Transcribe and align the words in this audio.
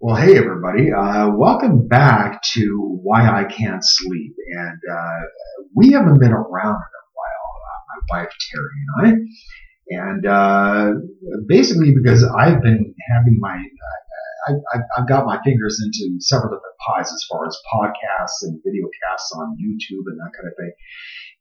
Well, 0.00 0.14
hey 0.14 0.38
everybody, 0.38 0.92
uh, 0.92 1.28
welcome 1.34 1.88
back 1.88 2.40
to 2.54 3.00
Why 3.02 3.26
I 3.26 3.42
Can't 3.42 3.82
Sleep. 3.82 4.32
And 4.56 4.78
uh, 4.88 5.26
we 5.74 5.90
haven't 5.90 6.20
been 6.20 6.30
around 6.30 6.78
in 6.78 6.94
a 6.94 7.06
while, 7.18 7.50
uh, 7.66 7.80
my 7.88 8.20
wife 8.20 8.32
Terry 8.48 8.70
and 8.86 8.94
I. 9.02 10.06
And 10.06 10.26
uh, 10.26 10.90
basically 11.48 11.94
because 12.00 12.22
I've 12.22 12.62
been 12.62 12.94
having 13.10 13.38
my, 13.40 13.56
uh, 14.48 14.54
I, 14.72 14.78
have 14.98 15.08
got 15.08 15.26
my 15.26 15.42
fingers 15.42 15.82
into 15.84 16.20
several 16.20 16.50
different 16.50 16.78
pies 16.86 17.12
as 17.12 17.26
far 17.28 17.48
as 17.48 17.58
podcasts 17.74 18.42
and 18.42 18.62
video 18.64 18.86
casts 19.02 19.32
on 19.32 19.56
YouTube 19.60 20.06
and 20.06 20.20
that 20.20 20.30
kind 20.32 20.46
of 20.46 20.54
thing. 20.56 20.72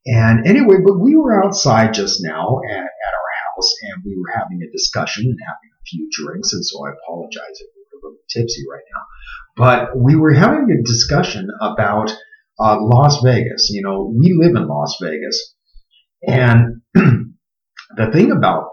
And 0.07 0.47
anyway, 0.47 0.77
but 0.83 0.97
we 0.97 1.15
were 1.15 1.45
outside 1.45 1.93
just 1.93 2.23
now 2.23 2.61
at, 2.67 2.75
at 2.75 2.81
our 2.81 3.31
house 3.53 3.71
and 3.83 4.03
we 4.03 4.17
were 4.17 4.33
having 4.33 4.63
a 4.67 4.71
discussion 4.71 5.25
and 5.25 5.37
having 5.45 5.69
a 5.69 5.83
few 5.85 6.09
drinks. 6.11 6.53
And 6.53 6.65
so 6.65 6.87
I 6.87 6.89
apologize 6.89 7.61
a 8.03 8.05
little 8.05 8.19
tipsy 8.29 8.63
right 8.71 8.83
now. 8.93 9.01
But 9.55 9.97
we 9.97 10.15
were 10.15 10.33
having 10.33 10.67
a 10.71 10.83
discussion 10.83 11.49
about 11.61 12.11
uh, 12.59 12.77
Las 12.79 13.21
Vegas. 13.23 13.69
You 13.69 13.81
know, 13.81 14.13
we 14.15 14.35
live 14.39 14.55
in 14.55 14.67
Las 14.67 14.97
Vegas. 15.01 15.55
And 16.27 16.81
the 16.93 18.11
thing 18.11 18.31
about 18.31 18.69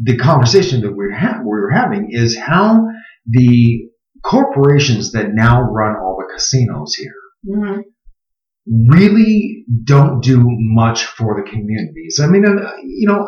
the 0.00 0.16
conversation 0.16 0.80
that 0.82 0.92
we're, 0.94 1.14
ha- 1.14 1.40
we're 1.42 1.70
having 1.70 2.08
is 2.10 2.36
how 2.36 2.86
the 3.26 3.88
corporations 4.22 5.12
that 5.12 5.28
now 5.32 5.62
run 5.62 5.96
all 5.96 6.16
the 6.18 6.32
casinos 6.32 6.94
here 6.94 7.14
mm-hmm. 7.46 7.80
really 8.88 9.64
don't 9.84 10.22
do 10.22 10.40
much 10.44 11.04
for 11.04 11.42
the 11.42 11.50
communities. 11.50 12.20
I 12.22 12.26
mean, 12.28 12.46
uh, 12.46 12.76
you 12.84 13.08
know, 13.08 13.26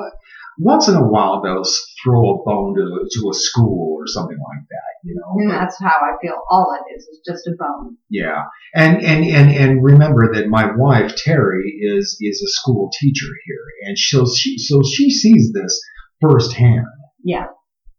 once 0.59 0.89
in 0.89 0.95
a 0.95 1.07
while 1.07 1.43
they'll 1.43 1.65
throw 2.03 2.35
a 2.35 2.45
bone 2.45 2.75
to, 2.77 3.09
to 3.11 3.31
a 3.31 3.35
school 3.35 3.97
or 3.99 4.07
something 4.07 4.37
like 4.37 4.67
that, 4.69 5.09
you 5.09 5.15
know. 5.15 5.35
And 5.37 5.51
that's 5.51 5.79
how 5.81 5.89
I 5.89 6.13
feel. 6.23 6.35
All 6.51 6.77
it 6.79 6.97
is 6.97 7.05
is 7.05 7.21
just 7.27 7.47
a 7.47 7.53
bone. 7.59 7.97
Yeah, 8.11 8.45
and 8.75 9.03
and 9.03 9.25
and 9.25 9.51
and 9.51 9.85
remember 9.85 10.35
that 10.35 10.49
my 10.49 10.71
wife 10.77 11.15
Terry 11.17 11.71
is 11.81 12.17
is 12.21 12.43
a 12.43 12.51
school 12.51 12.91
teacher 13.01 13.27
here, 13.47 13.89
and 13.89 13.99
she'll 13.99 14.33
she 14.33 14.59
so 14.59 14.83
she 14.83 15.11
sees 15.11 15.53
this 15.53 15.81
firsthand. 16.21 16.87
Yeah, 17.25 17.47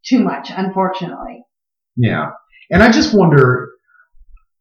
too 0.05 0.23
much, 0.23 0.51
unfortunately. 0.55 1.43
Yeah, 1.97 2.31
and 2.69 2.83
I 2.83 2.91
just 2.91 3.13
wonder 3.13 3.71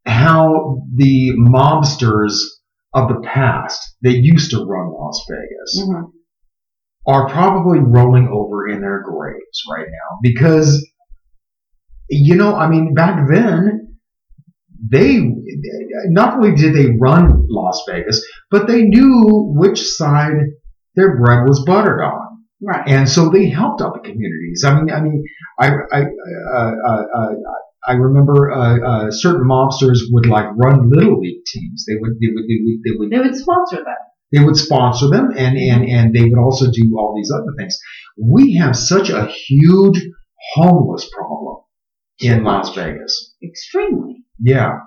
how 0.05 0.83
the 0.95 1.33
mobsters 1.37 2.37
of 2.93 3.09
the 3.09 3.21
past 3.25 3.95
that 4.01 4.17
used 4.17 4.51
to 4.51 4.63
run 4.65 4.93
Las 4.93 5.25
Vegas. 5.29 5.81
Mm-hmm 5.81 6.14
are 7.07 7.29
probably 7.29 7.79
rolling 7.79 8.27
over 8.27 8.67
in 8.67 8.81
their 8.81 9.03
graves 9.03 9.63
right 9.71 9.87
now 9.87 10.19
because, 10.21 10.87
you 12.09 12.35
know, 12.35 12.55
I 12.55 12.67
mean, 12.67 12.93
back 12.93 13.27
then, 13.29 13.97
they, 14.91 15.19
not 16.07 16.35
only 16.35 16.55
did 16.55 16.75
they 16.75 16.95
run 16.99 17.45
Las 17.49 17.83
Vegas, 17.87 18.25
but 18.51 18.67
they 18.67 18.83
knew 18.83 19.53
which 19.55 19.81
side 19.81 20.33
their 20.95 21.17
bread 21.17 21.47
was 21.47 21.63
buttered 21.65 22.01
on. 22.01 22.21
Right. 22.61 22.87
And 22.87 23.07
so 23.07 23.29
they 23.29 23.49
helped 23.49 23.81
out 23.81 23.93
the 23.93 23.99
communities. 23.99 24.63
I 24.65 24.75
mean, 24.75 24.89
I 24.89 25.01
mean, 25.01 25.23
I, 25.59 25.67
I, 25.91 26.01
uh, 26.01 26.71
uh, 26.87 27.03
uh, 27.15 27.29
I 27.87 27.93
remember 27.93 28.51
uh, 28.51 28.79
uh, 28.79 29.11
certain 29.11 29.47
mobsters 29.47 29.99
would 30.11 30.25
like 30.25 30.47
run 30.55 30.89
little 30.89 31.19
league 31.19 31.45
teams. 31.45 31.85
They 31.87 31.95
would, 31.99 32.13
they 32.19 32.27
would, 32.33 32.45
they 32.47 32.59
would, 32.63 32.79
they 32.83 32.97
would, 32.97 33.09
they 33.11 33.19
would 33.19 33.35
sponsor 33.37 33.77
them. 33.77 34.04
They 34.31 34.43
would 34.43 34.57
sponsor 34.57 35.07
them 35.09 35.31
and, 35.35 35.57
and, 35.57 35.87
and 35.87 36.13
they 36.13 36.23
would 36.23 36.39
also 36.39 36.65
do 36.71 36.95
all 36.97 37.13
these 37.15 37.31
other 37.31 37.53
things. 37.57 37.77
We 38.17 38.55
have 38.55 38.75
such 38.75 39.09
a 39.09 39.27
huge 39.27 40.01
homeless 40.53 41.09
problem 41.13 41.63
in 42.19 42.43
Las 42.43 42.73
Vegas. 42.75 43.35
Extremely. 43.43 44.23
Yeah. 44.39 44.79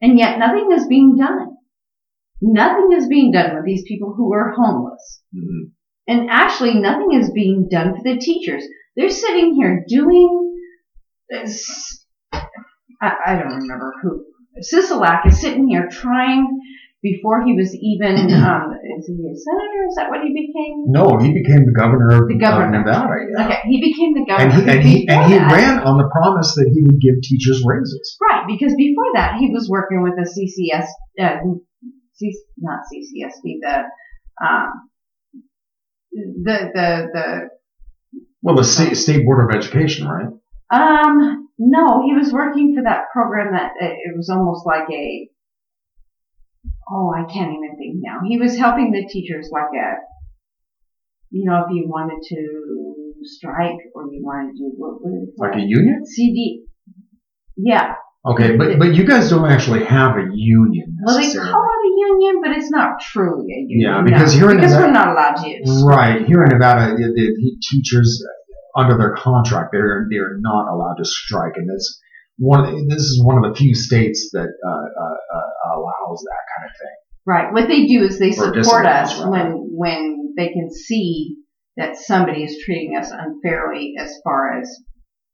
And 0.00 0.18
yet 0.18 0.38
nothing 0.38 0.70
is 0.72 0.86
being 0.86 1.16
done. 1.16 1.56
Nothing 2.40 2.90
is 2.96 3.06
being 3.06 3.32
done 3.32 3.56
with 3.56 3.64
these 3.64 3.82
people 3.86 4.14
who 4.16 4.32
are 4.32 4.52
homeless. 4.56 5.22
Mm-hmm. 5.34 5.70
And 6.08 6.30
actually 6.30 6.74
nothing 6.74 7.12
is 7.12 7.30
being 7.30 7.68
done 7.70 7.94
for 7.94 8.02
the 8.02 8.18
teachers. 8.18 8.64
They're 8.96 9.10
sitting 9.10 9.54
here 9.54 9.84
doing 9.86 10.56
this. 11.28 12.06
I, 12.32 13.12
I 13.26 13.34
don't 13.36 13.56
remember 13.56 13.94
who. 14.02 14.24
Sisolak 14.60 15.26
is 15.26 15.40
sitting 15.40 15.68
here 15.68 15.88
trying 15.90 16.60
before 17.02 17.42
he 17.44 17.54
was 17.56 17.72
even, 17.74 18.16
um, 18.44 18.76
is 18.98 19.08
he 19.08 19.16
a 19.16 19.34
senator? 19.34 19.80
Is 19.88 19.96
that 19.96 20.10
what 20.10 20.20
he 20.20 20.32
became? 20.32 20.92
No, 20.92 21.16
he 21.16 21.32
became 21.32 21.64
the 21.64 21.72
governor 21.72 22.22
of, 22.22 22.28
the 22.28 22.38
governor. 22.38 22.80
of 22.80 22.86
Nevada. 22.86 23.08
Yeah. 23.32 23.46
Okay, 23.46 23.60
he 23.68 23.80
became 23.80 24.12
the 24.14 24.24
governor. 24.28 24.52
And 24.52 24.52
he, 24.52 24.68
and 24.68 24.80
he, 24.82 25.08
and 25.08 25.32
he 25.32 25.38
ran 25.38 25.80
on 25.80 25.96
the 25.96 26.08
promise 26.12 26.54
that 26.54 26.68
he 26.72 26.82
would 26.84 27.00
give 27.00 27.20
teachers 27.22 27.64
raises. 27.64 28.16
Right, 28.20 28.44
because 28.46 28.74
before 28.76 29.10
that 29.14 29.36
he 29.40 29.50
was 29.50 29.68
working 29.68 30.02
with 30.02 30.14
the 30.16 30.28
CCS, 30.28 30.86
uh, 31.20 31.40
C, 32.14 32.32
not 32.58 32.80
CCSD, 32.92 33.64
the, 33.64 33.76
um, 34.44 34.90
the, 36.12 36.70
the, 36.74 37.08
the, 37.12 37.48
well, 38.42 38.56
the 38.56 38.64
state, 38.64 38.96
state 38.96 39.24
board 39.24 39.48
of 39.48 39.56
education, 39.56 40.06
right? 40.06 40.28
Um, 40.70 41.48
no, 41.58 42.02
he 42.04 42.14
was 42.14 42.32
working 42.32 42.74
for 42.76 42.84
that 42.84 43.10
program 43.12 43.52
that 43.52 43.72
it 43.80 44.16
was 44.16 44.30
almost 44.30 44.64
like 44.66 44.88
a 44.90 45.29
oh, 46.90 47.12
I 47.16 47.30
can't 47.32 47.52
even 47.52 47.76
think 47.76 47.96
now. 47.98 48.20
He 48.26 48.38
was 48.38 48.56
helping 48.56 48.92
the 48.92 49.08
teachers 49.10 49.50
like 49.52 49.70
a, 49.74 49.98
you 51.30 51.44
know, 51.44 51.64
if 51.66 51.72
you 51.72 51.88
wanted 51.88 52.22
to 52.28 53.24
strike 53.24 53.78
or 53.94 54.04
you 54.12 54.22
wanted 54.24 54.52
to 54.52 54.58
do 54.58 54.72
what, 54.76 54.94
what 55.00 55.50
like 55.50 55.62
a 55.62 55.66
union? 55.66 56.04
CD. 56.04 56.64
Yeah. 57.56 57.94
Okay, 58.26 58.54
but 58.56 58.78
but 58.78 58.94
you 58.94 59.04
guys 59.04 59.30
don't 59.30 59.50
actually 59.50 59.84
have 59.86 60.16
a 60.16 60.28
union. 60.34 60.94
Well, 61.04 61.16
they 61.16 61.32
call 61.32 61.40
it 61.40 61.86
a 61.86 62.10
union, 62.12 62.42
but 62.42 62.52
it's 62.52 62.70
not 62.70 63.00
truly 63.00 63.46
a 63.50 63.60
union. 63.66 63.80
Yeah, 63.80 64.02
because 64.02 64.34
no, 64.34 64.40
here 64.40 64.50
in 64.50 64.56
because 64.58 64.72
Nevada, 64.72 64.86
we're 64.86 64.92
not 64.92 65.08
allowed 65.08 65.36
to. 65.36 65.48
Use. 65.48 65.84
Right 65.86 66.26
here 66.26 66.42
in 66.44 66.50
Nevada, 66.50 66.96
the, 66.96 67.12
the 67.14 67.56
teachers 67.70 68.22
under 68.76 68.98
their 68.98 69.14
contract, 69.14 69.70
they're 69.72 70.06
they're 70.10 70.36
not 70.38 70.68
allowed 70.70 70.96
to 70.98 71.04
strike, 71.06 71.54
and 71.56 71.70
that's 71.70 71.98
one. 72.40 72.88
This 72.88 73.02
is 73.02 73.22
one 73.22 73.36
of 73.36 73.52
the 73.52 73.56
few 73.56 73.74
states 73.74 74.30
that 74.32 74.48
uh, 74.48 74.70
uh, 74.70 75.36
uh, 75.36 75.76
allows 75.76 76.24
that 76.24 76.42
kind 76.56 76.70
of 76.70 76.76
thing. 76.80 76.96
Right. 77.26 77.52
What 77.52 77.68
they 77.68 77.86
do 77.86 78.02
is 78.02 78.18
they 78.18 78.32
support 78.32 78.86
us 78.86 79.16
when 79.24 79.68
when 79.70 80.34
they 80.36 80.48
can 80.48 80.70
see 80.72 81.36
that 81.76 81.96
somebody 81.96 82.42
is 82.42 82.62
treating 82.64 82.96
us 82.96 83.10
unfairly 83.12 83.94
as 83.98 84.18
far 84.24 84.58
as 84.58 84.68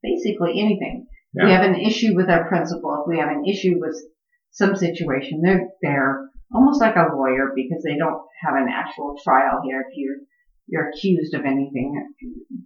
basically 0.02 0.60
anything. 0.60 1.06
Yeah. 1.32 1.44
We 1.44 1.52
have 1.52 1.64
an 1.64 1.76
issue 1.76 2.14
with 2.14 2.28
our 2.28 2.48
principal. 2.48 3.02
If 3.02 3.08
we 3.08 3.18
have 3.18 3.30
an 3.30 3.44
issue 3.46 3.76
with 3.78 3.96
some 4.50 4.74
situation, 4.74 5.40
they're 5.42 5.68
there 5.82 6.28
almost 6.54 6.80
like 6.80 6.96
a 6.96 7.14
lawyer 7.14 7.52
because 7.54 7.82
they 7.82 7.96
don't 7.96 8.22
have 8.44 8.54
an 8.54 8.68
actual 8.72 9.14
trial 9.22 9.60
here. 9.64 9.80
If 9.80 9.96
you're 9.96 10.16
you're 10.66 10.90
accused 10.90 11.34
of 11.34 11.44
anything, 11.44 12.08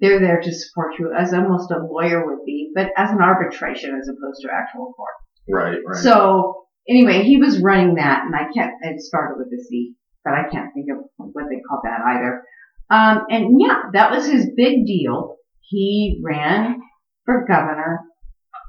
they're 0.00 0.20
there 0.20 0.40
to 0.40 0.54
support 0.54 0.92
you 0.98 1.12
as 1.16 1.34
almost 1.34 1.70
a 1.70 1.78
lawyer 1.78 2.24
would 2.26 2.44
be, 2.46 2.70
but 2.74 2.90
as 2.96 3.10
an 3.10 3.20
arbitration 3.20 3.98
as 4.00 4.08
opposed 4.08 4.40
to 4.42 4.48
actual 4.52 4.92
court. 4.94 5.14
Right. 5.48 5.78
Right. 5.86 6.02
So 6.02 6.66
anyway, 6.88 7.22
he 7.22 7.36
was 7.36 7.60
running 7.60 7.96
that, 7.96 8.24
and 8.24 8.34
I 8.34 8.50
can't. 8.54 8.72
It 8.82 9.00
started 9.00 9.36
with 9.38 9.48
a 9.48 9.62
C, 9.62 9.94
but 10.24 10.34
I 10.34 10.48
can't 10.50 10.72
think 10.74 10.86
of 10.90 11.04
what 11.16 11.44
they 11.48 11.60
called 11.68 11.82
that 11.84 12.00
either. 12.06 12.42
Um, 12.90 13.26
and 13.30 13.60
yeah, 13.60 13.82
that 13.92 14.10
was 14.10 14.26
his 14.26 14.50
big 14.56 14.86
deal. 14.86 15.36
He 15.60 16.20
ran 16.24 16.80
for 17.24 17.46
governor 17.46 18.00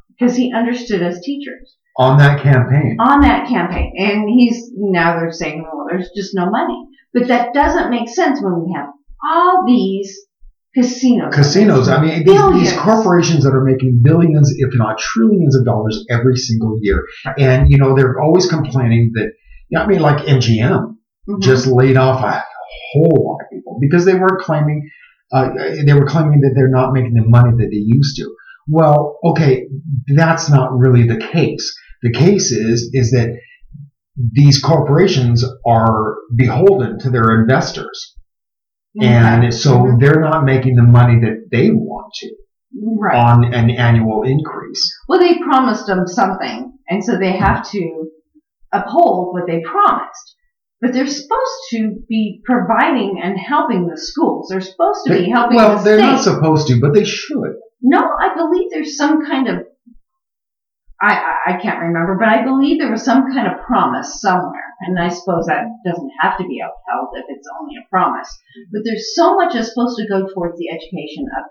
because 0.10 0.36
he 0.36 0.54
understood 0.54 1.02
us 1.02 1.20
teachers 1.22 1.78
on 1.98 2.18
that 2.20 2.42
campaign. 2.42 2.98
On 3.00 3.22
that 3.22 3.48
campaign, 3.48 3.94
and 3.98 4.30
he's 4.30 4.72
now 4.76 5.20
they're 5.20 5.32
saying, 5.32 5.64
well, 5.64 5.88
there's 5.90 6.10
just 6.16 6.36
no 6.36 6.50
money, 6.50 6.88
but 7.14 7.28
that 7.28 7.54
doesn't 7.54 7.90
make 7.90 8.10
sense 8.10 8.42
when 8.42 8.64
we 8.64 8.74
have 8.74 8.88
all 9.28 9.64
these 9.66 10.18
casinos. 10.74 11.34
Casinos. 11.34 11.88
I 11.90 12.02
mean, 12.02 12.26
these, 12.26 12.54
these, 12.54 12.74
corporations 12.80 13.44
that 13.44 13.54
are 13.54 13.64
making 13.64 14.02
billions, 14.04 14.54
if 14.56 14.70
not 14.74 14.98
trillions 14.98 15.56
of 15.56 15.66
dollars 15.66 16.06
every 16.10 16.38
single 16.38 16.78
year. 16.82 17.06
And, 17.38 17.70
you 17.70 17.78
know, 17.78 17.96
they're 17.96 18.20
always 18.20 18.48
complaining 18.48 19.12
that, 19.16 19.32
you 19.70 19.78
know, 19.78 19.84
I 19.84 19.88
mean, 19.88 20.02
like 20.02 20.26
MGM 20.26 20.72
mm-hmm. 20.72 21.42
just 21.42 21.68
laid 21.68 21.98
off 21.98 22.24
a 22.24 22.44
whole 22.94 23.38
lot 23.40 23.46
of 23.46 23.50
people 23.52 23.78
because 23.82 24.06
they 24.06 24.16
were 24.16 24.40
claiming, 24.42 24.90
uh, 25.34 25.50
they 25.86 25.94
were 25.94 26.06
claiming 26.06 26.42
that 26.42 26.54
they're 26.56 26.70
not 26.70 26.94
making 26.94 27.14
the 27.14 27.24
money 27.26 27.52
that 27.58 27.70
they 27.70 27.84
used 27.84 28.18
to. 28.18 28.34
Well, 28.68 29.20
okay, 29.26 29.68
that's 30.16 30.50
not 30.50 30.78
really 30.78 31.08
the 31.08 31.18
case. 31.18 31.76
The 32.04 32.12
case 32.12 32.52
is, 32.52 32.90
is 32.94 33.12
that 33.12 33.38
these 34.34 34.62
corporations 34.62 35.44
are 35.66 36.16
beholden 36.36 37.00
to 37.00 37.10
their 37.10 37.42
investors. 37.42 38.16
And 39.00 39.54
so 39.54 39.96
they're 40.00 40.20
not 40.20 40.44
making 40.44 40.76
the 40.76 40.84
money 40.84 41.20
that 41.22 41.48
they 41.52 41.70
want 41.70 42.14
to 42.16 42.36
right. 42.76 43.16
on 43.16 43.54
an 43.54 43.70
annual 43.70 44.24
increase. 44.24 44.94
Well, 45.08 45.20
they 45.20 45.38
promised 45.40 45.88
them 45.88 46.08
something, 46.08 46.74
and 46.90 47.04
so 47.04 47.18
they 47.18 47.34
have 47.38 47.70
to 47.72 48.10
uphold 48.72 49.34
what 49.34 49.48
they 49.48 49.62
promised. 49.62 50.36
But 50.82 50.94
they're 50.94 51.08
supposed 51.08 51.62
to 51.72 52.04
be 52.10 52.42
providing 52.44 53.22
and 53.24 53.38
helping 53.38 53.88
the 53.88 54.02
schools. 54.02 54.48
They're 54.50 54.62
supposed 54.62 55.02
to 55.06 55.14
they, 55.14 55.26
be 55.26 55.30
helping 55.30 55.58
well, 55.58 55.78
the 55.78 55.84
they're 55.84 56.00
not 56.00 56.24
supposed 56.24 56.68
to, 56.68 56.80
but 56.80 56.94
they 56.94 57.06
should. 57.06 57.54
No, 57.84 58.00
I 58.00 58.34
believe 58.36 58.72
there's 58.72 58.98
some 58.98 59.26
kind 59.26 59.48
of 59.48 59.58
I, 61.02 61.36
I 61.48 61.60
can't 61.62 61.82
remember, 61.82 62.16
but 62.20 62.30
I 62.30 62.44
believe 62.44 62.80
there 62.80 62.92
was 62.92 63.04
some 63.04 63.34
kind 63.34 63.48
of 63.48 63.66
promise 63.66 64.22
somewhere. 64.22 64.70
And 64.82 65.00
I 65.00 65.10
suppose 65.10 65.46
that 65.48 65.66
doesn't 65.86 66.12
have 66.22 66.38
to 66.38 66.44
be 66.44 66.62
upheld 66.62 67.10
if 67.16 67.26
it's 67.28 67.48
only 67.60 67.76
a 67.76 67.90
promise. 67.90 68.30
But 68.72 68.82
there's 68.86 69.16
so 69.16 69.36
much 69.36 69.54
that's 69.54 69.70
supposed 69.70 69.98
to 69.98 70.08
go 70.08 70.28
towards 70.28 70.58
the 70.58 70.70
education 70.70 71.26
of, 71.38 71.44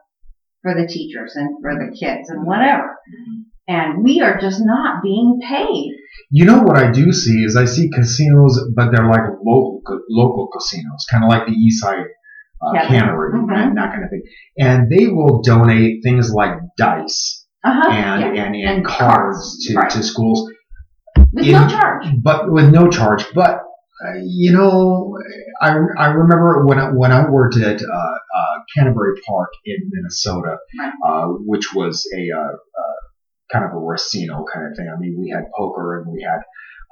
for 0.62 0.74
the 0.74 0.86
teachers 0.86 1.34
and 1.34 1.56
for 1.60 1.74
the 1.74 1.96
kids 1.98 2.30
and 2.30 2.46
whatever. 2.46 2.96
And 3.66 4.04
we 4.04 4.20
are 4.20 4.40
just 4.40 4.60
not 4.64 5.02
being 5.02 5.40
paid. 5.42 5.92
You 6.30 6.44
know 6.44 6.62
what 6.62 6.76
I 6.76 6.90
do 6.92 7.12
see 7.12 7.44
is 7.44 7.56
I 7.56 7.64
see 7.64 7.90
casinos, 7.90 8.58
but 8.74 8.90
they're 8.92 9.08
like 9.08 9.22
local 9.44 9.80
local 10.08 10.48
casinos, 10.48 11.06
kind 11.10 11.24
of 11.24 11.30
like 11.30 11.46
the 11.46 11.52
East 11.52 11.82
Side 11.82 12.04
uh, 12.62 12.86
Cannery 12.86 13.32
mm-hmm. 13.32 13.50
and 13.50 13.76
that 13.76 13.92
kind 13.92 14.04
of 14.04 14.10
thing. 14.10 14.22
And 14.58 14.90
they 14.90 15.08
will 15.08 15.40
donate 15.42 16.02
things 16.02 16.32
like 16.32 16.54
dice 16.76 17.39
uh-huh. 17.64 17.90
and, 17.90 18.36
yeah. 18.36 18.44
and, 18.44 18.54
and, 18.54 18.68
and, 18.68 18.84
cards. 18.84 19.66
To, 19.66 19.74
right. 19.74 19.90
to 19.90 20.02
schools. 20.02 20.50
With 21.32 21.46
in, 21.46 21.52
no 21.52 21.68
charge. 21.68 22.06
But 22.22 22.50
with 22.50 22.70
no 22.70 22.88
charge. 22.88 23.24
But, 23.34 23.60
uh, 24.04 24.18
you 24.22 24.52
know, 24.52 25.16
I, 25.60 25.76
I 25.98 26.06
remember 26.06 26.64
when 26.66 26.78
I, 26.78 26.90
when 26.90 27.12
I 27.12 27.28
worked 27.28 27.56
at 27.56 27.82
uh, 27.82 27.86
uh, 27.86 28.60
Canterbury 28.76 29.20
Park 29.28 29.50
in 29.64 29.90
Minnesota, 29.90 30.56
right. 30.78 30.92
Uh, 31.04 31.26
which 31.44 31.74
was 31.74 32.06
a 32.16 32.30
uh, 32.36 32.40
uh, 32.40 33.00
kind 33.52 33.64
of 33.64 33.72
a 33.72 33.86
casino 33.92 34.44
kind 34.52 34.66
of 34.66 34.76
thing. 34.76 34.88
I 34.94 34.98
mean, 34.98 35.16
we 35.20 35.30
had 35.30 35.44
poker 35.56 36.00
and 36.00 36.12
we 36.12 36.22
had 36.22 36.40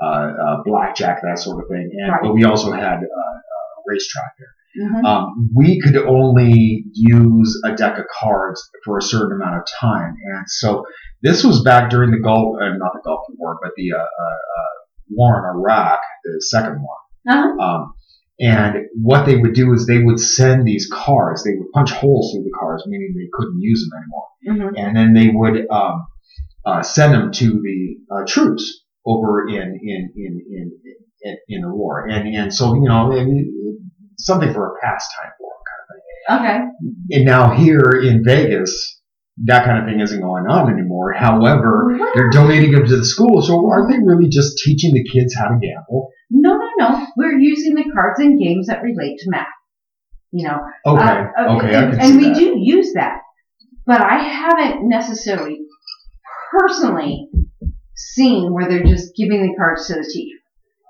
uh, 0.02 0.32
uh, 0.32 0.62
blackjack, 0.64 1.22
that 1.22 1.38
sort 1.38 1.62
of 1.62 1.68
thing. 1.68 1.90
And, 1.92 2.12
right. 2.12 2.20
But 2.22 2.34
we 2.34 2.44
also 2.44 2.72
had 2.72 2.98
uh, 2.98 3.34
a 3.38 3.82
racetrack 3.86 4.32
there. 4.38 4.54
Mm-hmm. 4.78 5.04
Um, 5.04 5.50
we 5.54 5.80
could 5.80 5.96
only 5.96 6.84
use 6.92 7.60
a 7.64 7.74
deck 7.74 7.98
of 7.98 8.04
cards 8.20 8.62
for 8.84 8.98
a 8.98 9.02
certain 9.02 9.40
amount 9.40 9.56
of 9.56 9.62
time, 9.80 10.14
and 10.24 10.44
so 10.48 10.84
this 11.22 11.42
was 11.44 11.62
back 11.62 11.90
during 11.90 12.10
the 12.10 12.20
Gulf, 12.20 12.56
uh, 12.60 12.76
not 12.76 12.92
the 12.92 13.00
Gulf 13.04 13.20
War, 13.36 13.58
but 13.62 13.72
the 13.76 13.92
uh, 13.92 13.98
uh, 13.98 14.02
uh 14.02 14.78
war 15.10 15.38
in 15.38 15.58
Iraq, 15.58 16.00
the 16.24 16.40
second 16.42 16.82
one. 16.82 17.36
Uh-huh. 17.36 17.62
Um, 17.62 17.94
and 18.40 18.86
what 18.94 19.26
they 19.26 19.36
would 19.36 19.54
do 19.54 19.72
is 19.72 19.86
they 19.86 19.98
would 19.98 20.20
send 20.20 20.66
these 20.66 20.88
cards. 20.92 21.42
They 21.42 21.54
would 21.56 21.72
punch 21.72 21.90
holes 21.90 22.32
through 22.32 22.44
the 22.44 22.56
cards, 22.56 22.84
meaning 22.86 23.14
they 23.16 23.28
couldn't 23.32 23.60
use 23.60 23.84
them 23.84 23.98
anymore. 23.98 24.70
Mm-hmm. 24.70 24.76
And 24.76 24.96
then 24.96 25.12
they 25.12 25.30
would 25.34 25.66
um, 25.70 26.06
uh, 26.64 26.82
send 26.82 27.14
them 27.14 27.32
to 27.32 27.46
the 27.46 27.96
uh, 28.14 28.24
troops 28.26 28.84
over 29.04 29.48
in 29.48 29.80
in 29.82 30.12
in 30.14 30.40
in 30.50 30.72
in, 31.22 31.36
in 31.48 31.62
the 31.62 31.74
war. 31.74 32.06
And 32.06 32.32
and 32.34 32.54
so 32.54 32.74
you 32.74 32.88
know 32.88 33.10
something 34.18 34.52
for 34.52 34.74
a 34.74 34.80
pastime 34.80 35.30
for 35.38 35.52
kind 35.68 35.80
of 35.82 36.46
thing. 36.58 37.16
Okay. 37.16 37.16
And 37.16 37.24
now 37.24 37.54
here 37.54 37.90
in 38.02 38.22
Vegas, 38.24 39.00
that 39.44 39.64
kind 39.64 39.78
of 39.78 39.84
thing 39.84 40.00
isn't 40.00 40.20
going 40.20 40.46
on 40.46 40.72
anymore. 40.72 41.12
However, 41.12 41.96
they're 42.14 42.30
donating 42.30 42.72
them 42.72 42.86
to 42.86 42.96
the 42.96 43.04
school. 43.04 43.40
So 43.42 43.70
aren't 43.70 43.90
they 43.90 43.98
really 44.04 44.28
just 44.28 44.58
teaching 44.58 44.92
the 44.94 45.04
kids 45.04 45.34
how 45.34 45.48
to 45.48 45.58
gamble? 45.60 46.10
No, 46.30 46.56
no, 46.56 46.68
no. 46.78 47.06
We're 47.16 47.38
using 47.38 47.74
the 47.74 47.84
cards 47.94 48.20
and 48.20 48.38
games 48.38 48.66
that 48.66 48.82
relate 48.82 49.18
to 49.20 49.30
math. 49.30 49.46
You 50.32 50.48
know. 50.48 50.58
Okay. 50.84 51.04
Uh, 51.04 51.42
uh 51.42 51.56
okay. 51.56 51.74
And, 51.74 52.00
and 52.00 52.16
we 52.18 52.28
that. 52.28 52.34
do 52.34 52.54
use 52.58 52.92
that, 52.94 53.20
but 53.86 54.00
I 54.00 54.18
haven't 54.18 54.88
necessarily 54.88 55.60
personally 56.50 57.28
seen 57.94 58.52
where 58.52 58.68
they're 58.68 58.84
just 58.84 59.14
giving 59.16 59.42
the 59.42 59.54
cards 59.56 59.86
to 59.86 59.94
the 59.94 60.04
teacher 60.12 60.37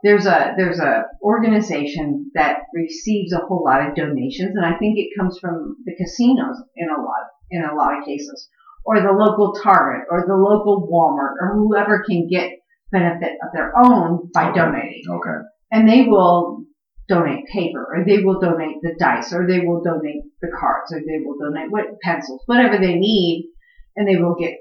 there's 0.09 0.25
a 0.25 0.55
there's 0.57 0.81
a 0.81 1.05
organization 1.23 2.31
that 2.35 2.61
receives 2.73 3.31
a 3.35 3.45
whole 3.47 3.63
lot 3.63 3.87
of 3.87 3.95
donations, 3.95 4.57
and 4.57 4.65
I 4.65 4.79
think 4.79 4.97
it 4.99 5.11
comes 5.19 5.39
from 5.39 5.77
the 5.85 5.95
casinos 5.97 6.57
in 6.77 6.89
a 6.89 6.99
lot 6.99 7.27
in 7.51 7.63
a 7.63 7.75
lot 7.75 7.99
of 7.99 8.07
cases, 8.07 8.49
or 8.87 9.03
the 9.03 9.13
local 9.13 9.53
Target, 9.63 10.07
or 10.11 10.25
the 10.27 10.35
local 10.35 10.89
Walmart, 10.91 11.35
or 11.43 11.57
whoever 11.57 12.05
can 12.09 12.27
get 12.27 12.53
benefit 12.91 13.33
of 13.43 13.53
their 13.53 13.71
own 13.77 14.31
by 14.33 14.49
okay. 14.49 14.59
donating. 14.59 15.05
Okay. 15.11 15.45
And 15.73 15.87
they 15.87 16.05
will 16.05 16.65
donate 17.07 17.45
paper, 17.53 17.87
or 17.95 18.07
they 18.07 18.25
will 18.25 18.41
donate 18.41 18.77
the 18.81 18.97
dice, 18.99 19.35
or 19.35 19.47
they 19.47 19.61
will 19.61 19.83
donate 19.83 20.23
the 20.41 20.49
cards, 20.59 20.91
or 20.91 21.01
they 21.01 21.23
will 21.23 21.37
donate 21.39 21.71
what 21.71 22.01
pencils, 22.03 22.41
whatever 22.47 22.79
they 22.79 22.95
need, 22.95 23.51
and 23.95 24.09
they 24.09 24.17
will 24.17 24.37
get 24.37 24.55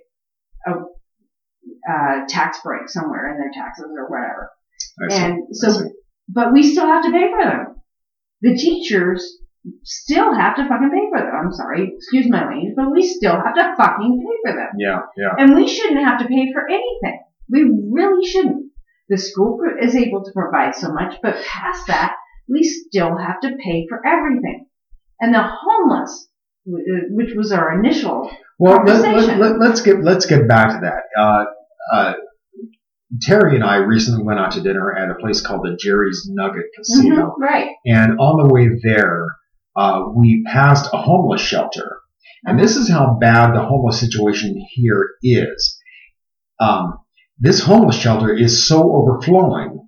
a, 0.66 0.74
a 1.90 2.26
tax 2.28 2.60
break 2.66 2.90
somewhere 2.90 3.32
in 3.32 3.38
their 3.38 3.52
taxes 3.54 3.86
or 3.98 4.10
whatever 4.10 4.52
and 5.00 5.44
so, 5.52 5.90
but 6.30 6.54
we 6.54 6.64
still 6.64 6.86
have 6.86 7.04
to 7.04 7.12
pay 7.12 7.30
for 7.32 7.44
them. 7.44 7.82
The 8.42 8.56
teachers 8.56 9.40
still 9.84 10.34
have 10.34 10.56
to 10.56 10.68
fucking 10.68 10.90
pay 10.90 11.10
for 11.12 11.20
them. 11.20 11.36
I'm 11.36 11.52
sorry, 11.52 11.94
excuse 11.96 12.30
my 12.30 12.46
language, 12.46 12.74
but 12.76 12.92
we 12.92 13.06
still 13.08 13.36
have 13.36 13.56
to 13.56 13.76
fucking 13.78 14.20
pay 14.20 14.52
for 14.52 14.58
them. 14.58 14.70
Yeah, 14.78 15.00
yeah. 15.18 15.36
And 15.38 15.56
we 15.56 15.68
shouldn't 15.68 16.06
have 16.06 16.20
to 16.20 16.28
pay 16.28 16.52
for 16.54 16.68
anything. 16.70 17.20
We 17.50 17.64
really 17.92 18.26
shouldn't. 18.26 18.72
The 19.10 19.18
school 19.18 19.60
is 19.82 19.96
able 19.96 20.24
to 20.24 20.32
provide 20.34 20.76
so 20.76 20.92
much, 20.92 21.16
but 21.24 21.42
past 21.46 21.88
that, 21.88 22.16
we 22.50 22.64
still 22.64 23.18
have 23.18 23.40
to 23.42 23.56
pay 23.64 23.86
for 23.88 24.06
everything. 24.06 24.68
And 25.20 25.34
the 25.34 25.44
homeless, 25.44 26.28
which 26.66 27.34
was 27.36 27.52
our 27.52 27.80
initial 27.80 28.30
well, 28.60 28.84
let, 28.84 29.16
us 29.16 29.28
let, 29.38 29.60
let, 29.60 29.84
get 29.84 30.04
let's 30.04 30.26
get 30.26 30.48
back 30.48 30.70
to 30.70 30.80
that. 30.82 31.04
Uh, 31.20 31.46
uh, 31.94 32.14
Terry 33.22 33.56
and 33.56 33.64
I 33.64 33.78
recently 33.78 34.24
went 34.24 34.40
out 34.40 34.52
to 34.52 34.62
dinner 34.62 34.94
at 34.96 35.10
a 35.10 35.16
place 35.16 35.42
called 35.42 35.62
the 35.64 35.78
Jerry's 35.80 36.28
Nugget 36.30 36.66
Casino. 36.76 37.16
Mm-hmm, 37.16 37.42
right. 37.42 37.70
And 37.86 38.20
on 38.20 38.46
the 38.46 38.54
way 38.54 38.70
there, 38.84 39.26
uh, 39.76 40.06
we 40.16 40.44
passed 40.46 40.90
a 40.92 40.98
homeless 40.98 41.42
shelter. 41.42 42.00
And 42.46 42.60
this 42.60 42.76
is 42.76 42.90
how 42.90 43.18
bad 43.20 43.54
the 43.54 43.64
homeless 43.64 44.00
situation 44.00 44.56
here 44.72 45.12
is. 45.24 45.80
Um, 46.60 47.00
this 47.40 47.62
homeless 47.62 47.98
shelter 47.98 48.34
is 48.34 48.68
so 48.68 48.92
overflowing 48.94 49.88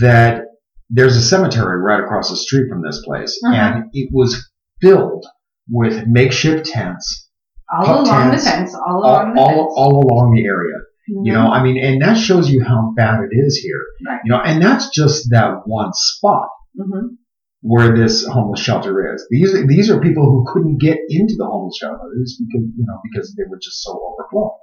that 0.00 0.44
there's 0.90 1.16
a 1.16 1.22
cemetery 1.22 1.80
right 1.80 2.02
across 2.02 2.30
the 2.30 2.36
street 2.36 2.68
from 2.68 2.82
this 2.82 3.02
place. 3.04 3.40
Uh-huh. 3.44 3.54
And 3.54 3.84
it 3.92 4.10
was 4.12 4.50
filled 4.80 5.26
with 5.70 6.06
makeshift 6.06 6.66
tents. 6.66 7.28
All 7.72 8.02
along 8.02 8.30
tents, 8.30 8.44
the 8.44 8.50
fence, 8.50 8.74
all 8.74 9.00
along 9.00 9.38
all, 9.38 9.48
the. 9.48 9.54
All, 9.54 9.74
all 9.76 10.04
along 10.04 10.34
the 10.34 10.44
area. 10.44 10.76
You 11.06 11.32
know, 11.32 11.48
I 11.48 11.62
mean, 11.62 11.82
and 11.82 12.00
that 12.02 12.14
shows 12.14 12.48
you 12.50 12.64
how 12.64 12.92
bad 12.96 13.20
it 13.20 13.36
is 13.36 13.56
here. 13.56 13.80
Right. 14.06 14.20
You 14.24 14.32
know, 14.32 14.40
and 14.40 14.62
that's 14.62 14.88
just 14.88 15.30
that 15.30 15.66
one 15.66 15.92
spot 15.92 16.48
mm-hmm. 16.78 17.14
where 17.60 17.94
this 17.94 18.26
homeless 18.26 18.60
shelter 18.60 19.14
is. 19.14 19.26
These 19.30 19.66
these 19.66 19.90
are 19.90 20.00
people 20.00 20.24
who 20.24 20.50
couldn't 20.50 20.80
get 20.80 20.98
into 21.08 21.34
the 21.36 21.44
homeless 21.44 21.76
shelter 21.78 21.98
because 22.10 22.68
you 22.76 22.86
know 22.86 22.98
because 23.10 23.34
they 23.36 23.44
were 23.48 23.58
just 23.62 23.82
so 23.82 23.92
overflowing. 23.92 24.56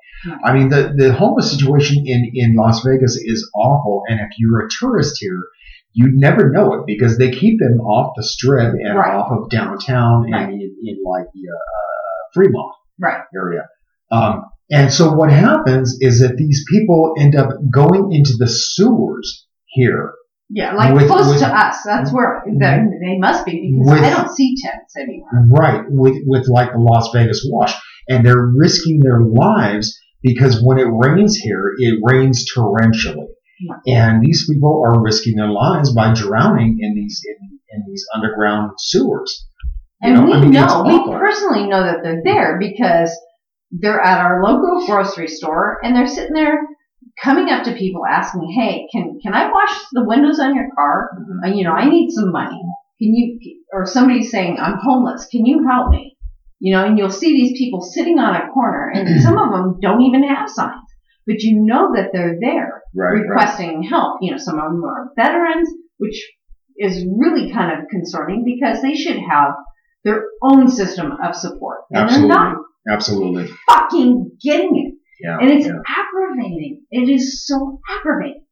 I 0.43 0.53
mean, 0.53 0.69
the 0.69 0.93
the 0.95 1.13
homeless 1.13 1.51
situation 1.51 2.03
in 2.05 2.31
in 2.33 2.55
Las 2.55 2.83
Vegas 2.83 3.17
is 3.17 3.49
awful, 3.55 4.03
and 4.07 4.19
if 4.19 4.29
you're 4.37 4.65
a 4.65 4.69
tourist 4.69 5.17
here. 5.19 5.41
You'd 5.93 6.15
never 6.15 6.49
know 6.49 6.75
it 6.75 6.85
because 6.85 7.17
they 7.17 7.31
keep 7.31 7.59
them 7.59 7.81
off 7.81 8.13
the 8.15 8.23
strip 8.23 8.75
and 8.75 8.97
right. 8.97 9.13
off 9.13 9.29
of 9.29 9.49
downtown 9.49 10.33
and 10.33 10.53
in, 10.53 10.77
in 10.81 11.03
like 11.05 11.25
the 11.33 11.49
uh, 11.51 11.53
uh 11.53 12.11
Fremont 12.33 12.73
right. 12.97 13.23
area. 13.35 13.67
Um, 14.09 14.45
and 14.71 14.91
so 14.91 15.11
what 15.13 15.31
happens 15.31 15.97
is 15.99 16.21
that 16.21 16.37
these 16.37 16.63
people 16.69 17.13
end 17.17 17.35
up 17.35 17.49
going 17.69 18.13
into 18.13 18.33
the 18.37 18.47
sewers 18.47 19.45
here. 19.65 20.13
Yeah, 20.49 20.73
like 20.73 20.93
with, 20.93 21.07
close 21.07 21.27
with, 21.27 21.39
to 21.39 21.47
us. 21.47 21.77
That's 21.85 22.11
where 22.11 22.43
they 22.45 23.17
must 23.17 23.45
be 23.45 23.73
because 23.73 24.01
with, 24.01 24.03
I 24.03 24.09
don't 24.09 24.35
see 24.35 24.55
tents 24.61 24.95
anywhere. 24.97 25.45
Right, 25.47 25.83
with 25.87 26.15
with 26.25 26.47
like 26.49 26.73
the 26.73 26.79
Las 26.79 27.09
Vegas 27.13 27.45
wash, 27.49 27.73
and 28.09 28.25
they're 28.25 28.51
risking 28.55 28.99
their 28.99 29.21
lives 29.21 29.97
because 30.21 30.61
when 30.61 30.77
it 30.77 30.87
rains 30.89 31.37
here, 31.37 31.71
it 31.77 31.99
rains 32.03 32.45
torrentially, 32.53 33.27
and 33.87 34.21
these 34.21 34.45
people 34.49 34.83
are 34.85 35.01
risking 35.01 35.35
their 35.37 35.49
lives 35.49 35.93
by 35.93 36.13
drowning 36.13 36.79
in 36.81 36.95
these 36.95 37.21
in, 37.25 37.59
in 37.69 37.83
these 37.87 38.05
underground 38.13 38.71
sewers. 38.77 39.47
And 40.01 40.15
you 40.15 40.21
know, 40.21 40.25
we 40.25 40.33
I 40.33 40.39
mean, 40.41 40.51
know, 40.51 40.83
we 40.85 41.17
personally 41.17 41.67
know 41.67 41.83
that 41.83 41.99
they're 42.03 42.21
there 42.25 42.59
because 42.59 43.17
they're 43.71 44.01
at 44.01 44.19
our 44.19 44.43
local 44.43 44.85
grocery 44.85 45.27
store 45.27 45.79
and 45.83 45.95
they're 45.95 46.07
sitting 46.07 46.33
there 46.33 46.59
coming 47.23 47.49
up 47.49 47.63
to 47.63 47.73
people 47.73 48.05
asking, 48.05 48.51
"Hey, 48.51 48.87
can 48.91 49.19
can 49.21 49.33
I 49.33 49.49
wash 49.51 49.73
the 49.91 50.05
windows 50.05 50.39
on 50.39 50.55
your 50.55 50.67
car? 50.75 51.11
Mm-hmm. 51.17 51.43
Uh, 51.43 51.55
you 51.55 51.63
know, 51.63 51.71
I 51.71 51.89
need 51.89 52.11
some 52.11 52.31
money. 52.31 52.61
Can 52.99 53.15
you?" 53.15 53.57
Or 53.71 53.85
somebody 53.85 54.23
saying, 54.23 54.57
"I'm 54.59 54.77
homeless. 54.77 55.27
Can 55.27 55.45
you 55.45 55.65
help 55.67 55.89
me?" 55.89 56.17
You 56.59 56.75
know, 56.75 56.85
and 56.85 56.97
you'll 56.97 57.09
see 57.09 57.31
these 57.31 57.57
people 57.57 57.81
sitting 57.81 58.19
on 58.19 58.35
a 58.35 58.49
corner, 58.49 58.91
and 58.93 59.21
some 59.23 59.37
of 59.37 59.51
them 59.51 59.79
don't 59.81 60.01
even 60.01 60.27
have 60.27 60.49
signs, 60.49 60.89
but 61.25 61.41
you 61.41 61.63
know 61.63 61.93
that 61.95 62.09
they're 62.11 62.37
there 62.39 62.83
right, 62.95 63.21
requesting 63.21 63.79
right. 63.79 63.89
help. 63.89 64.19
You 64.21 64.31
know, 64.31 64.37
some 64.37 64.59
of 64.59 64.71
them 64.71 64.83
are 64.83 65.11
veterans, 65.15 65.69
which 65.97 66.29
is 66.77 67.05
really 67.05 67.51
kind 67.51 67.79
of 67.79 67.87
concerning 67.89 68.43
because 68.43 68.81
they 68.81 68.95
should 68.95 69.17
have 69.17 69.53
their 70.03 70.23
own 70.41 70.67
system 70.67 71.11
of 71.23 71.35
support, 71.35 71.81
and 71.91 72.03
Absolutely. 72.03 72.27
they're 72.29 72.37
not 72.37 72.57
Absolutely. 72.89 73.49
Fucking 73.69 74.37
getting 74.43 74.75
it. 74.75 74.95
Yeah, 75.23 75.37
and 75.39 75.51
it's 75.51 75.67
yeah. 75.67 75.73
aggravating. 75.87 76.83
It 76.89 77.09
is 77.09 77.45
so 77.45 77.79
aggravating. 77.89 78.45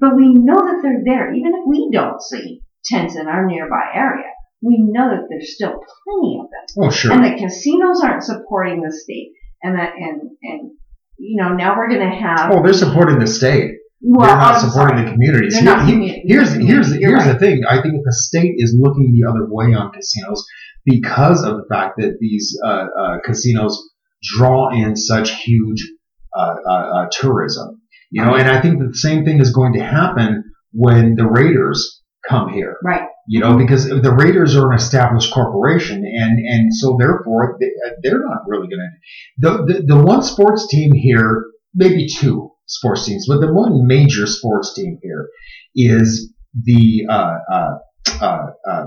But 0.00 0.16
we 0.16 0.34
know 0.34 0.56
that 0.56 0.80
they're 0.82 1.02
there, 1.04 1.32
even 1.34 1.52
if 1.54 1.66
we 1.66 1.90
don't 1.92 2.22
see 2.22 2.62
tents 2.84 3.16
in 3.16 3.26
our 3.26 3.46
nearby 3.46 3.90
area. 3.94 4.26
We 4.60 4.76
know 4.78 5.08
that 5.08 5.26
there's 5.28 5.54
still 5.54 5.72
plenty 5.72 6.40
of 6.40 6.50
them. 6.50 6.84
Oh, 6.84 6.90
sure. 6.90 7.12
And 7.12 7.24
the 7.24 7.38
casinos 7.38 8.00
aren't 8.02 8.24
supporting 8.24 8.82
the 8.82 8.92
state, 8.92 9.32
and 9.62 9.78
that 9.78 9.94
and 9.94 10.30
and 10.42 10.70
you 11.18 11.42
know, 11.42 11.50
now 11.54 11.76
we're 11.76 11.88
going 11.88 12.08
to 12.08 12.16
have. 12.16 12.50
Oh, 12.52 12.62
they're 12.62 12.72
supporting 12.72 13.18
the 13.18 13.26
state. 13.26 13.72
Well, 14.00 14.26
they're 14.26 14.36
not 14.36 14.54
I'm 14.54 14.60
supporting 14.60 14.96
sorry. 14.96 15.04
the 15.06 15.12
communities. 15.12 15.58
Here, 15.58 15.74
commu- 15.74 16.22
here's 16.24 16.52
here's 16.52 16.94
here's 16.94 17.24
right. 17.24 17.32
the 17.32 17.38
thing. 17.38 17.62
I 17.68 17.82
think 17.82 17.94
the 18.04 18.12
state 18.12 18.54
is 18.56 18.76
looking 18.78 19.12
the 19.12 19.28
other 19.28 19.46
way 19.48 19.74
on 19.74 19.90
casinos 19.90 20.46
because 20.84 21.42
of 21.44 21.56
the 21.56 21.64
fact 21.68 21.94
that 21.98 22.18
these 22.20 22.56
uh, 22.64 22.68
uh, 22.68 23.18
casinos 23.24 23.90
draw 24.22 24.70
in 24.70 24.94
such 24.94 25.30
huge 25.42 25.90
uh, 26.36 26.54
uh, 26.64 26.70
uh 26.70 27.08
tourism. 27.10 27.80
You 28.10 28.24
know, 28.24 28.34
and 28.34 28.48
I 28.48 28.60
think 28.62 28.78
the 28.78 28.96
same 28.96 29.24
thing 29.24 29.40
is 29.40 29.50
going 29.50 29.74
to 29.74 29.80
happen 29.80 30.44
when 30.72 31.14
the 31.16 31.26
Raiders 31.26 32.02
come 32.26 32.52
here. 32.52 32.76
Right. 32.82 33.06
You 33.26 33.40
know, 33.40 33.58
because 33.58 33.86
the 33.86 34.14
Raiders 34.14 34.56
are 34.56 34.70
an 34.70 34.78
established 34.78 35.32
corporation, 35.34 36.04
and 36.04 36.38
and 36.38 36.74
so 36.74 36.96
therefore 36.98 37.58
they, 37.60 38.08
are 38.08 38.20
not 38.20 38.42
really 38.46 38.68
going 38.68 38.80
to. 38.80 38.94
The, 39.38 39.72
the 39.72 39.94
the 39.94 40.02
one 40.02 40.22
sports 40.22 40.68
team 40.68 40.92
here, 40.92 41.44
maybe 41.74 42.06
two 42.08 42.52
sports 42.68 43.06
teams, 43.06 43.26
but 43.28 43.40
the 43.40 43.52
one 43.52 43.86
major 43.86 44.26
sports 44.26 44.74
team 44.74 44.98
here 45.02 45.28
is 45.74 46.32
the 46.54 47.06
uh, 47.08 47.34
uh, 47.52 47.78
uh, 48.20 48.46
uh, 48.66 48.86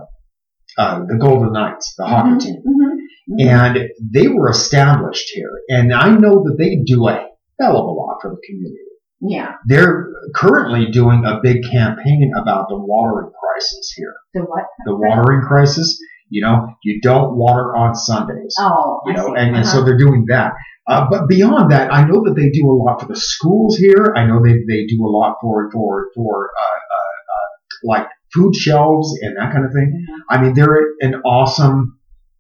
uh 0.78 1.00
the 1.06 1.18
Golden 1.20 1.54
Knights, 1.54 1.94
the 1.98 2.06
hockey 2.06 2.30
mm-hmm. 2.30 2.40
team, 2.40 2.64
mm-hmm. 2.66 3.48
and 3.48 3.90
they 4.14 4.28
were 4.28 4.50
established 4.50 5.30
here, 5.34 5.52
and 5.70 5.94
I 5.94 6.10
know 6.16 6.44
that 6.44 6.56
they 6.58 6.78
do 6.86 7.08
a 7.08 7.28
hell 7.60 7.78
of 7.78 7.86
a 7.86 7.92
lot 7.92 8.18
for 8.22 8.32
the 8.32 8.42
community. 8.48 8.92
Yeah. 9.22 9.54
They're 9.68 10.08
currently 10.36 10.92
doing 10.92 11.26
a 11.26 11.40
big 11.44 11.64
campaign 11.64 12.32
about 12.36 12.70
the 12.70 12.78
watering 12.78 13.32
crisis 13.32 13.94
here. 13.96 14.16
The 14.34 14.42
what? 14.42 14.66
The 14.86 14.96
watering 14.96 15.42
crisis. 15.42 16.00
You 16.30 16.42
know, 16.42 16.76
you 16.84 17.02
don't 17.02 17.36
water 17.36 17.76
on 17.76 17.94
Sundays. 17.94 18.56
Oh, 18.58 19.02
you 19.06 19.14
know, 19.14 19.36
and, 19.36 19.50
uh-huh. 19.50 19.58
and 19.58 19.66
so 19.68 19.78
uh-huh. 19.78 19.86
they're 19.86 19.98
doing 19.98 20.26
that. 20.30 20.54
Uh, 20.88 21.08
but 21.10 21.28
beyond 21.28 21.72
that, 21.72 21.94
I 21.94 22.06
know 22.06 22.24
that 22.26 22.34
they 22.36 22.50
do 22.50 22.66
a 22.70 22.74
lot 22.74 23.02
for 23.02 23.08
the 23.08 23.16
schools 23.16 23.78
here. 23.78 24.14
I 24.16 24.26
know 24.26 24.42
they, 24.44 24.54
they 24.68 24.86
do 24.88 25.06
a 25.06 25.12
lot 25.12 25.38
for 25.42 25.70
for 25.72 26.10
for 26.16 26.50
uh, 26.60 26.64
uh, 26.64 27.12
uh 27.36 27.48
like 27.84 28.08
food 28.34 28.56
shelves 28.56 29.14
and 29.22 29.38
that 29.38 29.54
kind 29.54 29.66
of 29.66 29.72
thing. 29.74 29.94
Mm-hmm. 29.94 30.22
I 30.30 30.42
mean, 30.42 30.54
they're 30.54 30.96
an 31.02 31.22
awesome 31.24 32.00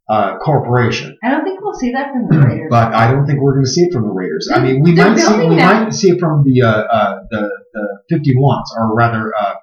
uh, 0.09 0.37
corporation. 0.39 1.17
I 1.23 1.29
don't 1.29 1.43
think 1.43 1.61
we'll 1.61 1.79
see 1.79 1.93
that 1.93 2.11
from 2.11 2.27
the 2.29 2.45
Raiders. 2.45 2.67
But 2.69 2.93
I 2.93 3.11
don't 3.11 3.25
think 3.25 3.39
we're 3.39 3.53
going 3.53 3.65
to 3.65 3.71
see 3.71 3.83
it 3.83 3.93
from 3.93 4.03
the 4.03 4.13
Raiders. 4.13 4.49
I 4.53 4.59
mean, 4.59 4.81
we 4.81 4.93
might 4.93 5.17
see 5.17 5.47
we 5.47 5.55
that. 5.55 5.83
might 5.83 5.93
see 5.93 6.09
it 6.09 6.19
from 6.19 6.43
the 6.43 6.61
uh, 6.61 6.67
uh, 6.67 7.19
the 7.29 7.49
the 8.09 8.15
51s, 8.17 8.65
or 8.77 8.95
rather 8.95 9.31
uh, 9.33 9.53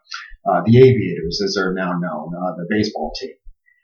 uh, 0.49 0.62
the 0.64 0.78
Aviators, 0.78 1.42
as 1.44 1.54
they're 1.54 1.75
now 1.75 1.92
known, 1.92 2.32
uh, 2.35 2.56
the 2.56 2.66
baseball 2.70 3.12
team. 3.20 3.35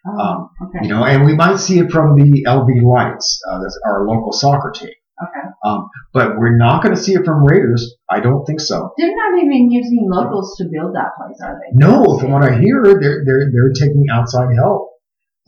Oh, 0.06 0.18
um, 0.18 0.50
okay. 0.62 0.80
You 0.82 0.88
know, 0.90 1.04
and 1.04 1.24
we 1.24 1.34
might 1.34 1.56
see 1.56 1.78
it 1.78 1.90
from 1.90 2.14
the 2.14 2.44
LV 2.46 2.82
Lights, 2.82 3.40
that's 3.62 3.78
our 3.86 4.06
local 4.06 4.32
soccer 4.32 4.70
team. 4.70 4.90
Okay. 5.22 5.48
Um, 5.64 5.88
but 6.12 6.36
we're 6.38 6.56
not 6.56 6.82
going 6.82 6.94
to 6.94 7.00
see 7.00 7.14
it 7.14 7.24
from 7.24 7.44
Raiders. 7.44 7.94
I 8.10 8.20
don't 8.20 8.44
think 8.44 8.60
so. 8.60 8.92
They're 8.98 9.14
not 9.14 9.38
even 9.42 9.70
using 9.70 10.08
locals 10.10 10.56
to 10.58 10.64
build 10.64 10.94
that 10.94 11.10
place, 11.16 11.38
are 11.42 11.58
they? 11.60 11.72
No, 11.72 12.18
from 12.18 12.32
what 12.32 12.42
I 12.42 12.58
hear, 12.58 12.82
they're 12.82 13.22
they're 13.24 13.50
they're 13.52 13.72
taking 13.78 14.06
outside 14.12 14.48
help 14.56 14.90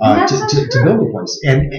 uh, 0.00 0.26
to, 0.26 0.34
to, 0.36 0.68
to, 0.68 0.84
build 0.84 1.00
the 1.00 1.10
place. 1.12 1.40
And 1.44 1.72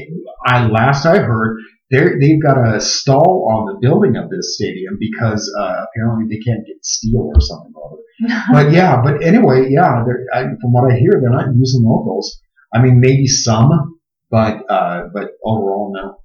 I 0.46 0.68
last 0.68 1.06
I 1.06 1.20
heard, 1.20 1.58
they 1.90 2.04
they've 2.20 2.42
got 2.42 2.58
a 2.58 2.82
stall 2.82 3.48
on 3.50 3.74
the 3.74 3.80
building 3.80 4.18
of 4.18 4.30
this 4.30 4.56
stadium 4.56 4.98
because 5.00 5.52
uh, 5.58 5.86
apparently 5.88 6.26
they 6.28 6.42
can't 6.44 6.66
get 6.68 6.84
steel 6.84 7.32
or 7.34 7.40
something 7.40 7.72
or 7.74 7.98
but 8.52 8.72
yeah, 8.72 9.02
but 9.02 9.24
anyway, 9.24 9.68
yeah, 9.70 10.04
I, 10.34 10.42
from 10.60 10.74
what 10.74 10.92
I 10.92 10.98
hear, 10.98 11.22
they're 11.22 11.30
not 11.30 11.56
using 11.56 11.84
locals. 11.84 12.42
I 12.74 12.82
mean, 12.82 13.00
maybe 13.00 13.28
some, 13.28 14.00
but 14.30 14.64
uh, 14.70 15.04
but 15.14 15.32
overall, 15.44 15.92
no. 15.94 16.18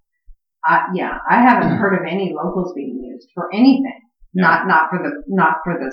Uh, 0.69 0.83
yeah, 0.95 1.19
I 1.29 1.43
haven't 1.43 1.77
heard 1.77 1.95
of 1.95 2.07
any 2.09 2.33
locals 2.35 2.73
being 2.75 3.03
used 3.05 3.29
for 3.35 3.53
anything. 3.53 4.01
Not 4.35 4.67
not 4.67 4.91
for 4.91 4.99
the 4.99 5.23
not 5.29 5.59
for 5.65 5.79
the 5.79 5.93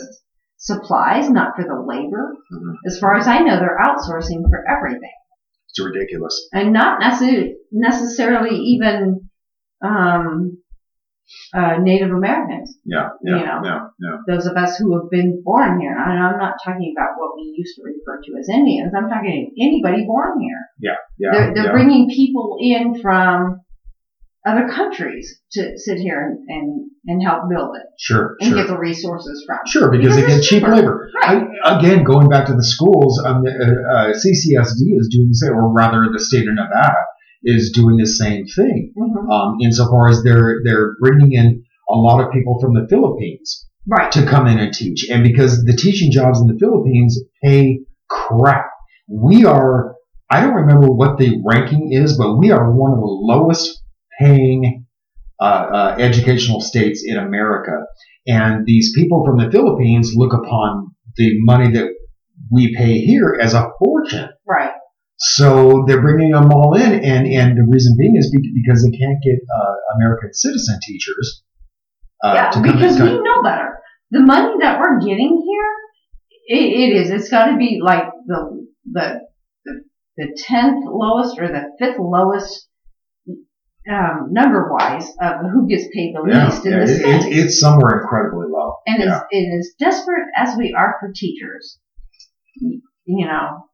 supplies, 0.57 1.29
not 1.29 1.55
for 1.55 1.63
the 1.63 1.81
labor. 1.81 2.35
Mm-hmm. 2.53 2.73
As 2.85 2.99
far 2.99 3.15
as 3.15 3.27
I 3.27 3.39
know, 3.39 3.57
they're 3.57 3.79
outsourcing 3.81 4.43
for 4.49 4.63
everything. 4.69 5.11
It's 5.69 5.79
ridiculous. 5.79 6.47
And 6.51 6.73
not 6.73 6.99
necessarily, 6.99 7.55
necessarily 7.71 8.55
even 8.57 9.29
um, 9.83 10.58
uh, 11.53 11.77
Native 11.79 12.11
Americans. 12.11 12.77
Yeah, 12.85 13.09
yeah, 13.23 13.39
you 13.39 13.45
know, 13.45 13.61
yeah, 13.63 13.79
yeah. 13.99 14.15
Those 14.27 14.45
of 14.45 14.55
us 14.55 14.77
who 14.77 14.93
have 14.99 15.09
been 15.09 15.41
born 15.43 15.79
here. 15.79 15.95
And 15.97 16.23
I'm 16.23 16.37
not 16.37 16.55
talking 16.63 16.93
about 16.95 17.17
what 17.17 17.35
we 17.35 17.53
used 17.57 17.75
to 17.75 17.83
refer 17.83 18.21
to 18.21 18.39
as 18.39 18.49
Indians. 18.49 18.93
I'm 18.95 19.09
talking 19.09 19.53
anybody 19.59 20.05
born 20.05 20.41
here. 20.41 20.61
Yeah, 20.79 20.97
yeah. 21.17 21.31
They're, 21.31 21.53
they're 21.53 21.65
yeah. 21.65 21.71
bringing 21.71 22.09
people 22.09 22.57
in 22.59 23.01
from 23.01 23.61
other 24.47 24.69
countries 24.69 25.41
to 25.51 25.77
sit 25.77 25.97
here 25.97 26.21
and, 26.21 26.39
and, 26.47 26.91
and 27.05 27.23
help 27.23 27.49
build 27.49 27.75
it. 27.75 27.83
Sure. 27.99 28.35
And 28.39 28.49
sure. 28.49 28.57
get 28.57 28.67
the 28.67 28.77
resources 28.77 29.43
from. 29.45 29.59
Sure, 29.67 29.91
because, 29.91 30.15
because 30.15 30.27
they 30.29 30.35
get 30.35 30.43
cheap 30.43 30.63
labor. 30.63 31.09
Right. 31.21 31.43
I, 31.63 31.79
again, 31.79 32.03
going 32.03 32.29
back 32.29 32.47
to 32.47 32.53
the 32.53 32.63
schools, 32.63 33.21
um, 33.25 33.43
uh, 33.45 33.49
uh, 33.49 34.07
CCSD 34.13 34.95
is 34.95 35.09
doing 35.11 35.29
the 35.29 35.35
same, 35.35 35.53
or 35.53 35.73
rather 35.73 36.07
the 36.11 36.19
state 36.19 36.47
of 36.47 36.55
Nevada 36.55 36.95
is 37.43 37.71
doing 37.71 37.97
the 37.97 38.07
same 38.07 38.45
thing. 38.45 38.93
Mm-hmm. 38.97 39.29
Um, 39.29 39.57
insofar 39.61 40.09
as 40.09 40.23
they're, 40.23 40.61
they're 40.63 40.95
bringing 40.99 41.33
in 41.33 41.63
a 41.89 41.95
lot 41.95 42.23
of 42.23 42.31
people 42.31 42.59
from 42.59 42.73
the 42.73 42.87
Philippines. 42.89 43.65
Right. 43.87 44.11
To 44.11 44.25
come 44.25 44.47
in 44.47 44.59
and 44.59 44.73
teach. 44.73 45.09
And 45.09 45.23
because 45.23 45.63
the 45.63 45.75
teaching 45.75 46.11
jobs 46.11 46.39
in 46.39 46.47
the 46.47 46.57
Philippines 46.59 47.19
pay 47.43 47.79
crap. 48.09 48.65
We 49.07 49.45
are, 49.45 49.95
I 50.29 50.41
don't 50.41 50.53
remember 50.53 50.87
what 50.87 51.17
the 51.17 51.41
ranking 51.45 51.91
is, 51.93 52.17
but 52.17 52.37
we 52.37 52.51
are 52.51 52.71
one 52.71 52.91
of 52.91 52.99
the 52.99 53.05
lowest 53.05 53.81
paying 54.19 54.85
uh, 55.41 55.43
uh, 55.43 55.95
educational 55.97 56.61
states 56.61 57.03
in 57.05 57.17
America. 57.17 57.85
And 58.27 58.65
these 58.65 58.91
people 58.95 59.25
from 59.25 59.37
the 59.37 59.49
Philippines 59.49 60.13
look 60.15 60.33
upon 60.33 60.89
the 61.15 61.31
money 61.39 61.71
that 61.71 61.87
we 62.51 62.75
pay 62.75 62.99
here 62.99 63.37
as 63.41 63.53
a 63.53 63.69
fortune. 63.79 64.29
So 65.19 65.83
they're 65.85 66.01
bringing 66.01 66.31
them 66.31 66.51
all 66.51 66.75
in, 66.75 66.93
and, 66.93 67.27
and 67.27 67.57
the 67.57 67.67
reason 67.67 67.97
being 67.97 68.15
is 68.17 68.31
because 68.31 68.83
they 68.83 68.97
can't 68.97 69.21
get 69.21 69.39
uh, 69.53 69.73
American 69.97 70.33
citizen 70.33 70.79
teachers. 70.81 71.43
Uh, 72.23 72.33
yeah, 72.35 72.61
because 72.61 72.99
we 72.99 73.21
know 73.21 73.43
better. 73.43 73.79
The 74.11 74.21
money 74.21 74.53
that 74.61 74.79
we're 74.79 74.99
getting 75.01 75.43
here, 75.45 76.57
it, 76.57 76.63
it 76.63 76.95
is. 77.01 77.09
It's 77.11 77.29
got 77.29 77.51
to 77.51 77.57
be 77.57 77.79
like 77.83 78.05
the 78.27 78.65
the 78.91 79.21
the 80.15 80.37
tenth 80.37 80.85
lowest 80.85 81.37
or 81.37 81.47
the 81.47 81.63
fifth 81.79 81.99
lowest 81.99 82.67
um, 83.91 84.29
number 84.31 84.71
wise 84.71 85.09
of 85.21 85.51
who 85.51 85.67
gets 85.67 85.83
paid 85.93 86.15
the 86.15 86.25
yeah, 86.29 86.45
least 86.45 86.65
in 86.65 86.71
yeah, 86.71 86.79
the 86.79 86.87
state. 86.87 87.25
It, 87.25 87.37
it's 87.37 87.59
somewhere 87.59 88.01
incredibly 88.01 88.47
low. 88.49 88.75
And 88.87 89.03
yeah. 89.03 89.17
as, 89.17 89.21
as 89.33 89.69
desperate 89.79 90.27
as 90.35 90.55
we 90.57 90.73
are 90.73 90.95
for 90.99 91.11
teachers, 91.13 91.77
you 92.61 93.25
know, 93.25 93.65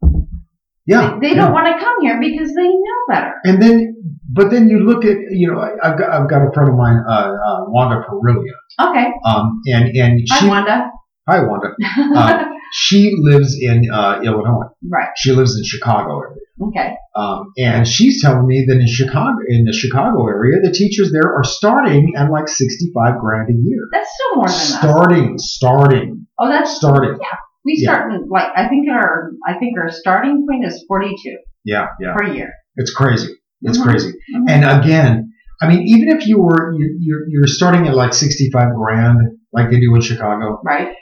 yeah, 0.85 1.17
they, 1.21 1.29
they 1.29 1.35
don't 1.35 1.53
want 1.53 1.67
to 1.67 1.83
come 1.83 1.95
here 2.01 2.19
because 2.19 2.53
they 2.53 2.67
know 2.67 2.99
better. 3.09 3.33
And 3.43 3.61
then, 3.61 3.95
but 4.31 4.51
then 4.51 4.69
you 4.69 4.79
look 4.79 5.05
at, 5.05 5.17
you 5.31 5.51
know, 5.51 5.59
I've 5.83 5.97
got, 5.97 6.09
I've 6.09 6.29
got 6.29 6.47
a 6.47 6.51
friend 6.53 6.69
of 6.69 6.75
mine, 6.75 7.03
uh, 7.07 7.11
uh, 7.11 7.65
Wanda 7.67 8.05
Perulia. 8.07 8.53
Okay. 8.79 9.07
Um, 9.25 9.61
and, 9.67 9.95
and 9.95 10.19
she, 10.19 10.35
Hi, 10.35 10.47
Wanda. 10.47 10.91
Hi, 11.27 11.39
Wanda. 11.43 11.69
Uh, 12.15 12.45
she 12.71 13.15
lives 13.17 13.57
in 13.59 13.89
uh, 13.91 14.19
Illinois. 14.23 14.67
Right. 14.89 15.09
She 15.17 15.31
lives 15.31 15.57
in 15.57 15.63
Chicago 15.63 16.19
area. 16.19 16.35
Okay. 16.61 16.93
Um, 17.15 17.51
and 17.57 17.87
she's 17.87 18.21
telling 18.21 18.47
me 18.47 18.65
that 18.67 18.77
in 18.77 18.87
Chicago, 18.87 19.37
in 19.47 19.65
the 19.65 19.73
Chicago 19.73 20.27
area, 20.27 20.59
the 20.61 20.71
teachers 20.71 21.11
there 21.11 21.33
are 21.33 21.43
starting 21.43 22.13
at 22.17 22.29
like 22.31 22.47
sixty-five 22.47 23.19
grand 23.19 23.49
a 23.49 23.53
year. 23.53 23.87
That's 23.91 24.09
still 24.13 24.35
more 24.35 24.47
than 24.47 24.57
starting, 24.57 25.35
us. 25.35 25.51
starting. 25.51 26.27
Oh, 26.39 26.49
that's 26.49 26.75
starting. 26.75 27.17
Yeah, 27.21 27.37
we 27.65 27.75
start 27.77 28.11
yeah. 28.11 28.19
like 28.29 28.51
I 28.55 28.69
think 28.69 28.87
our 28.89 29.31
I 29.47 29.57
think 29.57 29.77
our 29.79 29.89
starting 29.89 30.45
point 30.47 30.65
is 30.65 30.85
forty-two. 30.87 31.37
Yeah, 31.63 31.87
yeah. 31.99 32.13
Per 32.13 32.31
year. 32.31 32.53
It's 32.75 32.93
crazy. 32.93 33.35
It's 33.61 33.77
mm-hmm. 33.77 33.89
crazy. 33.89 34.09
Mm-hmm. 34.09 34.49
And 34.49 34.83
again, 34.83 35.33
I 35.61 35.67
mean, 35.67 35.87
even 35.87 36.09
if 36.09 36.27
you 36.27 36.39
were 36.41 36.73
you, 36.73 36.97
you're, 36.99 37.27
you're 37.27 37.47
starting 37.47 37.87
at 37.87 37.95
like 37.95 38.13
sixty-five 38.13 38.75
grand, 38.75 39.19
like 39.51 39.69
they 39.71 39.79
do 39.79 39.95
in 39.95 40.01
Chicago, 40.01 40.61
right? 40.63 40.93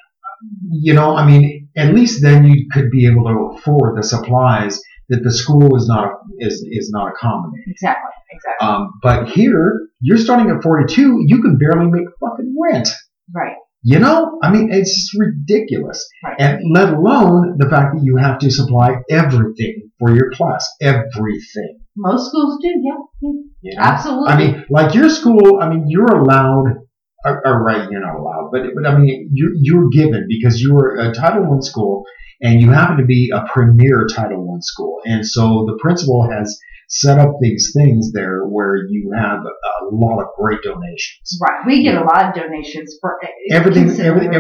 You 0.72 0.94
know, 0.94 1.16
I 1.16 1.26
mean, 1.26 1.70
at 1.76 1.94
least 1.94 2.22
then 2.22 2.46
you 2.46 2.68
could 2.72 2.90
be 2.90 3.08
able 3.08 3.24
to 3.26 3.58
afford 3.58 3.98
the 3.98 4.04
supplies 4.04 4.80
that 5.10 5.24
the 5.24 5.32
school 5.32 5.76
is 5.76 5.88
not 5.88 6.12
is 6.40 6.66
is 6.72 6.90
not 6.92 7.12
accommodating. 7.12 7.66
Exactly. 7.68 8.12
Exactly. 8.32 8.68
Um, 8.68 8.94
but 9.02 9.30
here, 9.30 9.88
you're 10.02 10.18
starting 10.18 10.50
at 10.50 10.64
42. 10.64 11.24
You 11.28 11.42
can 11.42 11.58
barely 11.58 11.90
make 11.92 12.08
fucking 12.20 12.56
rent. 12.60 12.90
Right. 13.34 13.56
You 13.84 14.00
know, 14.00 14.40
I 14.42 14.50
mean, 14.50 14.72
it's 14.72 14.94
just 14.94 15.12
ridiculous. 15.20 16.08
Right. 16.24 16.36
And 16.40 16.74
let 16.74 16.94
alone 16.94 17.58
the 17.58 17.70
fact 17.70 17.96
that 17.96 18.04
you 18.04 18.16
have 18.16 18.40
to 18.40 18.50
supply 18.50 18.96
everything 19.10 19.92
for 20.00 20.16
your 20.16 20.32
class, 20.32 20.68
everything. 20.82 21.80
Most 21.98 22.30
schools 22.30 22.60
do, 22.62 22.70
yeah, 22.82 23.32
yeah. 23.62 23.76
absolutely. 23.78 24.30
I 24.30 24.38
mean, 24.38 24.66
like 24.70 24.96
your 24.96 25.10
school, 25.10 25.60
I 25.62 25.70
mean, 25.70 25.86
you're 25.88 26.06
allowed. 26.06 26.78
Or, 27.26 27.42
or 27.46 27.64
right, 27.64 27.90
you're 27.90 28.02
not 28.02 28.20
allowed, 28.20 28.50
but 28.52 28.64
but 28.76 28.86
I 28.86 28.98
mean, 28.98 29.30
you're 29.32 29.52
you're 29.56 29.90
given 29.90 30.26
because 30.28 30.62
you're 30.62 30.98
a 31.00 31.14
Title 31.14 31.50
One 31.50 31.62
school 31.62 32.04
and 32.44 32.62
you 32.62 32.72
happen 32.72 32.98
to 32.98 33.06
be 33.06 33.32
a 33.34 33.44
premier 33.52 34.06
Title 34.14 34.46
One 34.46 34.62
school, 34.62 35.00
and 35.06 35.26
so 35.26 35.66
the 35.68 35.78
principal 35.82 36.30
has 36.30 36.60
set 36.90 37.18
up 37.18 37.38
these 37.42 37.72
things 37.76 38.12
there 38.12 38.44
where 38.44 38.76
you 38.88 39.12
have 39.18 39.40
a 39.40 39.96
lot 39.96 40.22
of 40.22 40.28
great 40.38 40.62
donations. 40.62 41.40
Right, 41.42 41.66
we 41.66 41.82
get 41.82 41.96
a 41.96 42.04
lot 42.04 42.26
of 42.26 42.36
donations 42.36 42.96
for 43.02 43.18
everything. 43.52 43.88
Everything, 43.90 44.06
everything 44.06 44.34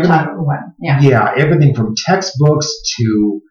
yeah. 0.82 1.00
yeah, 1.02 1.34
everything 1.36 1.74
from 1.74 1.96
textbooks 1.96 2.72
to 2.98 3.42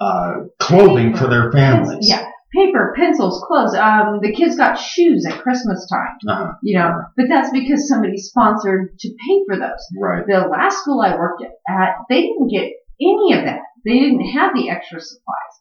uh, 0.00 0.32
clothing 0.58 1.12
Paper. 1.12 1.18
for 1.18 1.30
their 1.30 1.52
families. 1.52 2.08
Yeah, 2.08 2.26
paper, 2.54 2.94
pencils, 2.96 3.44
clothes. 3.46 3.74
Um, 3.74 4.20
the 4.22 4.32
kids 4.32 4.56
got 4.56 4.76
shoes 4.76 5.26
at 5.26 5.42
Christmas 5.42 5.86
time. 5.88 6.16
Uh-huh. 6.28 6.52
You 6.62 6.78
know, 6.78 7.02
but 7.16 7.26
that's 7.28 7.50
because 7.50 7.88
somebody 7.88 8.16
sponsored 8.16 8.98
to 8.98 9.08
pay 9.08 9.40
for 9.46 9.58
those. 9.58 9.86
Right. 10.00 10.24
The 10.26 10.48
last 10.48 10.78
school 10.78 11.00
I 11.00 11.14
worked 11.16 11.42
at, 11.42 11.94
they 12.08 12.22
didn't 12.22 12.48
get 12.48 12.72
any 13.00 13.38
of 13.38 13.44
that. 13.44 13.60
They 13.88 14.00
didn't 14.00 14.36
have 14.36 14.52
the 14.54 14.68
extra 14.68 15.00
supplies. 15.00 15.54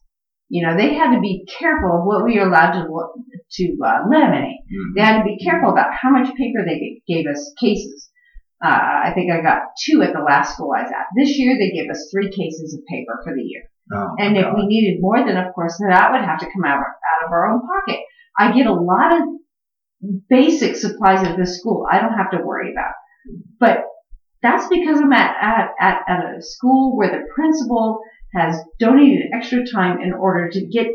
You 0.49 0.67
know, 0.67 0.75
they 0.75 0.93
had 0.93 1.13
to 1.15 1.21
be 1.21 1.45
careful 1.47 1.99
of 1.99 2.05
what 2.05 2.25
we 2.25 2.37
were 2.37 2.47
allowed 2.47 2.73
to 2.73 2.83
to 2.83 3.77
uh, 3.83 4.03
laminate. 4.11 4.59
Mm-hmm. 4.67 4.93
They 4.95 5.01
had 5.01 5.19
to 5.19 5.23
be 5.23 5.39
careful 5.43 5.71
about 5.71 5.93
how 5.93 6.09
much 6.09 6.35
paper 6.35 6.63
they 6.65 7.01
gave 7.07 7.25
us 7.27 7.53
cases. 7.59 8.09
Uh, 8.63 9.07
I 9.07 9.11
think 9.13 9.31
I 9.31 9.41
got 9.41 9.61
two 9.79 10.01
at 10.01 10.13
the 10.13 10.19
last 10.19 10.55
school 10.55 10.73
I 10.75 10.83
was 10.83 10.91
at. 10.91 11.07
This 11.15 11.37
year 11.37 11.57
they 11.57 11.71
gave 11.71 11.89
us 11.89 12.09
three 12.11 12.29
cases 12.31 12.73
of 12.73 12.85
paper 12.87 13.21
for 13.23 13.33
the 13.35 13.43
year. 13.43 13.63
Oh, 13.93 14.15
and 14.17 14.35
if 14.35 14.47
we 14.53 14.67
needed 14.67 14.99
more, 14.99 15.23
then 15.23 15.37
of 15.37 15.53
course 15.53 15.77
that 15.79 16.11
would 16.11 16.25
have 16.25 16.39
to 16.39 16.51
come 16.51 16.65
out, 16.65 16.79
out 16.79 17.25
of 17.25 17.31
our 17.31 17.49
own 17.49 17.61
pocket. 17.61 18.01
I 18.37 18.51
get 18.51 18.67
a 18.67 18.73
lot 18.73 19.15
of 19.15 19.23
basic 20.29 20.75
supplies 20.75 21.25
at 21.25 21.37
this 21.37 21.59
school. 21.59 21.87
I 21.89 21.99
don't 21.99 22.17
have 22.17 22.31
to 22.31 22.43
worry 22.43 22.71
about. 22.71 22.93
But 23.59 23.85
that's 24.47 24.67
because 24.69 24.99
I'm 25.01 25.11
at, 25.11 25.35
at, 25.41 25.69
at, 25.79 26.01
at 26.07 26.37
a 26.37 26.41
school 26.41 26.95
where 26.95 27.11
the 27.11 27.25
principal 27.35 27.99
has 28.33 28.57
donated 28.79 29.27
extra 29.33 29.65
time 29.65 29.99
in 30.01 30.13
order 30.13 30.49
to 30.49 30.65
get 30.65 30.87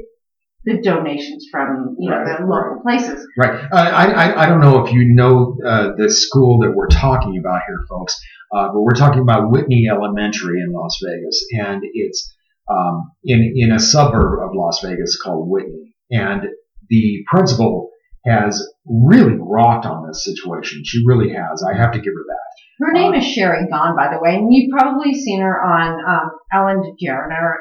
the 0.65 0.81
donations 0.81 1.49
from 1.51 1.97
you 1.99 2.09
know 2.09 2.19
right, 2.19 2.39
the 2.39 2.47
local 2.47 2.81
places. 2.83 3.27
Right. 3.37 3.65
Uh, 3.73 3.77
I, 3.77 4.07
I 4.07 4.43
I 4.45 4.47
don't 4.47 4.61
know 4.61 4.85
if 4.85 4.93
you 4.93 5.13
know 5.13 5.59
uh, 5.67 5.91
the 5.97 6.09
school 6.09 6.61
that 6.61 6.73
we're 6.73 6.87
talking 6.87 7.37
about 7.37 7.63
here, 7.67 7.81
folks, 7.89 8.17
uh, 8.55 8.69
but 8.69 8.81
we're 8.81 8.95
talking 8.95 9.21
about 9.21 9.51
Whitney 9.51 9.89
Elementary 9.91 10.61
in 10.61 10.73
Las 10.73 11.01
Vegas, 11.05 11.45
and 11.51 11.83
it's 11.95 12.33
um, 12.71 13.11
in 13.25 13.55
in 13.57 13.73
a 13.73 13.81
suburb 13.81 14.39
of 14.41 14.55
Las 14.55 14.81
Vegas 14.85 15.21
called 15.21 15.49
Whitney, 15.49 15.95
and 16.13 16.43
the 16.89 17.25
principal 17.27 17.91
has 18.25 18.65
really 18.87 19.37
rocked 19.37 19.85
on 19.85 20.07
this 20.07 20.25
situation. 20.25 20.83
She 20.85 21.03
really 21.05 21.31
has. 21.31 21.65
I 21.65 21.77
have 21.77 21.91
to 21.93 21.99
give 21.99 22.13
her 22.15 22.25
that. 22.29 22.52
Her 22.81 22.93
name 22.93 23.15
is 23.15 23.25
Sherry 23.25 23.67
Gahn, 23.71 23.97
by 23.97 24.09
the 24.13 24.21
way, 24.21 24.35
and 24.37 24.53
you've 24.53 24.71
probably 24.71 25.15
seen 25.15 25.41
her 25.41 25.63
on 25.63 26.01
um, 26.05 26.31
Ellen 26.53 26.83
DeGeneres, 26.83 27.59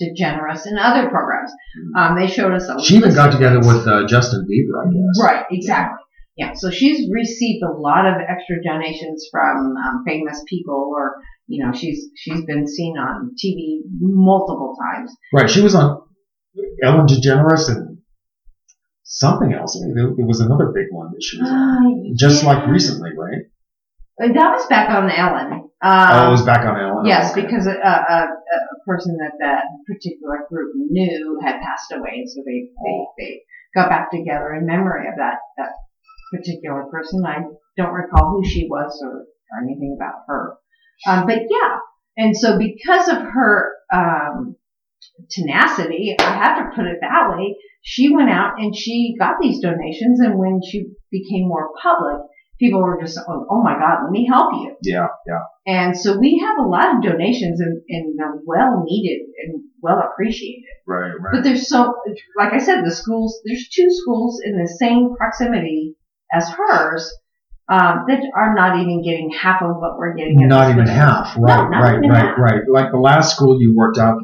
DeGeneres 0.00 0.66
and 0.66 0.78
other 0.78 1.08
programs. 1.08 1.50
Hmm. 1.50 1.96
Um, 1.96 2.18
they 2.18 2.26
showed 2.26 2.52
us 2.52 2.68
a 2.68 2.82
She 2.82 2.96
even 2.96 3.14
got 3.14 3.32
together 3.32 3.60
with 3.60 3.86
uh, 3.86 4.06
Justin 4.06 4.46
Bieber, 4.50 4.84
I 4.84 4.92
guess. 4.92 5.22
Right, 5.22 5.44
exactly. 5.50 5.98
Yeah, 6.36 6.54
so 6.54 6.70
she's 6.70 7.10
received 7.12 7.62
a 7.62 7.72
lot 7.72 8.06
of 8.06 8.14
extra 8.26 8.56
donations 8.64 9.28
from 9.30 9.76
um, 9.76 10.02
famous 10.06 10.42
people, 10.48 10.90
or 10.96 11.16
you 11.46 11.64
know, 11.64 11.72
she's 11.74 12.06
she's 12.16 12.42
been 12.46 12.66
seen 12.66 12.96
on 12.96 13.34
TV 13.42 13.80
multiple 14.00 14.74
times. 14.80 15.14
Right, 15.32 15.50
she 15.50 15.60
was 15.60 15.74
on 15.74 16.00
Ellen 16.82 17.06
DeGeneres 17.06 17.68
and 17.68 17.98
something 19.02 19.52
else. 19.52 19.76
It 19.76 20.26
was 20.26 20.40
another 20.40 20.72
big 20.74 20.86
one 20.90 21.10
that 21.12 21.22
she 21.22 21.38
was 21.38 21.50
on, 21.50 21.86
uh, 21.86 22.14
just 22.16 22.42
yeah. 22.42 22.48
like 22.48 22.66
recently, 22.66 23.10
right? 23.16 23.42
Uh, 24.20 24.28
that 24.28 24.52
was 24.52 24.66
back 24.66 24.90
on 24.90 25.10
Ellen. 25.10 25.70
Um, 25.82 26.08
oh, 26.12 26.28
it 26.28 26.30
was 26.30 26.42
back 26.42 26.66
on 26.66 26.78
Ellen. 26.78 27.06
Yes, 27.06 27.32
okay. 27.32 27.42
because 27.42 27.66
a, 27.66 27.72
a, 27.72 28.28
a, 28.28 28.28
person 28.86 29.16
that 29.18 29.32
that 29.40 29.64
particular 29.86 30.44
group 30.48 30.72
knew 30.74 31.40
had 31.42 31.60
passed 31.60 31.92
away, 31.92 32.24
so 32.26 32.42
they, 32.44 32.68
they 32.84 33.06
they 33.18 33.42
got 33.74 33.88
back 33.88 34.10
together 34.10 34.54
in 34.54 34.66
memory 34.66 35.08
of 35.08 35.14
that 35.16 35.38
that 35.56 35.70
particular 36.32 36.84
person. 36.90 37.24
I 37.24 37.42
don't 37.76 37.94
recall 37.94 38.30
who 38.30 38.48
she 38.48 38.68
was 38.68 39.00
or, 39.02 39.24
or 39.24 39.64
anything 39.64 39.96
about 39.96 40.22
her, 40.28 40.54
um, 41.06 41.26
but 41.26 41.38
yeah. 41.48 41.78
And 42.16 42.36
so 42.36 42.58
because 42.58 43.08
of 43.08 43.18
her 43.18 43.72
um, 43.92 44.56
tenacity, 45.30 46.14
I 46.18 46.34
have 46.34 46.58
to 46.58 46.76
put 46.76 46.86
it 46.86 46.98
that 47.00 47.30
way, 47.30 47.56
she 47.82 48.14
went 48.14 48.28
out 48.28 48.54
and 48.58 48.76
she 48.76 49.16
got 49.18 49.36
these 49.40 49.60
donations, 49.60 50.20
and 50.20 50.38
when 50.38 50.60
she 50.62 50.90
became 51.10 51.48
more 51.48 51.70
public 51.82 52.20
people 52.58 52.82
were 52.82 53.00
just, 53.00 53.18
oh, 53.18 53.46
oh, 53.50 53.62
my 53.62 53.74
God, 53.78 54.04
let 54.04 54.10
me 54.10 54.26
help 54.26 54.52
you. 54.54 54.76
Yeah, 54.82 55.08
yeah. 55.26 55.40
And 55.66 55.96
so 55.96 56.18
we 56.18 56.44
have 56.44 56.64
a 56.64 56.68
lot 56.68 56.96
of 56.96 57.02
donations 57.02 57.60
and, 57.60 57.82
and 57.88 58.18
they're 58.18 58.40
well 58.44 58.84
needed 58.84 59.26
and 59.44 59.62
well 59.80 60.00
appreciated. 60.00 60.64
Right, 60.86 61.10
right. 61.10 61.32
But 61.32 61.44
there's 61.44 61.68
so, 61.68 61.94
like 62.36 62.52
I 62.52 62.58
said, 62.58 62.84
the 62.84 62.92
schools, 62.92 63.40
there's 63.44 63.68
two 63.68 63.88
schools 63.90 64.40
in 64.44 64.52
the 64.52 64.68
same 64.68 65.14
proximity 65.16 65.96
as 66.32 66.48
hers. 66.48 67.12
Um, 67.68 68.04
that 68.08 68.20
are 68.36 68.54
not 68.54 68.80
even 68.80 69.02
getting 69.02 69.30
half 69.30 69.62
of 69.62 69.76
what 69.76 69.96
we're 69.96 70.14
getting. 70.14 70.36
Not 70.46 70.70
even 70.70 70.86
half, 70.86 71.36
right, 71.38 71.70
no, 71.70 71.78
right, 71.78 72.00
right, 72.00 72.26
half. 72.26 72.38
right. 72.38 72.60
Like 72.68 72.90
the 72.90 72.98
last 72.98 73.34
school 73.34 73.58
you 73.62 73.74
worked 73.74 73.98
out 73.98 74.18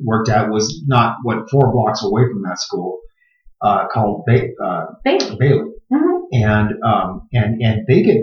worked 0.00 0.28
at 0.28 0.48
was 0.48 0.82
not 0.86 1.16
what 1.22 1.48
four 1.50 1.72
blocks 1.72 2.02
away 2.02 2.22
from 2.26 2.42
that 2.42 2.58
school, 2.58 3.00
uh, 3.60 3.86
called 3.92 4.24
ba- 4.26 4.48
uh, 4.62 4.86
Bailey. 5.04 5.36
Bailey. 5.38 5.70
Mm-hmm 5.92 6.14
and 6.34 6.82
um, 6.82 7.28
and 7.32 7.62
and 7.62 7.86
they 7.86 8.02
get 8.02 8.16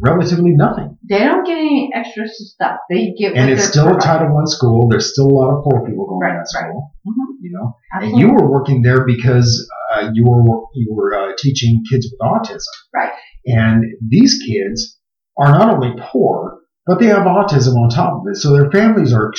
relatively 0.00 0.52
nothing. 0.52 0.98
They 1.08 1.18
don't 1.20 1.44
get 1.44 1.58
any 1.58 1.90
extra 1.94 2.24
stuff. 2.28 2.78
They 2.90 3.14
get 3.18 3.34
and 3.34 3.50
it's 3.50 3.64
still 3.64 3.84
provided. 3.84 4.04
a 4.04 4.06
Title 4.06 4.34
One 4.34 4.46
school. 4.46 4.88
There's 4.88 5.12
still 5.12 5.26
a 5.26 5.34
lot 5.34 5.56
of 5.56 5.64
poor 5.64 5.86
people 5.86 6.06
going 6.06 6.20
right, 6.20 6.32
to 6.32 6.38
that 6.38 6.48
school. 6.48 6.92
Right. 7.04 7.12
Mm-hmm. 7.12 7.44
You 7.44 7.52
know, 7.52 7.76
Absolutely. 7.94 8.22
and 8.22 8.30
you 8.30 8.34
were 8.34 8.50
working 8.50 8.82
there 8.82 9.06
because 9.06 9.70
uh, 9.94 10.10
you 10.12 10.24
were 10.24 10.42
you 10.74 10.92
were 10.92 11.14
uh, 11.14 11.32
teaching 11.38 11.82
kids 11.90 12.08
with 12.10 12.20
autism. 12.20 12.62
Right. 12.94 13.12
And 13.46 13.84
these 14.06 14.42
kids 14.46 14.98
are 15.38 15.50
not 15.50 15.74
only 15.74 15.94
poor, 16.00 16.58
but 16.86 16.98
they 16.98 17.06
have 17.06 17.22
autism 17.22 17.76
on 17.76 17.88
top 17.88 18.14
of 18.14 18.22
it, 18.28 18.36
so 18.36 18.52
their 18.52 18.70
families 18.70 19.12
are 19.12 19.32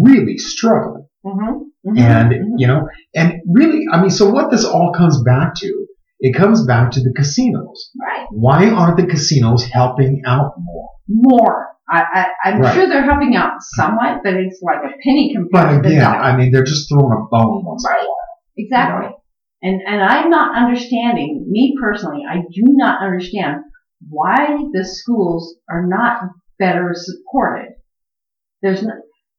really 0.00 0.36
struggling. 0.36 1.06
Mm-hmm. 1.24 1.88
Mm-hmm. 1.88 1.98
And 1.98 2.32
mm-hmm. 2.32 2.54
you 2.58 2.66
know, 2.66 2.88
and 3.14 3.34
really, 3.48 3.86
I 3.90 4.00
mean, 4.00 4.10
so 4.10 4.30
what 4.30 4.50
this 4.50 4.64
all 4.64 4.92
comes 4.92 5.22
back 5.22 5.54
to 5.56 5.86
it 6.20 6.36
comes 6.36 6.64
back 6.66 6.92
to 6.92 7.00
the 7.00 7.12
casinos. 7.16 7.90
Right. 8.00 8.26
Why 8.30 8.68
aren't 8.68 8.98
the 8.98 9.06
casinos 9.06 9.64
helping 9.64 10.22
out 10.26 10.52
more? 10.58 10.90
More. 11.08 11.66
I, 11.88 12.26
I, 12.44 12.50
am 12.50 12.60
right. 12.60 12.74
sure 12.74 12.88
they're 12.88 13.04
helping 13.04 13.34
out 13.34 13.54
somewhat, 13.74 14.20
but 14.22 14.34
it's 14.34 14.60
like 14.62 14.78
a 14.78 14.96
penny 15.02 15.32
compared 15.34 15.82
but 15.82 15.86
again, 15.86 16.04
I 16.04 16.36
mean, 16.36 16.52
they're 16.52 16.62
just 16.62 16.88
throwing 16.88 17.12
a 17.12 17.26
bone 17.28 17.64
once 17.64 17.84
right. 17.88 17.98
in 17.98 18.04
a 18.04 18.08
while. 18.08 18.16
Exactly. 18.56 19.06
You 19.06 19.10
know? 19.10 19.16
And, 19.62 19.80
and 19.86 20.02
I'm 20.02 20.30
not 20.30 20.56
understanding, 20.56 21.46
me 21.48 21.74
personally, 21.80 22.22
I 22.28 22.36
do 22.36 22.62
not 22.64 23.02
understand 23.02 23.62
why 24.08 24.56
the 24.72 24.84
schools 24.84 25.56
are 25.68 25.86
not 25.86 26.22
better 26.58 26.94
supported. 26.94 27.72
There's 28.62 28.82
no, 28.82 28.92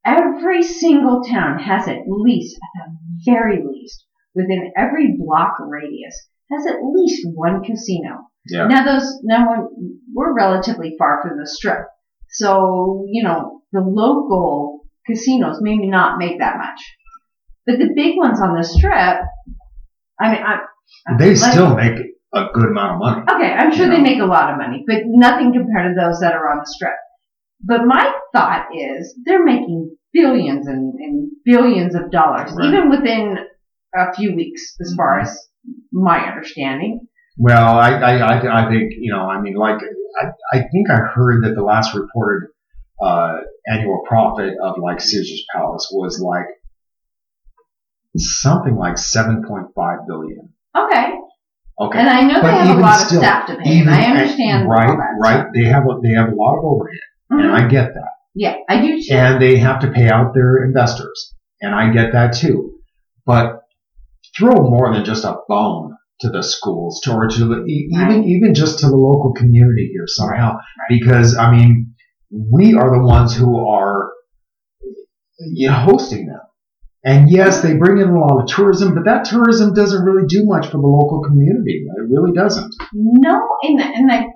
every 0.06 0.64
single 0.64 1.24
town 1.24 1.60
has 1.60 1.88
at 1.88 2.04
least, 2.08 2.58
at 2.58 2.90
the 2.90 3.32
very 3.32 3.64
least, 3.66 4.06
within 4.36 4.72
every 4.76 5.16
block 5.18 5.54
radius, 5.60 6.28
has 6.52 6.68
at 6.68 6.80
least 6.84 7.28
one 7.34 7.64
casino. 7.64 8.28
Yeah. 8.48 8.68
Now 8.68 8.86
those, 8.86 9.20
now 9.24 9.48
we're, 9.50 9.68
we're 10.14 10.34
relatively 10.34 10.96
far 10.98 11.22
from 11.22 11.38
the 11.38 11.48
strip. 11.48 11.86
So, 12.30 13.06
you 13.10 13.24
know, 13.24 13.62
the 13.72 13.82
local 13.82 14.82
casinos 15.06 15.60
maybe 15.62 15.88
not 15.88 16.18
make 16.18 16.40
that 16.40 16.58
much. 16.58 16.82
But 17.66 17.78
the 17.78 17.94
big 17.96 18.18
ones 18.18 18.42
on 18.42 18.56
the 18.56 18.64
strip, 18.64 19.22
I 20.20 20.32
mean, 20.32 20.44
I, 20.44 20.60
they 21.18 21.36
like, 21.36 21.52
still 21.52 21.76
make 21.76 22.00
a 22.34 22.46
good 22.54 22.70
amount 22.70 22.96
of 22.96 23.00
money. 23.00 23.22
Okay, 23.32 23.54
I'm 23.54 23.74
sure 23.74 23.88
they 23.88 23.98
know? 23.98 24.04
make 24.04 24.20
a 24.20 24.26
lot 24.26 24.52
of 24.52 24.58
money, 24.58 24.84
but 24.88 25.04
nothing 25.06 25.54
compared 25.54 25.96
to 25.96 26.02
those 26.02 26.20
that 26.22 26.34
are 26.34 26.50
on 26.52 26.60
the 26.60 26.66
strip. 26.66 26.94
But 27.64 27.86
my 27.86 28.12
thought 28.34 28.68
is 28.74 29.16
they're 29.26 29.46
making 29.46 29.96
billions 30.14 30.68
and, 30.68 30.94
and 30.96 31.32
billions 31.46 31.96
of 31.96 32.10
dollars, 32.12 32.52
right. 32.56 32.68
even 32.68 32.90
within 32.90 33.38
a 33.96 34.14
few 34.14 34.36
weeks, 34.36 34.76
as 34.82 34.94
far 34.96 35.20
mm-hmm. 35.20 35.28
as 35.28 35.48
my 35.92 36.20
understanding. 36.28 37.08
Well, 37.38 37.78
I, 37.78 37.92
I, 37.94 38.66
I, 38.66 38.70
think, 38.70 38.94
you 39.00 39.12
know, 39.12 39.22
I 39.22 39.42
mean, 39.42 39.56
like, 39.56 39.78
I, 40.22 40.58
I 40.58 40.62
think 40.62 40.90
I 40.90 40.98
heard 40.98 41.44
that 41.44 41.56
the 41.56 41.64
last 41.64 41.96
reported, 41.96 42.50
uh, 43.02 43.38
annual 43.68 44.04
profit 44.08 44.54
of 44.62 44.76
like 44.78 45.02
Caesar's 45.02 45.44
Palace 45.56 45.90
was 45.92 46.20
like 46.20 46.46
something 48.18 48.76
like 48.76 48.96
7.5 48.96 50.08
billion. 50.08 50.54
Okay. 50.78 51.14
Okay. 51.80 52.00
And 52.00 52.10
I 52.10 52.22
know 52.22 52.42
but 52.42 52.52
they 52.52 52.68
have 52.68 52.78
a 52.78 52.82
lot 52.82 53.00
still, 53.00 53.20
of 53.20 53.24
staff 53.24 53.48
to 53.48 53.56
pay. 53.56 53.70
Even, 53.72 53.90
I 53.90 54.04
understand. 54.04 54.70
Right, 54.70 54.98
right. 55.20 55.48
They 55.54 55.64
have, 55.64 55.84
a, 55.84 56.00
they 56.04 56.14
have 56.14 56.30
a 56.30 56.36
lot 56.36 56.60
of 56.60 56.66
overhead. 56.66 57.00
Mm-hmm. 57.32 57.40
And 57.40 57.52
I 57.52 57.68
get 57.68 57.94
that. 57.94 58.12
Yeah, 58.36 58.56
I 58.70 58.82
do 58.82 59.02
too. 59.02 59.14
And 59.14 59.42
they 59.42 59.58
have 59.58 59.80
to 59.82 59.92
pay 59.92 60.10
out 60.10 60.34
their 60.34 60.64
investors. 60.64 61.34
And 61.60 61.74
I 61.74 61.92
get 61.92 62.12
that 62.14 62.34
too. 62.34 62.80
But 63.26 63.61
throw 64.38 64.70
more 64.70 64.94
than 64.94 65.06
just 65.06 65.26
a 65.26 65.38
bone 65.48 65.96
to 66.22 66.30
the 66.30 66.44
schools, 66.44 67.02
to, 67.04 67.14
or 67.14 67.28
to 67.28 67.46
the, 67.46 67.64
even 67.66 68.24
even 68.26 68.54
just 68.54 68.80
to 68.80 68.88
the 68.88 68.96
local 68.96 69.34
community 69.34 69.90
here 69.92 70.06
somehow, 70.08 70.58
because 70.90 71.36
I 71.36 71.52
mean, 71.52 71.94
we 72.30 72.74
are 72.76 72.92
the 72.92 73.04
ones 73.04 73.36
who 73.36 73.68
are 73.68 74.12
you 75.40 75.68
know, 75.68 75.74
hosting 75.74 76.28
them. 76.28 76.40
And 77.04 77.32
yes, 77.32 77.62
they 77.62 77.74
bring 77.74 78.00
in 78.00 78.10
a 78.10 78.20
lot 78.20 78.42
of 78.42 78.48
tourism, 78.48 78.94
but 78.94 79.06
that 79.06 79.26
tourism 79.26 79.74
doesn't 79.74 80.06
really 80.06 80.28
do 80.28 80.46
much 80.46 80.68
for 80.68 80.78
the 80.78 80.86
local 80.86 81.24
community. 81.24 81.84
It 81.98 82.10
really 82.10 82.32
doesn't. 82.32 82.72
No, 82.94 83.42
and 83.64 83.82
and 83.82 84.12
I, 84.12 84.28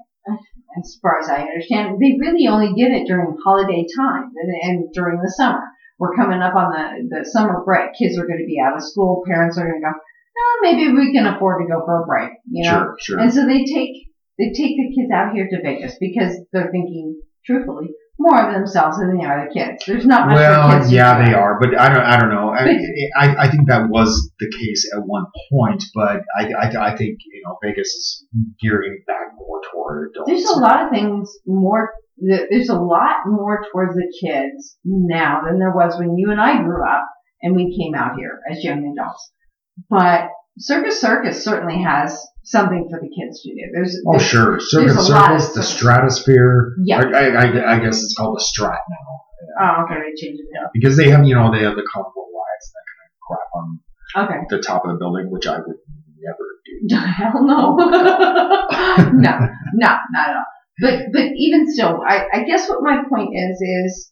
as 0.80 0.98
far 1.00 1.20
as 1.20 1.30
I 1.30 1.42
understand, 1.42 2.02
they 2.02 2.18
really 2.20 2.48
only 2.48 2.74
get 2.74 2.92
it 2.92 3.06
during 3.06 3.38
holiday 3.46 3.86
time 3.96 4.32
and, 4.36 4.56
and 4.64 4.94
during 4.94 5.22
the 5.22 5.32
summer. 5.38 5.62
We're 5.98 6.16
coming 6.16 6.42
up 6.42 6.56
on 6.56 6.72
the 6.72 7.18
the 7.20 7.26
summer 7.26 7.64
break. 7.64 7.94
Kids 7.98 8.18
are 8.18 8.28
going 8.28 8.40
to 8.40 8.46
be 8.46 8.60
out 8.60 8.76
of 8.76 8.84
school. 8.84 9.24
Parents 9.28 9.58
are 9.58 9.68
going 9.68 9.82
to 9.82 9.86
go. 9.86 9.94
Oh, 10.38 10.60
maybe 10.62 10.92
we 10.92 11.14
can 11.14 11.26
afford 11.26 11.62
to 11.62 11.72
go 11.72 11.86
for 11.86 12.04
a 12.04 12.06
break. 12.06 12.32
You 12.50 12.64
know. 12.66 12.72
Sure, 12.72 12.96
sure. 13.00 13.20
And 13.20 13.34
so 13.34 13.46
they 13.46 13.64
take 13.64 14.12
they 14.38 14.52
take 14.52 14.76
the 14.76 14.92
kids 14.94 15.12
out 15.14 15.34
here 15.34 15.48
to 15.50 15.62
Vegas 15.62 15.96
because 16.00 16.38
they're 16.52 16.72
thinking, 16.72 17.22
truthfully, 17.46 17.90
more 18.18 18.48
of 18.48 18.54
themselves 18.54 18.98
than 18.98 19.18
they 19.18 19.26
are 19.26 19.48
the 19.48 19.54
kids. 19.54 19.84
There's 19.86 20.06
not 20.06 20.28
much 20.28 20.36
well, 20.36 20.72
for 20.72 20.80
kids. 20.80 20.92
yeah, 20.92 21.26
they 21.26 21.34
are, 21.34 21.60
but 21.60 21.78
I 21.78 21.90
don't, 21.90 22.04
I 22.04 22.20
don't 22.20 22.30
know. 22.30 22.50
I, 22.50 22.78
I, 23.18 23.36
I, 23.46 23.50
think 23.50 23.68
that 23.68 23.90
was 23.90 24.32
the 24.40 24.52
case 24.60 24.90
at 24.96 25.06
one 25.06 25.26
point, 25.52 25.84
but 25.94 26.22
I, 26.38 26.52
I, 26.54 26.92
I 26.92 26.96
think 26.96 27.20
you 27.26 27.42
know 27.46 27.58
Vegas 27.64 27.88
is 27.88 28.26
gearing 28.62 29.04
back 29.06 29.34
more 29.38 29.62
toward 29.72 30.12
adults. 30.12 30.30
There's 30.30 30.46
a 30.46 30.60
lot 30.60 30.86
of 30.86 30.92
things 30.92 31.32
more. 31.46 31.94
There's 32.18 32.70
a 32.70 32.80
lot 32.80 33.28
more 33.28 33.66
towards 33.72 33.96
the 33.96 34.14
kids 34.24 34.78
now 34.86 35.42
than 35.46 35.60
there 35.60 35.74
was 35.74 36.00
when 36.00 36.18
you 36.18 36.32
and 36.32 36.40
I 36.40 36.64
grew 36.64 36.88
up 36.88 37.06
and 37.42 37.56
we 37.56 37.78
came 37.78 37.94
out 37.94 38.18
here 38.18 38.40
as 38.50 38.64
young 38.64 38.96
adults. 38.98 39.32
But 39.90 40.30
Circus 40.58 41.02
Circus 41.02 41.44
certainly 41.44 41.84
has 41.84 42.18
something 42.44 42.88
for 42.90 43.00
the 43.02 43.10
kids 43.10 43.42
to 43.42 43.50
do. 43.50 43.62
There's, 43.74 44.02
oh 44.08 44.18
sure, 44.18 44.60
Circus 44.60 45.08
Circus, 45.08 45.54
the 45.54 45.64
Stratosphere. 45.64 46.76
Yeah, 46.84 47.02
I, 47.02 47.28
I, 47.28 47.76
I, 47.76 47.80
guess 47.80 48.04
it's 48.04 48.16
called 48.16 48.38
the 48.38 48.44
Strat 48.44 48.80
now. 48.90 49.16
Oh, 49.62 49.84
okay, 49.84 49.96
they 49.96 50.22
changed 50.22 50.42
it. 50.42 50.48
Yeah. 50.54 50.68
Because 50.74 50.96
they 50.98 51.10
have, 51.10 51.26
you 51.26 51.36
know, 51.36 51.52
they 51.52 51.64
have 51.64 51.76
the 51.76 51.88
carnival 51.92 52.30
rides 52.32 52.72
and 52.72 52.76
that 52.76 52.88
kind 52.96 53.10
of 53.10 53.20
crap 53.28 53.50
on 53.56 53.80
okay. 54.24 54.46
the 54.50 54.62
top 54.62 54.86
of 54.86 54.92
the 54.92 54.98
building, 54.98 55.30
which 55.30 55.48
I 55.48 55.58
would 55.58 55.78
never 56.20 56.46
do. 56.66 56.96
Hell 56.96 57.44
no. 57.44 57.76
no, 57.78 59.12
no, 59.12 59.50
not 59.74 60.00
at 60.16 60.36
all. 60.36 60.46
But 60.82 61.00
but 61.14 61.32
even 61.38 61.72
still, 61.72 62.02
I, 62.06 62.26
I 62.34 62.44
guess 62.44 62.68
what 62.68 62.80
my 62.82 63.04
point 63.10 63.30
is 63.34 63.62
is 63.62 64.12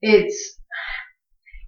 it's 0.00 0.58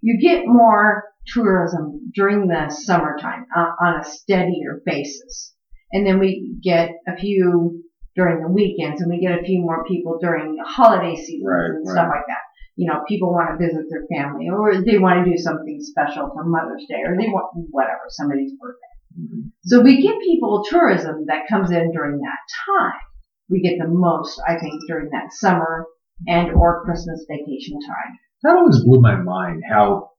you 0.00 0.18
get 0.20 0.44
more 0.46 1.04
tourism 1.26 2.12
during 2.14 2.48
the 2.48 2.68
summertime 2.70 3.46
uh, 3.56 3.70
on 3.80 4.00
a 4.00 4.04
steadier 4.04 4.82
basis. 4.84 5.54
And 5.92 6.06
then 6.06 6.18
we 6.18 6.56
get 6.62 6.90
a 7.06 7.16
few 7.16 7.82
during 8.14 8.42
the 8.42 8.48
weekends 8.48 9.00
and 9.00 9.10
we 9.10 9.20
get 9.20 9.38
a 9.38 9.44
few 9.44 9.60
more 9.60 9.84
people 9.84 10.18
during 10.20 10.56
the 10.56 10.64
holiday 10.64 11.16
seasons 11.16 11.46
right, 11.46 11.64
and 11.66 11.86
right. 11.86 11.92
stuff 11.92 12.08
like 12.10 12.26
that. 12.28 12.42
You 12.76 12.90
know, 12.90 13.02
people 13.06 13.32
want 13.32 13.50
to 13.52 13.66
visit 13.66 13.84
their 13.90 14.04
family 14.10 14.48
or 14.48 14.82
they 14.82 14.98
want 14.98 15.24
to 15.24 15.30
do 15.30 15.36
something 15.36 15.78
special 15.80 16.30
for 16.32 16.44
Mother's 16.44 16.84
Day 16.88 17.00
or 17.06 17.16
they 17.16 17.28
want 17.28 17.52
whatever, 17.70 18.08
somebody's 18.08 18.52
birthday. 18.60 18.92
Mm-hmm. 19.20 19.48
So 19.64 19.82
we 19.82 20.02
get 20.02 20.20
people 20.20 20.64
tourism 20.68 21.26
that 21.26 21.48
comes 21.48 21.70
in 21.70 21.92
during 21.92 22.18
that 22.18 22.42
time. 22.66 23.00
We 23.50 23.60
get 23.60 23.78
the 23.78 23.88
most, 23.88 24.40
I 24.48 24.56
think, 24.58 24.80
during 24.88 25.10
that 25.10 25.32
summer 25.32 25.84
and 26.26 26.52
or 26.52 26.84
Christmas 26.84 27.24
vacation 27.28 27.78
time. 27.80 28.18
That 28.42 28.56
always 28.56 28.82
blew 28.82 29.00
my 29.00 29.16
mind 29.16 29.62
how 29.68 30.11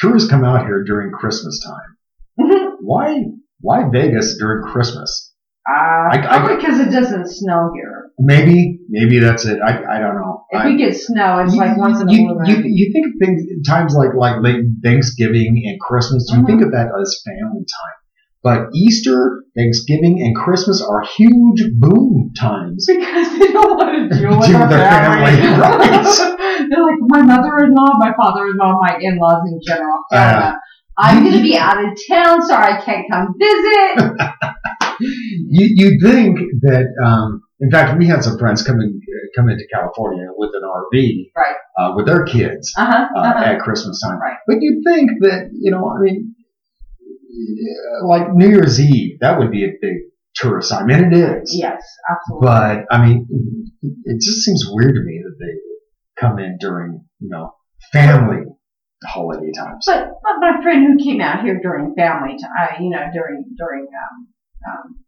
tourists 0.00 0.30
come 0.30 0.44
out 0.44 0.66
here 0.66 0.82
during 0.84 1.12
Christmas 1.12 1.62
time. 1.64 1.96
Mm-hmm. 2.40 2.74
Why? 2.80 3.24
Why 3.60 3.88
Vegas 3.90 4.36
during 4.38 4.64
Christmas? 4.64 5.32
Uh, 5.68 5.72
I, 5.72 6.26
I, 6.28 6.56
because 6.56 6.80
it 6.80 6.90
doesn't 6.90 7.28
snow 7.28 7.70
here. 7.74 8.10
Maybe, 8.18 8.80
maybe 8.88 9.18
that's 9.18 9.44
it. 9.44 9.60
I, 9.62 9.96
I 9.96 9.98
don't 10.00 10.16
know. 10.16 10.44
If 10.50 10.60
I, 10.60 10.66
we 10.66 10.78
get 10.78 10.96
snow, 10.96 11.40
it's 11.44 11.54
you, 11.54 11.60
like 11.60 11.76
once 11.76 12.00
in 12.00 12.08
a 12.08 12.10
blue 12.10 12.38
you, 12.46 12.62
you 12.64 12.92
think 12.92 13.06
of 13.06 13.12
things 13.20 13.68
times 13.68 13.94
like 13.94 14.14
like 14.16 14.42
late 14.42 14.64
Thanksgiving 14.82 15.62
and 15.66 15.78
Christmas. 15.78 16.28
You 16.30 16.38
mm-hmm. 16.38 16.46
think 16.46 16.62
of 16.62 16.72
that 16.72 16.88
as 17.00 17.22
family 17.24 17.60
time. 17.60 18.00
But 18.42 18.74
Easter, 18.74 19.44
Thanksgiving, 19.54 20.22
and 20.22 20.34
Christmas 20.34 20.82
are 20.82 21.02
huge 21.02 21.62
boom 21.78 22.32
times. 22.38 22.86
Because 22.88 23.38
they 23.38 23.52
don't 23.52 23.76
want 23.76 24.10
to 24.10 24.18
deal 24.18 24.38
with 24.38 24.48
their 24.48 24.90
family. 24.90 25.36
family. 25.36 25.60
right. 25.60 26.36
They're 26.68 26.84
like, 26.84 26.98
my 27.00 27.22
mother-in-law, 27.22 27.98
my 27.98 28.12
father-in-law, 28.16 28.80
my 28.80 28.98
in-laws 29.00 29.48
in 29.48 29.60
general. 29.66 30.00
Uh, 30.12 30.52
I'm 30.98 31.24
going 31.24 31.36
to 31.36 31.42
be 31.42 31.56
out 31.56 31.82
of 31.82 31.98
town, 32.08 32.46
so 32.46 32.54
I 32.54 32.80
can't 32.84 33.06
come 33.10 33.34
visit. 33.38 34.12
you, 35.00 35.68
you'd 35.74 36.02
think 36.02 36.38
that, 36.62 36.86
um, 37.02 37.42
in 37.60 37.70
fact, 37.70 37.98
we 37.98 38.06
had 38.06 38.22
some 38.22 38.38
friends 38.38 38.62
coming 38.62 39.00
come 39.36 39.48
into 39.48 39.64
California 39.72 40.26
with 40.36 40.50
an 40.54 40.62
RV, 40.62 41.30
right, 41.36 41.54
uh, 41.78 41.92
with 41.94 42.06
their 42.06 42.24
kids 42.24 42.72
uh-huh, 42.76 43.06
uh, 43.14 43.20
uh-huh. 43.20 43.44
at 43.44 43.60
Christmas 43.60 44.00
time. 44.02 44.18
Right. 44.18 44.36
But 44.46 44.56
you'd 44.60 44.82
think 44.84 45.10
that, 45.20 45.50
you 45.52 45.70
know, 45.70 45.88
I 45.88 46.00
mean, 46.02 46.34
like 48.04 48.34
New 48.34 48.48
Year's 48.48 48.80
Eve, 48.80 49.18
that 49.20 49.38
would 49.38 49.50
be 49.50 49.64
a 49.64 49.72
big 49.80 49.94
tourist 50.34 50.70
time, 50.70 50.90
and 50.90 51.12
it 51.12 51.18
is. 51.18 51.54
Yes, 51.56 51.82
absolutely. 52.10 52.46
But 52.46 52.84
I 52.90 53.06
mean, 53.06 53.26
it 53.82 54.20
just 54.20 54.42
seems 54.42 54.64
weird 54.68 54.94
to 54.94 55.00
me 55.00 55.22
that 55.24 55.36
they 55.38 55.69
come 56.20 56.38
in 56.38 56.58
during, 56.58 57.04
you 57.18 57.28
know, 57.28 57.54
family 57.92 58.44
holiday 59.04 59.50
times. 59.56 59.84
But, 59.86 60.08
but 60.22 60.40
my 60.40 60.62
friend 60.62 60.86
who 60.86 61.04
came 61.04 61.20
out 61.20 61.42
here 61.42 61.58
during 61.62 61.94
family 61.94 62.36
time, 62.38 62.50
uh, 62.60 62.82
you 62.82 62.90
know, 62.90 63.06
during 63.12 63.44
during 63.56 63.86
um, 63.86 64.28
um, 64.68 65.04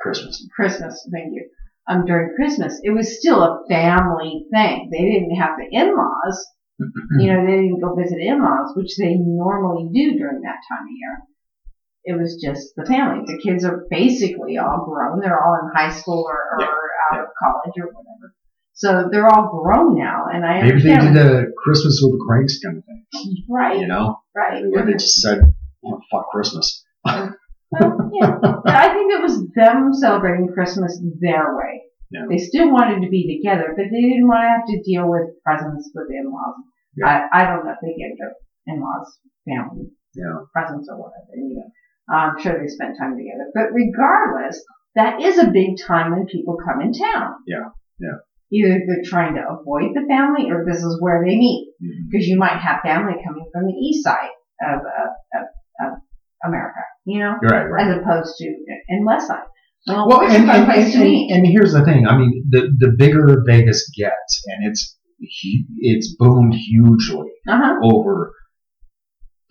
Christmas. 0.00 0.46
Christmas, 0.54 1.08
thank 1.12 1.32
you. 1.32 1.48
Um, 1.88 2.04
during 2.04 2.34
Christmas, 2.36 2.78
it 2.82 2.90
was 2.90 3.18
still 3.18 3.42
a 3.42 3.64
family 3.68 4.46
thing. 4.52 4.88
They 4.92 5.02
didn't 5.02 5.34
have 5.36 5.56
the 5.58 5.66
in-laws. 5.76 6.46
you 7.18 7.32
know, 7.32 7.44
they 7.44 7.62
didn't 7.62 7.80
go 7.80 7.94
visit 7.94 8.18
in-laws, 8.18 8.72
which 8.76 8.96
they 8.98 9.14
normally 9.14 9.88
do 9.92 10.18
during 10.18 10.42
that 10.42 10.62
time 10.68 10.86
of 10.86 10.94
year. 10.94 11.18
It 12.04 12.20
was 12.20 12.40
just 12.42 12.74
the 12.76 12.84
family. 12.84 13.24
The 13.26 13.40
kids 13.42 13.64
are 13.64 13.86
basically 13.88 14.58
all 14.58 14.84
grown. 14.84 15.20
They're 15.20 15.40
all 15.40 15.58
in 15.62 15.70
high 15.74 15.92
school 15.92 16.24
or, 16.26 16.34
or 16.34 16.60
yeah. 16.60 16.66
out 16.66 17.14
yeah. 17.14 17.22
of 17.22 17.28
college 17.38 17.74
or 17.78 17.86
whatever. 17.86 18.11
So 18.74 19.08
they're 19.10 19.28
all 19.28 19.62
grown 19.62 19.98
now, 19.98 20.26
and 20.32 20.44
I 20.44 20.62
maybe 20.62 20.82
they 20.82 20.96
did 20.96 21.16
a 21.16 21.44
Christmas 21.62 22.00
with 22.02 22.18
the 22.18 22.24
Cranks 22.26 22.58
kind 22.60 22.78
of 22.78 22.84
thing, 22.84 23.44
right? 23.48 23.78
You 23.78 23.86
know, 23.86 24.20
right? 24.34 24.64
Where 24.66 24.86
they 24.86 24.92
just 24.92 25.20
said, 25.20 25.40
oh, 25.84 26.00
"Fuck 26.10 26.30
Christmas." 26.30 26.84
well, 27.04 28.10
yeah, 28.12 28.38
I 28.66 28.88
think 28.94 29.12
it 29.12 29.22
was 29.22 29.46
them 29.54 29.92
celebrating 29.92 30.48
Christmas 30.54 31.00
their 31.20 31.56
way. 31.56 31.82
Yeah. 32.12 32.26
They 32.28 32.38
still 32.38 32.70
wanted 32.70 33.00
to 33.02 33.08
be 33.08 33.40
together, 33.40 33.72
but 33.74 33.86
they 33.90 34.02
didn't 34.02 34.28
want 34.28 34.44
to 34.44 34.48
have 34.48 34.66
to 34.68 34.82
deal 34.84 35.08
with 35.08 35.32
presents 35.44 35.90
with 35.94 36.08
in-laws. 36.10 36.56
Yeah. 36.96 37.28
I, 37.32 37.40
I 37.40 37.44
don't 37.46 37.64
know 37.64 37.72
if 37.72 37.80
they 37.80 37.96
gave 37.96 38.18
their 38.18 38.34
in-laws 38.66 39.18
family 39.48 39.88
yeah. 40.14 40.44
presents 40.52 40.88
or 40.90 41.00
whatever. 41.00 41.32
You 41.34 41.56
know, 41.56 42.14
I'm 42.14 42.40
sure 42.40 42.60
they 42.60 42.68
spent 42.68 42.98
time 42.98 43.16
together. 43.16 43.48
But 43.54 43.72
regardless, 43.72 44.62
that 44.94 45.22
is 45.22 45.38
a 45.38 45.50
big 45.50 45.78
time 45.80 46.12
when 46.12 46.26
people 46.26 46.58
come 46.62 46.82
in 46.82 46.92
town. 46.92 47.36
Yeah, 47.46 47.72
yeah. 47.98 48.20
Either 48.52 48.80
they're 48.86 49.04
trying 49.04 49.34
to 49.34 49.40
avoid 49.40 49.94
the 49.94 50.04
family 50.08 50.50
or 50.50 50.64
this 50.66 50.82
is 50.82 51.00
where 51.00 51.24
they 51.24 51.36
meet. 51.36 51.72
Because 51.80 52.26
mm-hmm. 52.26 52.32
you 52.32 52.38
might 52.38 52.58
have 52.58 52.80
family 52.84 53.14
coming 53.24 53.48
from 53.52 53.66
the 53.66 53.72
east 53.72 54.04
side 54.04 54.30
of, 54.62 54.80
of, 54.80 55.42
of, 55.80 55.98
America, 56.44 56.80
you 57.04 57.20
know? 57.20 57.34
Right, 57.42 57.64
right. 57.64 57.86
As 57.86 57.98
opposed 57.98 58.36
to 58.38 58.44
in 58.88 59.04
west 59.04 59.28
side. 59.28 59.44
Well, 59.86 60.08
well 60.08 60.22
and, 60.22 60.50
and, 60.50 60.70
and, 60.70 61.30
and, 61.30 61.46
here's 61.46 61.72
the 61.72 61.84
thing. 61.84 62.06
I 62.06 62.16
mean, 62.16 62.46
the, 62.50 62.68
the 62.78 62.94
bigger 62.98 63.42
Vegas 63.46 63.88
gets, 63.96 64.42
and 64.46 64.68
it's, 64.68 64.98
it's 65.78 66.16
boomed 66.18 66.54
hugely 66.54 67.30
uh-huh. 67.48 67.74
over 67.82 68.32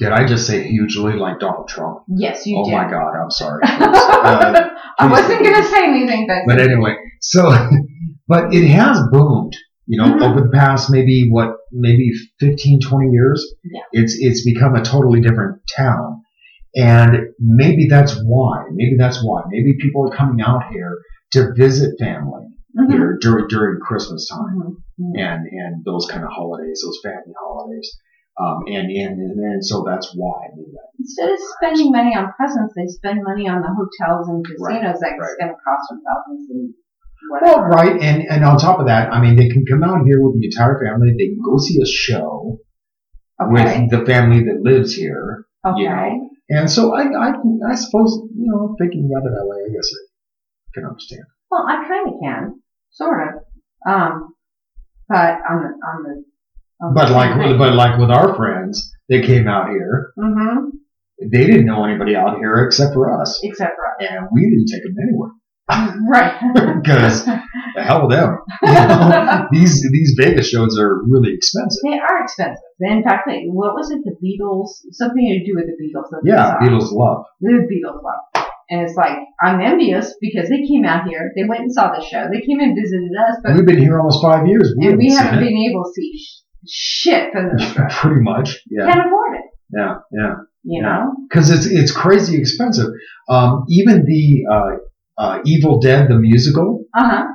did 0.01 0.11
I 0.11 0.25
just 0.25 0.47
say 0.47 0.67
hugely 0.67 1.13
like 1.13 1.39
Donald 1.39 1.67
Trump? 1.67 1.99
Yes, 2.07 2.47
you 2.47 2.57
oh 2.57 2.65
did. 2.65 2.73
Oh 2.73 2.77
my 2.77 2.89
God, 2.89 3.13
I'm 3.21 3.29
sorry. 3.29 3.61
uh, 3.65 4.69
I 4.97 5.07
wasn't 5.07 5.43
going 5.43 5.61
to 5.61 5.69
say 5.69 5.83
anything, 5.83 6.25
but. 6.27 6.39
But 6.47 6.59
anyway, 6.59 6.95
so 7.21 7.51
but 8.31 8.53
it 8.53 8.65
has 8.69 8.97
boomed, 9.11 9.57
you 9.87 10.01
know, 10.01 10.07
mm-hmm. 10.07 10.23
over 10.23 10.39
the 10.39 10.51
past 10.53 10.89
maybe 10.89 11.27
what, 11.29 11.57
maybe 11.69 12.11
15, 12.39 12.79
20 12.79 13.11
years. 13.11 13.45
Yeah. 13.65 13.81
It's, 13.91 14.15
it's 14.17 14.45
become 14.45 14.73
a 14.73 14.81
totally 14.81 15.19
different 15.19 15.59
town. 15.75 16.23
And 16.73 17.33
maybe 17.39 17.87
that's 17.89 18.15
why, 18.23 18.67
maybe 18.71 18.95
that's 18.97 19.21
why, 19.21 19.41
maybe 19.49 19.75
people 19.81 20.07
are 20.07 20.15
coming 20.15 20.39
out 20.39 20.71
here 20.71 20.99
to 21.33 21.51
visit 21.57 21.99
family 21.99 22.47
mm-hmm. 22.71 22.89
here 22.89 23.17
during, 23.19 23.49
during 23.49 23.81
Christmas 23.81 24.29
time 24.29 24.77
mm-hmm. 24.97 25.19
and, 25.19 25.45
and 25.51 25.83
those 25.83 26.07
kind 26.09 26.23
of 26.23 26.29
holidays, 26.31 26.81
those 26.85 27.01
family 27.03 27.35
holidays. 27.37 27.99
Um, 28.39 28.63
and, 28.67 28.89
and, 28.89 29.19
and 29.19 29.39
and 29.43 29.65
so 29.65 29.83
that's 29.85 30.15
why. 30.15 30.47
Instead 30.97 31.31
of 31.31 31.39
spending 31.59 31.91
money 31.91 32.15
on 32.15 32.31
presents, 32.39 32.73
they 32.77 32.87
spend 32.87 33.19
money 33.25 33.49
on 33.49 33.59
the 33.59 33.67
hotels 33.67 34.29
and 34.29 34.39
casinos 34.45 34.63
right, 34.63 34.81
that's 34.81 35.01
right. 35.03 35.35
going 35.37 35.51
to 35.51 35.59
cost 35.67 35.83
them 35.89 35.99
thousands 36.07 36.49
and. 36.49 36.73
Well, 37.29 37.61
right, 37.61 38.01
and 38.01 38.23
and 38.29 38.43
on 38.43 38.57
top 38.57 38.79
of 38.79 38.87
that, 38.87 39.11
I 39.13 39.21
mean, 39.21 39.35
they 39.35 39.49
can 39.49 39.65
come 39.65 39.83
out 39.83 40.05
here 40.05 40.21
with 40.21 40.39
the 40.39 40.45
entire 40.45 40.79
family. 40.83 41.13
They 41.17 41.27
can 41.27 41.41
go 41.43 41.57
see 41.57 41.79
a 41.81 41.85
show 41.85 42.59
okay. 43.41 43.81
with 43.81 43.91
the 43.91 44.05
family 44.05 44.43
that 44.45 44.61
lives 44.61 44.93
here. 44.93 45.45
Okay. 45.65 45.81
You 45.81 45.89
know, 45.89 46.29
and 46.49 46.71
so 46.71 46.93
I, 46.93 47.03
I, 47.03 47.33
I 47.69 47.75
suppose 47.75 48.27
you 48.35 48.51
know, 48.51 48.75
thinking 48.79 49.09
about 49.09 49.25
it 49.25 49.33
that 49.33 49.45
way, 49.45 49.57
I 49.69 49.73
guess 49.73 49.89
I 49.93 50.01
can 50.73 50.85
understand. 50.85 51.23
Well, 51.49 51.65
I 51.67 51.87
kind 51.87 52.07
of 52.07 52.13
can, 52.21 52.61
sort 52.89 53.27
of. 53.27 53.43
Um, 53.87 54.35
but 55.07 55.39
on 55.49 55.61
the 55.61 55.87
on 55.87 56.03
the 56.03 56.23
but 56.93 57.11
like, 57.11 57.37
but 57.59 57.73
like 57.75 57.99
with 57.99 58.09
our 58.09 58.35
friends, 58.35 58.91
they 59.07 59.21
came 59.21 59.47
out 59.47 59.69
here. 59.69 60.13
Mm-hmm. 60.17 60.69
They 61.31 61.45
didn't 61.45 61.65
know 61.65 61.85
anybody 61.85 62.15
out 62.15 62.37
here 62.39 62.65
except 62.65 62.93
for 62.93 63.21
us. 63.21 63.39
Except 63.43 63.75
for 63.75 63.85
us. 63.85 64.09
And 64.09 64.27
we 64.33 64.49
didn't 64.49 64.65
take 64.65 64.83
them 64.83 64.95
anywhere. 65.01 65.29
right. 66.09 66.33
Because 66.81 67.25
the 67.25 67.83
hell 67.83 68.07
with 68.07 68.17
them. 68.17 68.37
You 68.63 68.71
know, 68.73 69.47
these 69.51 69.81
these 69.91 70.15
Vegas 70.17 70.49
shows 70.49 70.77
are 70.79 71.01
really 71.07 71.33
expensive. 71.33 71.81
They 71.83 71.97
are 71.97 72.23
expensive. 72.23 72.63
In 72.79 73.03
fact, 73.03 73.23
they, 73.27 73.45
what 73.45 73.73
was 73.73 73.91
it? 73.91 74.01
The 74.03 74.15
Beatles, 74.17 74.69
something 74.91 75.23
to 75.23 75.45
do 75.45 75.55
with 75.55 75.65
the 75.65 75.77
Beatles. 75.77 76.09
Yeah, 76.23 76.57
Beatles 76.61 76.91
love. 76.91 77.25
The 77.39 77.67
Beatles 77.69 78.01
love. 78.03 78.45
And 78.71 78.87
it's 78.87 78.95
like, 78.95 79.17
I'm 79.41 79.59
envious 79.59 80.15
because 80.21 80.47
they 80.47 80.65
came 80.65 80.85
out 80.85 81.05
here, 81.05 81.33
they 81.35 81.43
went 81.43 81.61
and 81.61 81.73
saw 81.73 81.93
the 81.93 82.01
show, 82.01 82.29
they 82.31 82.39
came 82.39 82.61
and 82.61 82.73
visited 82.73 83.11
us. 83.19 83.35
But 83.43 83.55
we've 83.55 83.65
been 83.65 83.79
here 83.79 83.99
almost 83.99 84.21
five 84.21 84.47
years. 84.47 84.73
We 84.77 84.87
and 84.87 84.97
we 84.97 85.09
haven't 85.09 85.41
been 85.41 85.57
able 85.69 85.83
to 85.83 85.91
see 85.93 86.25
shit 86.69 87.33
from 87.33 87.49
this. 87.57 87.73
Pretty 87.89 88.21
much, 88.21 88.61
yeah. 88.69 88.85
Can't 88.85 89.05
afford 89.05 89.35
it. 89.35 89.41
Yeah, 89.75 89.95
yeah. 90.13 90.33
You 90.63 90.81
yeah. 90.81 90.87
know? 90.87 91.13
Because 91.27 91.49
it's, 91.49 91.65
it's 91.65 91.91
crazy 91.91 92.39
expensive. 92.39 92.87
Um, 93.27 93.65
even 93.67 94.05
the, 94.05 94.45
uh, 94.49 94.77
uh, 95.21 95.39
Evil 95.45 95.79
Dead, 95.79 96.09
the 96.09 96.15
musical. 96.15 96.85
Uh-huh. 96.97 97.25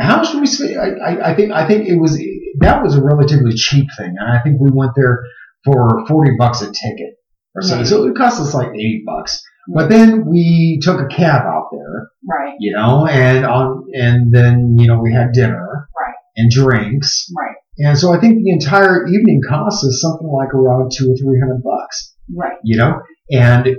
How 0.00 0.16
much 0.16 0.32
did 0.32 0.40
we 0.40 0.46
spend? 0.46 0.76
I, 0.76 0.88
I, 0.88 1.30
I 1.30 1.36
think, 1.36 1.52
I 1.52 1.66
think 1.68 1.88
it 1.88 1.96
was, 1.96 2.20
that 2.58 2.82
was 2.82 2.96
a 2.96 3.02
relatively 3.02 3.54
cheap 3.54 3.86
thing. 3.96 4.16
And 4.18 4.30
I 4.30 4.42
think 4.42 4.60
we 4.60 4.70
went 4.72 4.92
there 4.96 5.22
for 5.64 6.04
40 6.08 6.32
bucks 6.36 6.60
a 6.60 6.66
ticket 6.66 7.14
or 7.54 7.62
something. 7.62 7.86
So 7.86 8.06
it 8.06 8.16
cost 8.16 8.40
us 8.40 8.54
like 8.54 8.68
80 8.68 9.04
bucks. 9.06 9.40
But 9.72 9.88
then 9.88 10.26
we 10.26 10.80
took 10.82 11.00
a 11.00 11.06
cab 11.06 11.42
out 11.46 11.68
there. 11.70 12.10
Right. 12.28 12.54
You 12.58 12.72
know, 12.72 13.06
and 13.06 13.46
on, 13.46 13.84
and 13.94 14.34
then, 14.34 14.76
you 14.80 14.88
know, 14.88 14.98
we 15.00 15.12
had 15.12 15.30
dinner. 15.32 15.88
Right. 15.96 16.14
And 16.34 16.50
drinks. 16.50 17.30
Right. 17.38 17.54
And 17.78 17.96
so 17.96 18.12
I 18.12 18.18
think 18.18 18.42
the 18.42 18.50
entire 18.50 19.06
evening 19.06 19.40
cost 19.48 19.84
us 19.84 20.00
something 20.00 20.26
like 20.26 20.52
around 20.52 20.90
two 20.92 21.12
or 21.12 21.16
three 21.16 21.38
hundred 21.38 21.62
bucks. 21.62 22.16
Right. 22.34 22.58
You 22.64 22.78
know, 22.78 23.00
and 23.30 23.76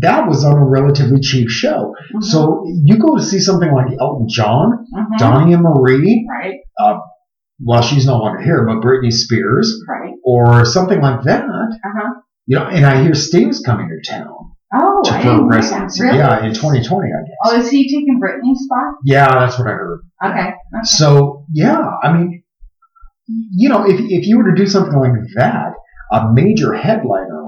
that 0.00 0.26
was 0.26 0.44
on 0.44 0.56
a 0.56 0.64
relatively 0.64 1.20
cheap 1.20 1.48
show. 1.48 1.94
Mm-hmm. 2.14 2.20
So 2.22 2.64
you 2.84 2.98
go 2.98 3.16
to 3.16 3.22
see 3.22 3.38
something 3.38 3.72
like 3.72 3.88
Elton 4.00 4.26
John, 4.28 4.86
mm-hmm. 4.92 5.16
Donnie 5.18 5.52
and 5.52 5.62
Marie, 5.62 6.26
right? 6.30 6.60
Uh, 6.78 7.00
well, 7.60 7.82
she's 7.82 8.06
no 8.06 8.18
longer 8.18 8.40
here, 8.40 8.66
but 8.66 8.80
Britney 8.80 9.12
Spears, 9.12 9.82
right? 9.88 10.14
Or 10.24 10.64
something 10.64 11.00
like 11.00 11.22
that. 11.24 11.44
Uh-huh. 11.44 12.20
You 12.46 12.58
know, 12.58 12.66
and 12.66 12.84
I 12.84 13.02
hear 13.02 13.14
Sting's 13.14 13.60
coming 13.60 13.88
to 13.88 14.10
town. 14.10 14.52
Oh, 14.74 15.02
to, 15.04 15.22
for 15.22 15.46
residency. 15.46 16.02
Really? 16.02 16.16
Yeah, 16.16 16.44
in 16.44 16.54
2020, 16.54 16.86
I 16.86 17.22
guess. 17.22 17.36
Oh, 17.44 17.60
is 17.60 17.70
he 17.70 17.84
taking 17.84 18.18
Britney's 18.20 18.64
spot? 18.64 18.94
Yeah, 19.04 19.28
that's 19.28 19.58
what 19.58 19.68
I 19.68 19.72
heard. 19.72 20.00
Okay. 20.24 20.40
okay. 20.40 20.54
So 20.84 21.44
yeah, 21.52 21.84
I 22.02 22.12
mean, 22.12 22.42
you 23.28 23.68
know, 23.68 23.86
if 23.86 24.00
if 24.00 24.26
you 24.26 24.38
were 24.38 24.50
to 24.50 24.56
do 24.56 24.66
something 24.66 24.98
like 24.98 25.12
that, 25.36 25.74
a 26.10 26.32
major 26.32 26.72
headliner 26.72 27.41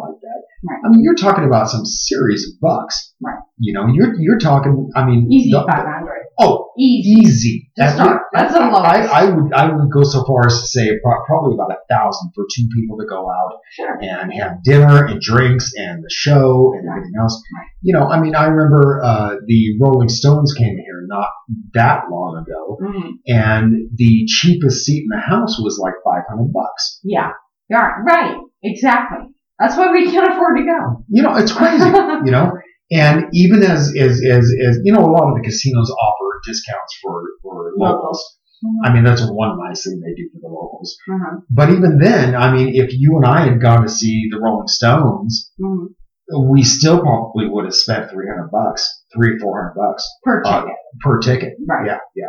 right. 0.68 0.80
I 0.84 0.88
mean, 0.90 1.02
you're 1.02 1.14
talking 1.14 1.44
about 1.44 1.68
some 1.68 1.84
serious 1.84 2.52
bucks. 2.60 3.14
Right. 3.20 3.38
You 3.58 3.72
know, 3.72 3.86
you're 3.92 4.14
you're 4.20 4.38
talking. 4.38 4.90
I 4.94 5.04
mean, 5.04 5.32
easy 5.32 5.52
five 5.52 5.86
hundred. 5.86 6.24
Oh, 6.38 6.72
easy. 6.76 7.20
Easy. 7.20 7.70
That's, 7.76 7.96
not. 7.96 8.22
That's 8.32 8.54
a 8.54 8.58
lot. 8.58 8.84
I, 8.84 9.04
I, 9.04 9.24
would 9.30 9.52
I 9.52 9.72
would 9.72 9.90
go 9.92 10.02
so 10.02 10.24
far 10.24 10.46
as 10.46 10.60
to 10.60 10.66
say 10.66 10.90
probably 11.26 11.54
about 11.54 11.70
a 11.70 11.76
thousand 11.88 12.32
for 12.34 12.44
two 12.54 12.66
people 12.74 12.98
to 12.98 13.06
go 13.08 13.30
out 13.30 13.60
sure. 13.72 13.98
and 14.02 14.32
have 14.34 14.62
dinner 14.64 15.04
and 15.04 15.20
drinks 15.20 15.72
and 15.76 16.02
the 16.02 16.10
show 16.10 16.72
and 16.74 16.88
everything 16.88 17.12
else. 17.20 17.40
Right. 17.56 17.68
You 17.82 17.94
know, 17.94 18.08
I 18.08 18.20
mean, 18.20 18.34
I 18.34 18.46
remember 18.46 19.00
uh, 19.04 19.36
the 19.46 19.76
Rolling 19.80 20.08
Stones 20.08 20.54
came 20.54 20.76
here 20.76 21.04
not 21.06 21.28
that 21.74 22.04
long 22.10 22.44
ago, 22.44 22.78
mm-hmm. 22.82 23.10
and 23.26 23.90
the 23.94 24.26
cheapest 24.26 24.84
seat 24.84 25.02
in 25.02 25.08
the 25.16 25.20
house 25.20 25.60
was 25.60 25.78
like 25.80 25.94
five 26.04 26.24
hundred 26.28 26.52
bucks. 26.52 26.98
Yeah. 27.04 27.30
Yeah. 27.70 27.90
Right. 28.04 28.36
Exactly. 28.62 29.33
That's 29.58 29.76
why 29.76 29.92
we 29.92 30.10
can't 30.10 30.32
afford 30.32 30.56
to 30.58 30.64
go. 30.64 31.04
You 31.08 31.22
know, 31.22 31.36
it's 31.36 31.52
crazy. 31.52 31.84
you 31.84 32.32
know, 32.32 32.52
and 32.90 33.26
even 33.32 33.62
as, 33.62 33.94
as, 33.96 34.22
as, 34.24 34.52
as, 34.66 34.80
you 34.82 34.92
know, 34.92 35.00
a 35.00 35.10
lot 35.10 35.28
of 35.28 35.36
the 35.36 35.42
casinos 35.44 35.90
offer 35.90 36.40
discounts 36.46 36.98
for, 37.02 37.22
for 37.42 37.72
locals. 37.76 38.22
Mm-hmm. 38.64 38.86
I 38.86 38.94
mean, 38.94 39.04
that's 39.04 39.22
one 39.22 39.58
nice 39.58 39.84
thing 39.84 40.00
they 40.00 40.14
do 40.14 40.28
for 40.32 40.40
the 40.40 40.52
locals. 40.52 40.96
Mm-hmm. 41.08 41.36
But 41.50 41.70
even 41.70 41.98
then, 41.98 42.34
I 42.34 42.52
mean, 42.52 42.72
if 42.74 42.92
you 42.92 43.16
and 43.16 43.26
I 43.26 43.46
had 43.46 43.60
gone 43.60 43.82
to 43.82 43.88
see 43.88 44.28
the 44.30 44.40
Rolling 44.40 44.68
Stones, 44.68 45.52
mm-hmm. 45.60 46.50
we 46.50 46.62
still 46.62 47.00
probably 47.00 47.48
would 47.48 47.64
have 47.64 47.74
spent 47.74 48.10
300 48.10 48.50
bucks, 48.50 49.04
three, 49.14 49.38
400 49.38 49.74
bucks. 49.74 50.08
Per 50.22 50.42
uh, 50.44 50.60
ticket. 50.62 50.76
per 51.00 51.20
ticket. 51.20 51.52
Right. 51.66 51.86
Yeah, 51.86 51.98
yeah. 52.16 52.24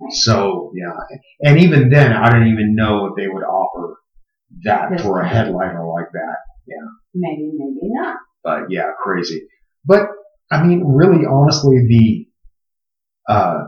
Right. 0.00 0.12
So, 0.12 0.72
yeah. 0.74 0.92
And 1.42 1.58
even 1.58 1.90
then, 1.90 2.12
I 2.12 2.30
didn't 2.30 2.48
even 2.48 2.74
know 2.74 3.06
if 3.06 3.16
they 3.16 3.28
would 3.28 3.44
offer 3.44 3.98
that 4.64 4.90
this 4.90 5.02
for 5.02 5.20
a 5.20 5.28
headliner 5.28 5.86
like 5.86 6.10
that. 6.12 6.36
Yeah. 6.70 6.86
Maybe, 7.14 7.50
maybe 7.52 7.92
not. 7.92 8.16
But 8.42 8.70
yeah, 8.70 8.92
crazy. 9.02 9.48
But 9.84 10.08
I 10.50 10.64
mean, 10.64 10.84
really, 10.86 11.26
honestly, 11.26 11.86
the 11.88 12.26
uh, 13.32 13.66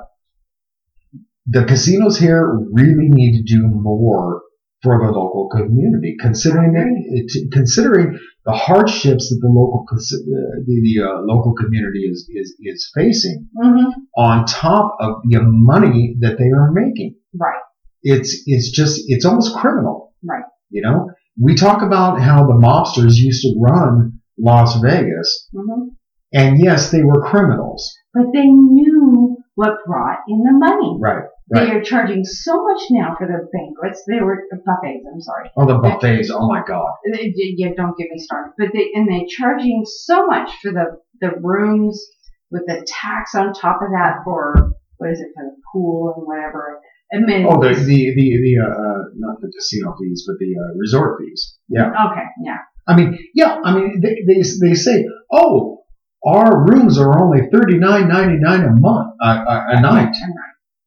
the 1.46 1.64
casinos 1.64 2.18
here 2.18 2.48
really 2.72 3.08
need 3.08 3.38
to 3.38 3.54
do 3.54 3.68
more 3.68 4.42
for 4.82 4.98
the 4.98 5.12
local 5.12 5.48
community, 5.48 6.16
considering 6.20 6.74
it, 6.76 7.52
considering 7.52 8.18
the 8.44 8.52
hardships 8.52 9.28
that 9.28 9.38
the 9.40 9.48
local 9.48 9.84
the, 9.88 10.64
the 10.66 11.02
uh, 11.04 11.20
local 11.22 11.54
community 11.54 12.00
is 12.00 12.28
is, 12.34 12.56
is 12.60 12.90
facing, 12.94 13.48
mm-hmm. 13.56 13.90
on 14.16 14.44
top 14.46 14.96
of 15.00 15.22
the 15.28 15.40
money 15.42 16.16
that 16.20 16.38
they 16.38 16.50
are 16.50 16.72
making. 16.72 17.16
Right. 17.38 17.60
It's 18.02 18.42
it's 18.46 18.70
just 18.70 19.02
it's 19.06 19.24
almost 19.24 19.54
criminal. 19.56 20.14
Right. 20.24 20.44
You 20.70 20.82
know, 20.82 21.10
we 21.40 21.54
talk 21.54 21.82
about 21.82 22.20
how 22.20 22.46
the 22.46 22.54
mobsters 22.54 23.16
used 23.16 23.42
to 23.42 23.54
run 23.60 24.20
Las 24.38 24.80
Vegas. 24.80 25.48
Mm-hmm. 25.54 25.88
And 26.34 26.58
yes, 26.58 26.90
they 26.90 27.02
were 27.02 27.22
criminals. 27.22 27.94
But 28.14 28.26
they 28.32 28.46
knew 28.46 29.36
what 29.54 29.84
brought 29.86 30.20
in 30.28 30.42
the 30.42 30.52
money. 30.52 30.98
Right. 31.00 31.24
Right. 31.52 31.66
They 31.66 31.72
are 31.72 31.82
charging 31.82 32.24
so 32.24 32.64
much 32.64 32.82
now 32.90 33.14
for 33.18 33.26
the 33.26 33.46
banquets. 33.52 34.04
They 34.08 34.22
were 34.22 34.44
buffets. 34.50 35.04
I'm 35.12 35.20
sorry. 35.20 35.50
Oh, 35.56 35.66
the 35.66 35.78
buffets! 35.78 36.30
oh 36.32 36.48
my 36.48 36.62
God. 36.66 36.92
They, 37.12 37.32
yeah, 37.36 37.70
don't 37.76 37.96
get 37.98 38.08
me 38.10 38.18
started. 38.18 38.52
But 38.56 38.68
they 38.72 38.88
and 38.94 39.06
they're 39.06 39.26
charging 39.28 39.84
so 39.84 40.26
much 40.26 40.50
for 40.62 40.72
the 40.72 40.98
the 41.20 41.32
rooms 41.42 42.02
with 42.50 42.62
the 42.66 42.86
tax 42.86 43.34
on 43.34 43.52
top 43.52 43.82
of 43.82 43.88
that 43.90 44.18
for 44.24 44.72
what 44.96 45.10
is 45.10 45.20
it 45.20 45.28
for 45.34 45.44
the 45.44 45.56
pool 45.72 46.14
and 46.16 46.26
whatever. 46.26 46.80
Amenities. 47.12 47.46
Oh, 47.50 47.60
the 47.60 47.74
the 47.74 48.14
the, 48.16 48.26
the 48.42 48.54
uh, 48.64 49.02
not 49.16 49.40
the 49.40 49.52
casino 49.54 49.94
fees, 50.00 50.24
but 50.26 50.38
the 50.38 50.54
uh, 50.58 50.78
resort 50.78 51.20
fees. 51.20 51.58
Yeah. 51.68 51.88
Okay. 51.88 52.24
Yeah. 52.44 52.58
I 52.88 52.96
mean, 52.96 53.18
yeah. 53.34 53.58
I 53.64 53.74
mean, 53.74 54.00
they 54.00 54.16
they, 54.26 54.42
they 54.60 54.74
say, 54.74 55.04
oh, 55.30 55.84
our 56.26 56.64
rooms 56.64 56.98
are 56.98 57.22
only 57.22 57.48
thirty 57.52 57.78
nine 57.78 58.08
ninety 58.08 58.38
nine 58.40 58.64
a 58.64 58.72
month 58.72 59.14
uh, 59.22 59.44
uh, 59.46 59.64
a 59.68 59.80
night. 59.80 60.14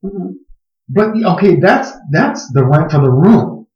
Mm-hmm. 0.04 0.32
But 0.90 1.10
okay, 1.34 1.60
that's 1.60 1.92
that's 2.12 2.52
the 2.54 2.66
rent 2.66 2.92
for 2.92 3.02
the 3.02 3.12
room. 3.12 3.68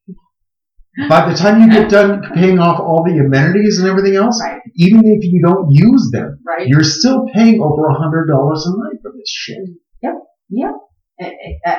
By 1.08 1.30
the 1.30 1.38
time 1.38 1.62
you 1.62 1.70
get 1.70 1.90
done 1.98 2.24
paying 2.34 2.60
off 2.60 2.80
all 2.80 3.04
the 3.04 3.18
amenities 3.20 3.80
and 3.80 3.88
everything 3.88 4.16
else, 4.16 4.42
right. 4.44 4.60
even 4.76 5.02
if 5.06 5.24
you 5.24 5.42
don't 5.42 5.72
use 5.72 6.10
them, 6.12 6.40
right. 6.46 6.68
you're 6.68 6.84
still 6.84 7.26
paying 7.34 7.62
over 7.62 7.88
a 7.88 7.94
hundred 7.94 8.28
dollars 8.28 8.66
a 8.66 8.72
night 8.72 9.00
for 9.02 9.12
this 9.12 9.30
shit. 9.30 9.60
Yep, 10.02 10.14
yep. 10.50 10.72
At, 11.22 11.34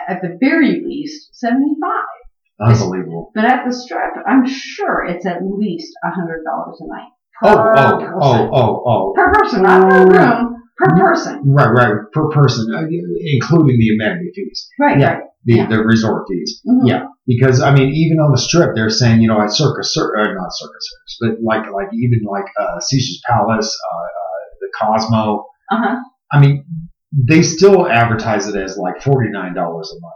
at, 0.09 0.23
the 0.23 0.37
very 0.39 0.83
least, 0.85 1.31
seventy 1.33 1.75
five. 1.81 2.21
Unbelievable. 2.61 3.33
But 3.35 3.47
at 3.47 3.65
the 3.67 3.73
strip, 3.73 4.13
I'm 4.27 4.47
sure 4.47 5.07
it's 5.07 5.25
at 5.25 5.39
least 5.43 5.93
a 6.05 6.11
hundred 6.11 6.45
dollars 6.45 6.79
a 6.81 6.87
night. 6.87 7.09
Oh, 7.43 7.57
oh, 7.57 8.19
oh, 8.21 8.51
oh, 8.53 8.83
oh. 8.87 9.13
Per 9.17 9.33
person, 9.33 9.63
not 9.63 9.89
per 9.89 10.07
room, 10.07 10.63
per 10.77 10.99
person. 10.99 11.43
Right, 11.47 11.71
right, 11.73 11.95
per 12.13 12.29
person, 12.29 12.75
uh, 12.75 12.83
including 12.83 13.79
the 13.79 13.95
amenity 13.95 14.31
fees. 14.35 14.69
Right, 14.79 15.01
yeah, 15.01 15.07
right. 15.07 15.23
The, 15.47 15.55
yeah. 15.55 15.67
the 15.69 15.79
resort 15.79 16.27
fees. 16.29 16.61
Mm-hmm. 16.69 16.87
Yeah, 16.87 17.05
because 17.27 17.63
I 17.63 17.73
mean, 17.73 17.95
even 17.95 18.19
on 18.19 18.33
the 18.33 18.39
strip, 18.39 18.75
they're 18.75 18.91
saying, 18.91 19.23
you 19.23 19.29
know, 19.29 19.41
at 19.41 19.53
Circus, 19.53 19.97
uh, 19.97 20.03
not 20.03 20.51
Circus, 20.53 21.19
but 21.23 21.31
like, 21.43 21.73
like 21.73 21.89
even 21.95 22.21
like 22.31 22.45
uh, 22.61 22.79
Caesar's 22.81 23.23
Palace, 23.27 23.79
uh, 23.91 23.97
uh, 23.97 24.45
the 24.61 24.69
Cosmo. 24.79 25.47
Uh-huh. 25.73 25.97
I 26.31 26.41
mean, 26.41 26.67
they 27.13 27.43
still 27.43 27.89
advertise 27.89 28.47
it 28.49 28.57
as 28.57 28.77
like 28.77 29.03
forty 29.03 29.31
nine 29.31 29.55
dollars 29.55 29.93
a 29.97 30.01
month. 30.01 30.15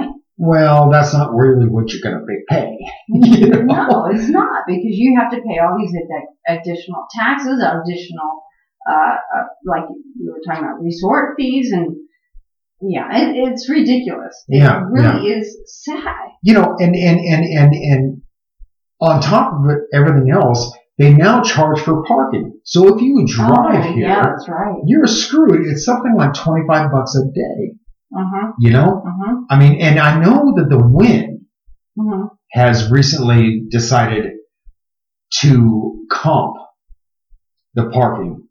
Right 0.00 0.10
well, 0.38 0.90
that's 0.90 1.12
not 1.12 1.32
really 1.34 1.68
what 1.68 1.92
you're 1.92 2.02
going 2.02 2.18
to 2.18 2.36
pay. 2.48 2.76
you 3.08 3.46
know? 3.48 3.60
No, 3.60 4.06
it's 4.06 4.28
not 4.28 4.64
because 4.66 4.90
you 4.90 5.16
have 5.20 5.30
to 5.30 5.36
pay 5.36 5.58
all 5.58 5.78
these 5.78 5.94
ad- 5.94 6.58
additional 6.58 7.06
taxes, 7.14 7.62
additional, 7.62 8.42
uh, 8.90 8.92
uh, 8.92 9.44
like 9.64 9.84
you 10.16 10.32
were 10.32 10.40
talking 10.44 10.64
about 10.64 10.82
resort 10.82 11.34
fees 11.36 11.70
and 11.72 11.96
yeah, 12.80 13.06
it, 13.12 13.36
it's 13.36 13.70
ridiculous. 13.70 14.44
It 14.48 14.58
yeah, 14.58 14.82
really 14.90 15.28
yeah. 15.30 15.36
is 15.36 15.56
sad. 15.66 16.30
You 16.42 16.54
know, 16.54 16.76
and, 16.80 16.96
and, 16.96 17.20
and, 17.20 17.44
and, 17.44 17.74
and 17.74 18.22
on 19.00 19.20
top 19.20 19.52
of 19.52 19.60
everything 19.94 20.32
else, 20.32 20.76
they 21.02 21.12
now 21.12 21.42
charge 21.42 21.80
for 21.80 22.04
parking. 22.04 22.60
So 22.62 22.94
if 22.94 23.02
you 23.02 23.26
drive 23.26 23.84
oh, 23.84 23.92
here, 23.92 24.06
yeah, 24.06 24.36
right. 24.46 24.76
you're 24.86 25.08
screwed. 25.08 25.66
It's 25.66 25.84
something 25.84 26.14
like 26.16 26.32
25 26.32 26.92
bucks 26.92 27.16
a 27.16 27.24
day. 27.34 27.74
Uh-huh. 28.16 28.52
You 28.60 28.70
know? 28.70 29.02
Uh-huh. 29.04 29.40
I 29.50 29.58
mean, 29.58 29.80
and 29.80 29.98
I 29.98 30.22
know 30.22 30.54
that 30.56 30.68
the 30.68 30.78
Wynn 30.78 31.46
mm-hmm. 31.98 32.26
has 32.52 32.88
recently 32.88 33.64
decided 33.68 34.34
to 35.40 36.06
comp 36.08 36.54
the 37.74 37.90
parking. 37.90 38.46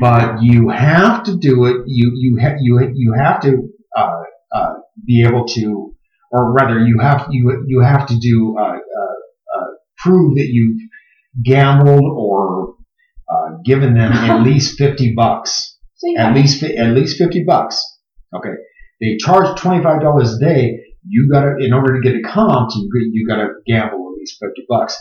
But 0.00 0.42
you 0.42 0.70
have 0.70 1.22
to 1.24 1.36
do 1.36 1.66
it. 1.66 1.82
You 1.86 2.12
you 2.16 2.38
ha- 2.40 2.56
you 2.60 2.92
you 2.94 3.14
have 3.16 3.40
to 3.42 3.68
uh, 3.96 4.22
uh, 4.52 4.74
be 5.04 5.24
able 5.24 5.44
to, 5.44 5.92
or 6.32 6.52
rather, 6.52 6.78
you 6.80 6.98
have 7.00 7.26
you 7.30 7.64
you 7.66 7.80
have 7.80 8.06
to 8.06 8.16
do 8.16 8.56
uh, 8.56 8.62
uh, 8.62 9.56
uh 9.56 9.66
prove 9.98 10.36
that 10.36 10.46
you've 10.46 10.85
gambled 11.42 12.04
or 12.16 12.74
uh, 13.30 13.56
given 13.64 13.94
them 13.94 14.12
at 14.12 14.42
least 14.44 14.78
fifty 14.78 15.14
bucks. 15.14 15.76
So 15.96 16.14
at 16.18 16.34
least 16.34 16.62
at 16.62 16.90
least 16.90 17.18
fifty 17.18 17.44
bucks. 17.44 17.82
Okay, 18.34 18.54
they 19.00 19.16
charge 19.16 19.58
twenty 19.58 19.82
five 19.82 20.00
dollars 20.00 20.34
a 20.34 20.40
day. 20.40 20.80
You 21.08 21.28
got 21.30 21.42
to 21.42 21.56
in 21.58 21.72
order 21.72 21.94
to 21.94 22.00
get 22.00 22.16
a 22.16 22.22
comp, 22.22 22.70
you 22.74 22.88
you 23.12 23.26
got 23.26 23.36
to 23.36 23.48
gamble 23.66 24.12
at 24.12 24.18
least 24.18 24.38
fifty 24.40 24.64
bucks. 24.68 24.96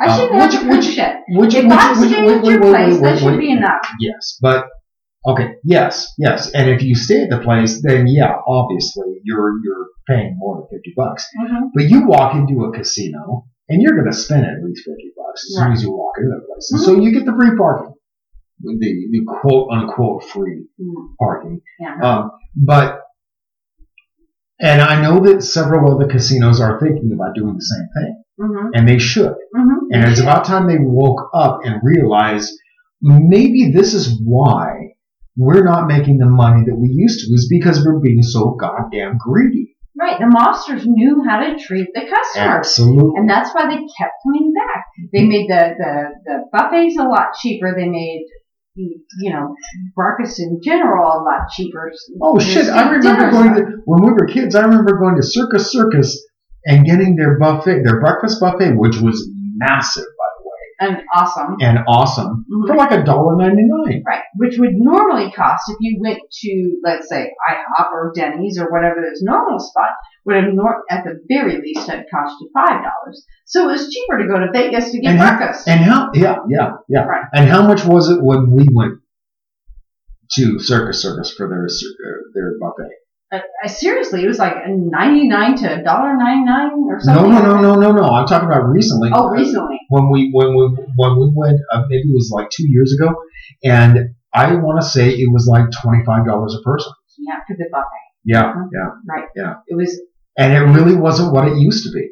I 0.00 0.18
shouldn't 0.18 0.40
have 0.40 0.50
to 0.52 0.66
prove 0.66 0.84
shit. 0.84 1.16
Which, 1.28 1.54
if 1.54 1.64
which, 1.64 1.72
I'm 1.72 2.00
which, 2.00 2.10
staying 2.10 2.28
at 2.28 2.44
your 2.44 2.60
place, 2.60 3.00
that 3.00 3.18
should 3.18 3.38
be 3.38 3.50
enough. 3.52 3.86
Yes, 4.00 4.38
but 4.40 4.66
okay, 5.26 5.54
yes, 5.64 6.12
yes, 6.18 6.50
and 6.50 6.70
if 6.70 6.82
you 6.82 6.94
stay 6.94 7.22
at 7.22 7.30
the 7.30 7.38
place, 7.40 7.82
then 7.82 8.06
yeah, 8.06 8.34
obviously 8.46 9.20
you're 9.24 9.52
you're 9.64 9.86
paying 10.08 10.36
more 10.38 10.56
than 10.56 10.78
fifty 10.78 10.92
bucks. 10.96 11.26
Mm-hmm. 11.40 11.66
But 11.74 11.84
you 11.84 12.06
walk 12.06 12.34
into 12.34 12.64
a 12.64 12.72
casino 12.72 13.46
and 13.72 13.82
you're 13.82 13.96
going 13.96 14.10
to 14.10 14.16
spend 14.16 14.44
at 14.44 14.62
least 14.62 14.84
fifty 14.84 15.10
bucks 15.16 15.40
as 15.48 15.56
right. 15.58 15.64
soon 15.64 15.72
as 15.72 15.82
you 15.82 15.90
walk 15.90 16.14
into 16.18 16.30
the 16.30 16.44
place, 16.46 16.70
mm-hmm. 16.72 16.84
so 16.84 17.00
you 17.00 17.10
get 17.10 17.24
the 17.24 17.32
free 17.32 17.56
parking, 17.56 17.94
the 18.60 18.90
the 19.10 19.22
quote 19.26 19.68
unquote 19.72 20.24
free 20.28 20.66
mm-hmm. 20.80 21.14
parking. 21.18 21.60
Yeah. 21.80 21.96
Um, 22.02 22.30
but 22.54 23.00
and 24.60 24.80
I 24.80 25.00
know 25.00 25.18
that 25.26 25.42
several 25.42 25.94
other 25.94 26.08
casinos 26.12 26.60
are 26.60 26.78
thinking 26.78 27.10
about 27.12 27.34
doing 27.34 27.54
the 27.54 27.64
same 27.64 27.88
thing. 27.96 28.18
Mm-hmm. 28.40 28.68
And 28.74 28.88
they 28.88 28.98
should. 28.98 29.34
Mm-hmm. 29.54 29.92
And 29.92 30.10
it's 30.10 30.20
about 30.20 30.44
time 30.46 30.66
they 30.66 30.78
woke 30.80 31.30
up 31.34 31.60
and 31.64 31.80
realized 31.82 32.50
maybe 33.00 33.72
this 33.72 33.92
is 33.92 34.18
why 34.24 34.94
we're 35.36 35.64
not 35.64 35.86
making 35.86 36.18
the 36.18 36.26
money 36.26 36.64
that 36.64 36.74
we 36.74 36.88
used 36.88 37.20
to, 37.20 37.26
is 37.34 37.46
because 37.48 37.84
we're 37.84 38.00
being 38.00 38.22
so 38.22 38.56
goddamn 38.58 39.18
greedy. 39.18 39.71
Right. 39.98 40.18
The 40.18 40.24
mobsters 40.24 40.84
knew 40.86 41.22
how 41.28 41.40
to 41.40 41.58
treat 41.58 41.88
the 41.94 42.00
customers. 42.00 42.56
Absolutely. 42.58 43.12
And 43.16 43.28
that's 43.28 43.54
why 43.54 43.66
they 43.66 43.76
kept 43.98 44.14
coming 44.24 44.52
back. 44.54 44.86
They 45.12 45.24
made 45.24 45.48
the, 45.48 45.74
the, 45.76 46.08
the 46.24 46.36
buffets 46.50 46.96
a 46.98 47.04
lot 47.04 47.34
cheaper. 47.40 47.74
They 47.76 47.88
made 47.88 48.26
you 48.74 49.32
know, 49.32 49.54
breakfast 49.94 50.40
in 50.40 50.60
general 50.62 51.06
a 51.06 51.20
lot 51.22 51.50
cheaper. 51.52 51.92
Oh 52.22 52.38
shit! 52.38 52.68
I 52.68 52.90
remember 52.90 53.30
going 53.30 53.54
to 53.54 53.62
when 53.84 54.02
we 54.02 54.12
were 54.12 54.26
kids. 54.26 54.54
I 54.54 54.62
remember 54.62 54.96
going 54.96 55.16
to 55.16 55.22
Circus 55.22 55.70
Circus 55.70 56.24
and 56.64 56.86
getting 56.86 57.16
their 57.16 57.38
buffet, 57.38 57.82
their 57.84 58.00
breakfast 58.00 58.40
buffet, 58.40 58.72
which 58.76 58.96
was 58.96 59.28
massive, 59.56 60.04
by 60.04 60.08
the 60.08 60.08
way, 60.08 60.21
and 60.82 61.02
awesome, 61.14 61.56
and 61.60 61.78
awesome 61.86 62.44
mm-hmm. 62.50 62.66
for 62.66 62.76
like 62.76 62.90
a 62.90 63.04
dollar 63.04 63.36
ninety 63.36 63.62
nine. 63.64 64.02
Right, 64.06 64.22
which 64.36 64.58
would 64.58 64.74
normally 64.74 65.30
cost 65.32 65.64
if 65.68 65.76
you 65.80 66.00
went 66.02 66.18
to, 66.30 66.80
let's 66.84 67.08
say, 67.08 67.30
IHOP 67.48 67.92
or 67.92 68.12
Denny's 68.14 68.58
or 68.58 68.70
whatever 68.70 68.96
this 69.00 69.22
normal 69.22 69.60
spot 69.60 69.90
would 70.24 70.36
have 70.36 70.52
nor- 70.52 70.84
at 70.90 71.04
the 71.04 71.20
very 71.28 71.60
least 71.60 71.88
had 71.88 72.06
cost 72.12 72.36
you 72.40 72.50
five 72.52 72.82
dollars. 72.82 73.24
So 73.46 73.68
it 73.68 73.72
was 73.72 73.88
cheaper 73.88 74.18
to 74.18 74.28
go 74.28 74.40
to 74.40 74.52
Vegas 74.52 74.90
to 74.92 75.00
get 75.00 75.10
and 75.10 75.18
breakfast. 75.18 75.68
How, 75.68 75.74
and 75.74 75.84
how? 75.84 76.10
Yeah, 76.14 76.36
yeah, 76.48 76.70
yeah. 76.88 77.04
Right. 77.04 77.24
And 77.32 77.48
how 77.48 77.66
much 77.66 77.84
was 77.84 78.10
it 78.10 78.22
when 78.22 78.50
we 78.50 78.66
went 78.72 79.00
to 80.32 80.58
Circus 80.58 81.00
Circus 81.00 81.32
for 81.32 81.48
their 81.48 81.68
their 82.34 82.58
buffet? 82.58 82.92
Uh, 83.32 83.66
seriously, 83.66 84.22
it 84.22 84.28
was 84.28 84.38
like 84.38 84.54
ninety 84.66 85.26
nine 85.26 85.56
to 85.56 85.80
a 85.80 85.82
dollar 85.82 86.16
ninety 86.16 86.44
nine 86.44 86.70
or 86.86 87.00
something. 87.00 87.32
No, 87.32 87.40
no, 87.40 87.56
no, 87.56 87.74
no, 87.74 87.80
no, 87.80 87.92
no. 87.92 88.02
I'm 88.02 88.26
talking 88.26 88.46
about 88.46 88.68
recently. 88.68 89.10
Oh, 89.12 89.30
recently. 89.30 89.78
When 89.88 90.10
we 90.10 90.30
when 90.32 90.54
we 90.54 90.76
when 90.96 91.18
we 91.18 91.32
went, 91.34 91.58
uh, 91.72 91.84
maybe 91.88 92.08
it 92.08 92.14
was 92.14 92.30
like 92.30 92.50
two 92.50 92.68
years 92.68 92.92
ago, 92.92 93.14
and 93.64 94.14
I 94.34 94.54
want 94.56 94.82
to 94.82 94.86
say 94.86 95.08
it 95.08 95.32
was 95.32 95.46
like 95.46 95.64
twenty 95.82 96.04
five 96.04 96.26
dollars 96.26 96.54
a 96.54 96.62
person. 96.62 96.92
Yeah, 97.18 97.38
for 97.46 97.56
the 97.56 97.64
buffet. 97.72 97.86
Yeah, 98.24 98.50
uh-huh. 98.50 98.68
yeah, 98.72 98.88
right. 99.08 99.28
Yeah, 99.34 99.54
it 99.66 99.76
was 99.76 99.98
and 100.36 100.52
it 100.52 100.78
really 100.78 100.96
wasn't 100.96 101.32
what 101.32 101.48
it 101.48 101.56
used 101.56 101.84
to 101.84 101.90
be. 101.90 102.10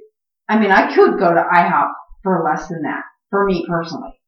I 0.48 0.58
mean, 0.58 0.70
I 0.70 0.94
could 0.94 1.18
go 1.18 1.34
to 1.34 1.42
IHOP 1.42 1.92
for 2.22 2.42
less 2.44 2.68
than 2.68 2.82
that, 2.82 3.02
for 3.28 3.44
me 3.44 3.66
personally. 3.68 4.19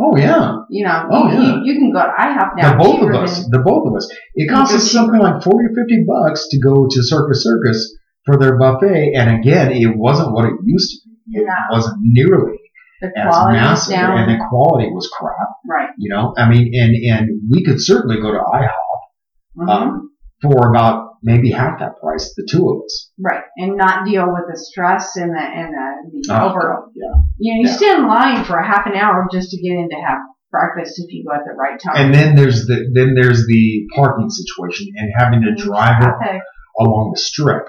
Oh 0.00 0.16
yeah. 0.16 0.56
You 0.70 0.84
know, 0.84 1.06
oh, 1.10 1.30
you, 1.30 1.38
yeah. 1.38 1.54
you, 1.54 1.60
you 1.64 1.74
can 1.78 1.92
go 1.92 2.02
to 2.02 2.12
IHOP 2.18 2.56
now. 2.56 2.72
The 2.72 2.84
both 2.84 3.02
of 3.02 3.14
us. 3.14 3.48
The 3.48 3.62
both 3.64 3.86
of 3.86 3.94
us. 3.96 4.10
It 4.34 4.50
costs 4.50 4.74
us 4.74 4.90
something 4.90 5.20
like 5.20 5.42
40 5.42 5.48
or 5.48 5.74
50 5.74 6.04
bucks 6.06 6.48
to 6.50 6.60
go 6.60 6.88
to 6.90 7.02
Circus 7.02 7.44
Circus 7.44 7.96
for 8.26 8.36
their 8.36 8.58
buffet. 8.58 9.12
And 9.14 9.38
again, 9.38 9.70
it 9.72 9.96
wasn't 9.96 10.32
what 10.32 10.46
it 10.46 10.54
used 10.64 11.02
to 11.02 11.08
be. 11.08 11.38
It 11.38 11.46
wasn't 11.70 11.98
nearly 12.00 12.58
as 13.02 13.12
massive. 13.14 13.94
And 13.94 14.30
the 14.30 14.44
quality 14.48 14.90
was 14.90 15.08
crap. 15.16 15.48
Right. 15.68 15.90
You 15.98 16.12
know, 16.12 16.34
I 16.36 16.48
mean, 16.48 16.72
and, 16.74 16.94
and 16.94 17.42
we 17.50 17.64
could 17.64 17.80
certainly 17.80 18.20
go 18.20 18.32
to 18.32 18.38
IHOP, 18.38 19.58
mm-hmm. 19.58 19.68
um, 19.68 20.10
for 20.42 20.70
about 20.70 21.13
maybe 21.24 21.50
half 21.50 21.80
that 21.80 21.98
price, 22.00 22.34
the 22.36 22.46
two 22.48 22.68
of 22.68 22.84
us. 22.84 23.10
Right, 23.18 23.42
and 23.56 23.76
not 23.76 24.06
deal 24.06 24.26
with 24.26 24.44
the 24.48 24.56
stress 24.56 25.16
and 25.16 25.30
the 25.30 25.40
and 25.40 25.74
the, 25.74 26.20
the 26.28 26.32
ah, 26.32 26.44
oh, 26.44 26.50
over. 26.50 26.86
Yeah. 26.94 27.14
You 27.38 27.54
know, 27.54 27.60
you 27.60 27.68
yeah. 27.68 27.76
stand 27.76 28.02
in 28.02 28.08
line 28.08 28.44
for 28.44 28.56
a 28.56 28.66
half 28.66 28.86
an 28.86 28.94
hour 28.94 29.26
just 29.32 29.50
to 29.50 29.56
get 29.56 29.72
in 29.72 29.88
to 29.90 29.96
have 29.96 30.18
breakfast 30.50 31.00
if 31.00 31.12
you 31.12 31.24
go 31.26 31.34
at 31.34 31.44
the 31.44 31.52
right 31.52 31.80
time. 31.80 31.96
And 31.96 32.14
then 32.14 32.36
there's 32.36 32.66
the 32.66 32.90
then 32.94 33.14
there's 33.14 33.46
the 33.46 33.86
parking 33.96 34.30
situation 34.30 34.86
and 34.96 35.10
having 35.18 35.42
to 35.42 35.48
mm-hmm. 35.48 35.68
drive 35.68 36.02
it 36.02 36.42
along 36.78 37.12
the 37.14 37.20
strip. 37.20 37.66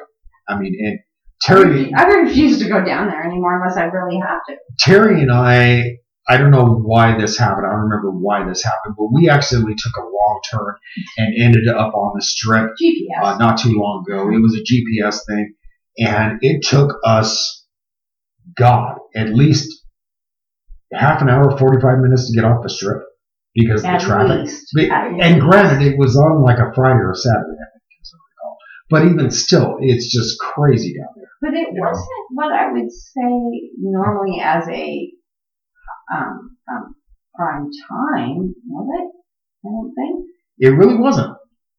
I 0.47 0.59
mean, 0.59 0.75
and 0.79 0.99
Terry, 1.41 1.91
I 1.95 2.03
refuse 2.03 2.59
to 2.59 2.69
go 2.69 2.83
down 2.83 3.07
there 3.07 3.23
anymore 3.23 3.61
unless 3.61 3.77
I 3.77 3.85
really 3.85 4.19
have 4.19 4.39
to. 4.47 4.55
Terry 4.79 5.21
and 5.21 5.31
I 5.31 5.97
I 6.27 6.37
don't 6.37 6.51
know 6.51 6.65
why 6.65 7.17
this 7.17 7.37
happened. 7.37 7.67
I 7.67 7.71
don't 7.71 7.89
remember 7.89 8.11
why 8.11 8.47
this 8.47 8.63
happened, 8.63 8.95
but 8.97 9.09
we 9.13 9.29
accidentally 9.29 9.75
took 9.77 9.93
a 9.97 10.01
wrong 10.01 10.41
turn 10.51 10.75
and 11.17 11.35
ended 11.39 11.67
up 11.67 11.93
on 11.93 12.13
the 12.15 12.23
strip 12.23 12.71
uh, 13.21 13.37
not 13.37 13.59
too 13.59 13.73
long 13.73 14.03
ago. 14.07 14.31
It 14.31 14.41
was 14.41 14.55
a 14.55 14.63
GPS 14.63 15.19
thing, 15.27 15.53
and 15.99 16.39
it 16.41 16.63
took 16.63 16.97
us, 17.03 17.65
God, 18.55 18.97
at 19.15 19.35
least 19.35 19.83
half 20.91 21.21
an 21.21 21.29
hour, 21.29 21.57
45 21.57 21.99
minutes 21.99 22.31
to 22.31 22.35
get 22.35 22.45
off 22.45 22.63
the 22.63 22.69
strip 22.69 23.03
because 23.53 23.83
at 23.85 23.95
of 23.95 24.01
the 24.01 24.07
traffic. 24.07 24.45
Least, 24.45 24.75
and 24.77 25.41
granted, 25.41 25.85
it 25.85 25.97
was 25.97 26.17
on 26.17 26.43
like 26.43 26.57
a 26.57 26.73
Friday 26.73 26.99
or 26.99 27.13
Saturday, 27.15 27.53
I 27.53 27.69
think, 27.69 28.01
as 28.01 28.11
I 28.13 28.17
recall. 28.17 28.57
But 28.89 29.05
even 29.05 29.29
still, 29.29 29.77
it's 29.79 30.11
just 30.11 30.39
crazy 30.39 30.95
down 30.95 31.09
there. 31.15 31.25
But 31.41 31.53
it 31.53 31.67
wasn't 31.71 32.07
know? 32.07 32.25
what 32.31 32.51
I 32.51 32.71
would 32.71 32.91
say 32.91 33.69
normally 33.77 34.41
as 34.41 34.67
a 34.69 35.11
um, 36.13 36.57
um, 36.71 36.95
prime 37.35 37.69
time, 37.89 38.53
was 38.67 38.87
it? 38.99 39.67
I 39.67 39.71
don't 39.71 39.93
think. 39.95 40.25
It 40.59 40.69
really 40.69 40.97
wasn't. 40.97 41.35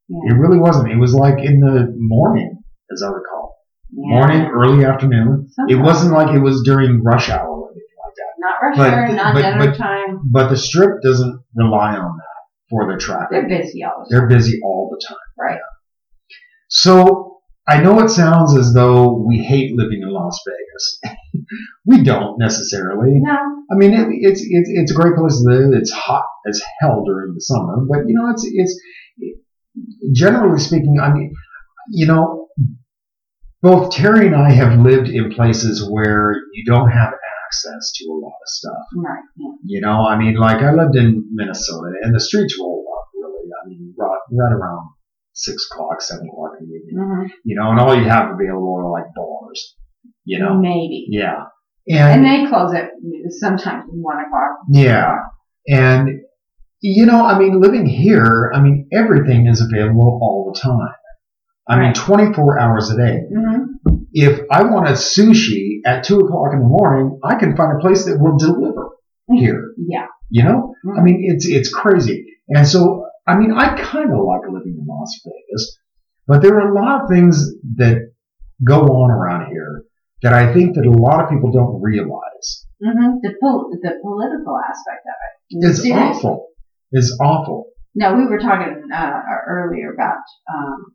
Yeah. 0.08 0.32
It 0.32 0.38
really 0.38 0.58
wasn't. 0.58 0.90
It 0.90 0.98
was 0.98 1.14
like 1.14 1.38
in 1.38 1.60
the 1.60 1.94
morning, 1.96 2.62
as 2.92 3.02
I 3.02 3.08
recall. 3.08 3.56
Yeah. 3.90 4.18
Morning, 4.18 4.42
early 4.52 4.84
afternoon. 4.84 5.48
Sometimes. 5.50 5.72
It 5.72 5.82
wasn't 5.82 6.12
like 6.12 6.34
it 6.34 6.40
was 6.40 6.62
during 6.64 7.02
rush 7.02 7.30
hour 7.30 7.48
or 7.48 7.70
anything 7.70 7.96
like 8.04 8.14
that. 8.16 8.32
Not 8.38 8.54
rush 8.62 8.76
but, 8.76 8.92
hour, 8.92 9.12
not 9.12 9.34
but, 9.34 9.42
dinner 9.42 9.70
but, 9.70 9.76
time. 9.76 10.20
But 10.24 10.48
the 10.50 10.56
strip 10.56 11.02
doesn't 11.02 11.42
rely 11.54 11.96
on 11.96 12.16
that 12.16 12.36
for 12.68 12.92
the 12.92 12.98
traffic. 12.98 13.28
They're 13.30 13.48
busy 13.48 13.84
all 13.84 14.04
the 14.04 14.14
time. 14.14 14.28
They're 14.28 14.38
busy 14.38 14.60
all 14.62 14.90
the 14.90 15.04
time. 15.06 15.16
Right. 15.38 15.60
So 16.68 17.36
I 17.68 17.83
know 17.83 18.00
it 18.00 18.11
sounds 18.11 18.57
as 18.57 18.72
though 18.72 19.24
we 19.26 19.38
hate 19.38 19.76
living 19.76 20.02
in 20.02 20.11
Las 20.11 20.40
Vegas. 20.46 21.00
we 21.85 22.05
don't 22.05 22.38
necessarily. 22.38 23.14
No. 23.20 23.37
I 23.70 23.74
mean, 23.74 23.92
it, 23.92 24.07
it's 24.11 24.40
it's 24.40 24.70
it's 24.72 24.92
a 24.92 24.94
great 24.94 25.16
place 25.16 25.38
to 25.38 25.50
live. 25.50 25.72
It's 25.72 25.90
hot 25.90 26.24
as 26.48 26.62
hell 26.81 27.02
during 27.05 27.35
the 27.35 27.40
summer, 27.40 27.85
but 27.88 28.07
you 28.07 28.14
know, 28.14 28.31
it's 28.31 28.46
it's 28.46 28.81
generally 30.12 30.61
speaking. 30.61 31.00
I 31.02 31.12
mean, 31.12 31.35
you 31.88 32.07
know, 32.07 32.48
both 33.62 33.92
Terry 33.92 34.26
and 34.26 34.37
I 34.37 34.50
have 34.50 34.79
lived 34.79 35.09
in 35.09 35.33
places 35.33 35.88
where 35.90 36.37
you 36.52 36.64
don't 36.64 36.88
have 36.88 37.14
access 37.46 37.92
to 37.96 38.05
a 38.05 38.14
lot 38.14 38.29
of 38.29 38.48
stuff. 38.48 38.85
Right. 38.96 39.22
Yeah. 39.37 39.50
You 39.64 39.81
know, 39.81 40.07
I 40.07 40.16
mean, 40.16 40.37
like 40.37 40.62
I 40.62 40.72
lived 40.72 40.95
in 40.95 41.28
Minnesota, 41.32 41.95
and 42.03 42.14
the 42.14 42.20
streets 42.20 42.57
roll 42.61 42.84
up 42.97 43.09
really. 43.12 43.51
I 43.61 43.68
mean, 43.68 43.93
right, 43.99 44.18
right 44.30 44.53
around 44.53 44.90
six 45.37 45.68
o'clock, 45.70 46.03
seven 46.03 46.28
o'clock 46.28 46.53
in 46.59 46.66
the 46.66 46.74
evening. 46.74 46.97
Mm-hmm. 46.97 47.26
You 47.45 47.57
know, 47.57 47.70
and 47.70 47.78
all 47.78 47.95
you 47.95 48.05
have 48.05 48.30
available 48.30 48.76
are 48.78 48.91
like 48.91 49.14
bars. 49.14 49.76
You 50.24 50.41
know, 50.41 50.59
maybe. 50.59 51.07
Yeah, 51.09 51.45
and, 51.89 52.26
and 52.26 52.45
they 52.45 52.49
close 52.49 52.74
at 52.74 52.91
sometimes 53.30 53.84
one 53.89 54.16
o'clock. 54.16 54.59
Yeah, 54.70 55.18
and 55.68 56.20
you 56.80 57.07
know, 57.07 57.24
I 57.24 57.39
mean, 57.39 57.61
living 57.61 57.87
here, 57.87 58.51
I 58.55 58.61
mean, 58.61 58.89
everything 58.93 59.47
is 59.47 59.61
available 59.61 60.18
all 60.20 60.53
the 60.53 60.61
time. 60.61 60.95
I 61.68 61.78
right. 61.78 61.84
mean, 61.87 61.95
24 61.95 62.61
hours 62.61 62.91
a 62.91 62.97
day. 62.97 63.20
Mm-hmm. 63.32 63.95
If 64.12 64.41
I 64.51 64.62
want 64.62 64.89
a 64.89 64.93
sushi 64.93 65.80
at 65.84 66.05
two 66.05 66.20
o'clock 66.20 66.53
in 66.53 66.61
the 66.61 66.66
morning, 66.66 67.18
I 67.24 67.34
can 67.34 67.57
find 67.57 67.76
a 67.76 67.80
place 67.80 68.05
that 68.07 68.18
will 68.20 68.37
deliver 68.39 68.91
here. 69.28 69.74
Yeah. 69.76 70.07
You 70.30 70.45
know, 70.45 70.74
mm-hmm. 70.84 70.99
I 70.99 71.03
mean, 71.03 71.24
it's 71.28 71.47
it's 71.47 71.72
crazy, 71.72 72.24
and 72.49 72.66
so 72.66 73.05
I 73.27 73.37
mean, 73.37 73.53
I 73.53 73.77
kind 73.77 74.12
of 74.12 74.20
like 74.24 74.43
living 74.49 74.79
in 74.79 74.87
Las 74.87 75.20
Vegas, 75.24 75.79
but 76.27 76.43
there 76.43 76.55
are 76.61 76.70
a 76.70 76.74
lot 76.74 77.03
of 77.03 77.09
things 77.09 77.53
that 77.77 78.12
go 78.64 78.83
on 78.83 79.11
around 79.11 79.51
here 79.51 79.85
that 80.22 80.33
I 80.33 80.53
think 80.53 80.77
that 80.77 80.87
a 80.87 80.91
lot 80.91 81.22
of 81.22 81.31
people 81.31 81.53
don't 81.53 81.83
realize. 81.83 82.66
Mm-hmm. 82.83 83.18
The, 83.22 83.35
po- 83.41 83.70
the 83.83 83.99
political 84.03 84.59
aspect 84.59 85.05
of 85.07 85.14
it. 85.27 85.68
It's 85.68 85.91
awful. 85.91 86.49
It's 86.93 87.16
awful. 87.20 87.66
No, 87.95 88.14
we 88.14 88.27
were 88.27 88.39
talking 88.39 88.83
uh, 88.95 89.20
earlier 89.49 89.93
about, 89.93 90.22
um, 90.53 90.95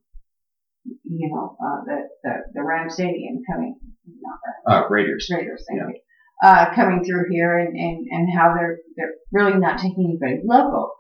you 1.04 1.30
know, 1.30 1.58
uh, 1.60 1.84
the, 1.86 1.98
the 2.24 2.34
the 2.54 2.64
Ram 2.64 2.90
Stadium 2.90 3.42
coming, 3.52 3.76
not 4.22 4.38
Ram, 4.68 4.84
uh, 4.84 4.88
Raiders, 4.88 5.28
Raiders, 5.32 5.66
thank 5.68 5.82
yeah. 5.82 5.88
you, 5.88 6.00
uh, 6.44 6.76
coming 6.76 7.04
through 7.04 7.26
here, 7.32 7.58
and, 7.58 7.76
and 7.76 8.08
and 8.10 8.30
how 8.36 8.54
they're 8.56 8.78
they're 8.96 9.14
really 9.32 9.58
not 9.58 9.80
taking 9.80 10.18
anybody 10.22 10.42
local. 10.46 10.92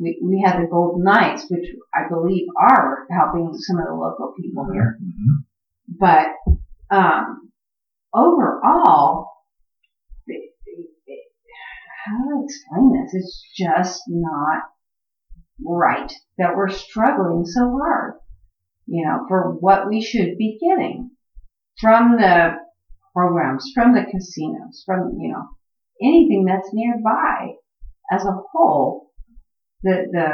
We 0.00 0.20
we 0.22 0.42
had 0.44 0.62
the 0.62 0.68
Golden 0.68 1.04
Knights, 1.04 1.46
which 1.48 1.66
I 1.94 2.08
believe 2.08 2.46
are 2.60 3.06
helping 3.10 3.52
some 3.54 3.78
of 3.78 3.86
the 3.86 3.94
local 3.94 4.32
people 4.40 4.68
here, 4.72 4.98
mm-hmm. 5.02 5.42
but 5.98 6.28
um, 6.94 7.50
overall, 8.14 9.30
how 12.08 12.24
do 12.24 12.40
I 12.40 12.44
explain 12.44 12.92
this? 12.92 13.14
It's 13.14 13.42
just 13.56 14.02
not 14.08 14.62
right 15.64 16.12
that 16.38 16.56
we're 16.56 16.70
struggling 16.70 17.44
so 17.44 17.60
hard, 17.70 18.14
you 18.86 19.04
know, 19.04 19.24
for 19.28 19.56
what 19.58 19.88
we 19.88 20.02
should 20.02 20.38
be 20.38 20.58
getting 20.60 21.10
from 21.80 22.16
the 22.16 22.56
programs, 23.14 23.70
from 23.74 23.94
the 23.94 24.04
casinos, 24.10 24.82
from, 24.86 25.18
you 25.18 25.32
know, 25.32 25.44
anything 26.02 26.44
that's 26.46 26.70
nearby 26.72 27.54
as 28.10 28.24
a 28.24 28.40
whole, 28.52 29.07
the, 29.82 30.06
the, 30.12 30.28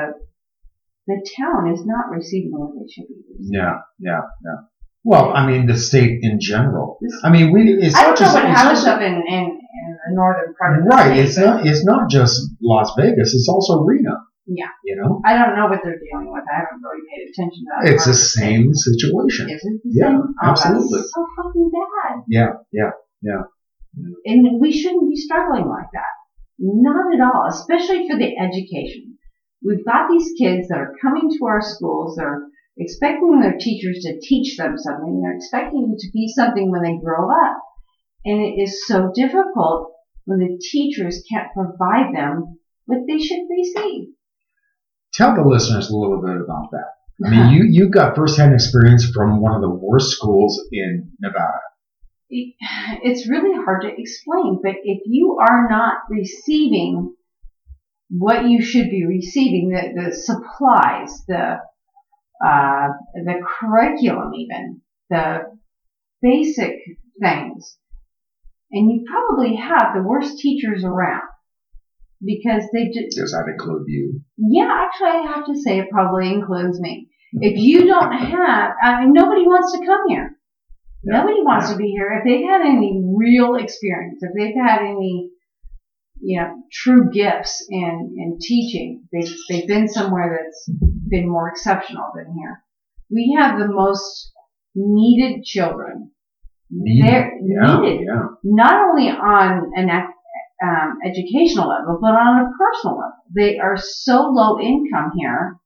the 1.07 1.31
town 1.37 1.73
is 1.73 1.85
not 1.85 2.11
receiving 2.11 2.53
what 2.53 2.73
it 2.83 2.91
should 2.91 3.09
be 3.09 3.15
receiving. 3.29 3.53
Yeah, 3.53 3.81
yeah, 3.99 4.21
yeah. 4.45 4.69
Well, 5.05 5.35
I 5.35 5.47
mean, 5.47 5.67
the 5.67 5.77
state 5.77 6.21
in 6.23 6.41
general. 6.41 6.99
I 7.23 7.29
mean, 7.29 7.53
we. 7.53 7.61
It's 7.75 7.95
I 7.95 8.05
don't 8.05 8.21
know 8.21 8.33
what 8.33 8.45
happens 8.45 8.85
up 8.87 9.03
in, 9.03 9.13
in, 9.13 9.45
in 9.45 9.99
the 10.09 10.15
northern 10.15 10.55
part 10.59 10.79
of 10.79 10.85
the 10.85 10.89
right. 10.89 11.13
State, 11.13 11.25
it's 11.25 11.37
not. 11.37 11.67
It's 11.67 11.85
not 11.85 12.11
just 12.11 12.41
Las 12.63 12.93
Vegas. 12.97 13.35
It's 13.35 13.49
also 13.49 13.83
Reno. 13.83 14.17
Yeah. 14.47 14.69
You 14.85 14.97
know? 14.97 15.21
I 15.25 15.37
don't 15.37 15.57
know 15.57 15.69
what 15.69 15.81
they're 15.83 15.99
dealing 15.99 16.33
with. 16.33 16.45
I 16.49 16.57
haven't 16.61 16.81
really 16.83 17.05
paid 17.09 17.29
attention 17.29 17.65
to 17.65 17.71
that. 17.77 17.93
It's 17.93 18.05
the 18.05 18.15
same 18.15 18.73
situation. 18.75 19.51
Is 19.51 19.61
it 19.65 19.81
the 19.85 19.91
yeah, 19.93 20.09
same? 20.09 20.21
Oh, 20.21 20.49
absolutely. 20.49 21.01
so 21.01 21.27
fucking 21.37 21.71
bad. 21.73 22.25
Yeah, 22.29 22.49
yeah, 22.73 22.91
yeah. 23.23 23.43
And 24.25 24.61
we 24.61 24.73
shouldn't 24.73 25.09
be 25.09 25.17
struggling 25.17 25.69
like 25.69 25.89
that. 25.93 26.13
Not 26.59 27.15
at 27.15 27.21
all, 27.21 27.47
especially 27.49 28.09
for 28.09 28.17
the 28.17 28.37
education. 28.37 29.14
We've 29.65 29.85
got 29.85 30.11
these 30.11 30.33
kids 30.39 30.69
that 30.69 30.79
are 30.79 30.95
coming 31.01 31.31
to 31.31 31.47
our 31.47 31.63
schools. 31.63 32.17
They're 32.17 32.43
expecting 32.77 33.41
their 33.41 33.57
teachers 33.59 34.01
to 34.03 34.21
teach 34.21 34.57
them 34.57 34.77
something. 34.77 35.23
They're 35.23 35.37
expecting 35.37 35.95
it 35.95 36.01
to 36.01 36.11
be 36.13 36.29
something 36.29 36.71
when 36.71 36.83
they 36.83 37.03
grow 37.03 37.31
up. 37.31 37.63
And 38.27 38.41
it 38.41 38.61
is 38.61 38.87
so 38.87 39.11
difficult 39.15 39.93
when 40.27 40.39
the 40.39 40.59
teachers 40.71 41.25
can't 41.31 41.53
provide 41.55 42.15
them 42.15 42.59
what 42.87 43.01
they 43.09 43.19
should 43.19 43.47
receive. 43.49 44.09
Tell 45.15 45.35
the 45.35 45.43
listeners 45.43 45.91
a 45.91 45.97
little 45.97 46.21
bit 46.21 46.37
about 46.37 46.71
that. 46.73 46.91
I 47.25 47.31
mean, 47.31 47.55
you, 47.55 47.65
you 47.65 47.91
got 47.91 48.17
firsthand 48.17 48.55
experience 48.55 49.09
from 49.11 49.41
one 49.41 49.55
of 49.55 49.61
the 49.61 49.71
worst 49.71 50.11
schools 50.11 50.61
in 50.73 51.13
Nevada. 51.21 51.61
It's 52.29 53.29
really 53.29 53.55
hard 53.55 53.83
to 53.83 53.89
explain, 53.89 54.59
but 54.63 54.75
if 54.83 55.03
you 55.07 55.39
are 55.41 55.69
not 55.71 55.99
receiving 56.11 57.15
what 58.11 58.49
you 58.49 58.63
should 58.63 58.91
be 58.91 59.07
receiving, 59.07 59.71
the, 59.71 60.03
the 60.03 60.15
supplies, 60.15 61.25
the, 61.27 61.59
uh, 62.45 62.89
the 63.15 63.35
curriculum 63.61 64.33
even, 64.35 64.81
the 65.11 65.41
basic 66.23 66.77
things, 67.21 67.79
and 68.73 68.91
you 68.91 69.05
probably 69.09 69.57
have 69.57 69.95
the 69.95 70.03
worst 70.03 70.39
teachers 70.39 70.85
around 70.85 71.29
because 72.25 72.65
they 72.73 72.87
just. 72.87 73.17
Does 73.17 73.33
that 73.33 73.51
include 73.51 73.85
you? 73.87 74.21
Yeah, 74.37 74.69
actually, 74.71 75.11
I 75.11 75.33
have 75.35 75.47
to 75.47 75.55
say 75.55 75.79
it 75.79 75.91
probably 75.91 76.33
includes 76.33 76.81
me. 76.81 77.09
If 77.35 77.57
you 77.57 77.87
don't 77.87 78.13
have, 78.13 78.73
I 78.83 79.01
mean, 79.01 79.13
nobody 79.13 79.43
wants 79.43 79.73
to 79.73 79.87
come 79.87 80.03
here. 80.09 80.37
Nobody 81.05 81.41
wants 81.43 81.69
yeah. 81.69 81.73
to 81.73 81.79
be 81.79 81.91
here. 81.91 82.19
If 82.19 82.25
they've 82.25 82.49
had 82.49 82.63
any 82.63 83.03
real 83.05 83.57
experience, 83.57 84.23
if 84.23 84.31
they've 84.37 84.57
had 84.57 84.81
any, 84.81 85.31
you 86.25 86.41
know, 86.41 86.63
true 86.73 87.11
gifts 87.13 87.67
in, 87.69 88.15
in 88.17 88.39
teaching, 88.41 89.05
they've, 89.13 89.35
they've 89.49 89.69
been 89.69 89.89
somewhere 89.89 90.41
that's 90.41 90.71
been 91.09 91.29
more 91.29 91.49
exceptional 91.51 92.11
than 92.15 92.35
here. 92.37 92.63
We 93.11 93.37
have 93.39 93.59
the 93.59 93.69
most 93.69 94.33
needed 94.75 95.45
children. 95.45 96.11
Needed. 96.71 97.05
They're 97.05 97.33
yeah, 97.43 97.77
needed. 97.77 98.07
Yeah. 98.07 98.23
Not 98.43 98.89
only 98.89 99.11
on 99.11 99.71
an 99.77 99.91
um, 100.65 100.99
educational 101.05 101.69
level, 101.69 101.99
but 102.01 102.15
on 102.15 102.41
a 102.41 102.51
personal 102.59 102.99
level. 102.99 103.13
They 103.35 103.59
are 103.59 103.77
so 103.77 104.23
low 104.33 104.59
income 104.59 105.13
here. 105.17 105.59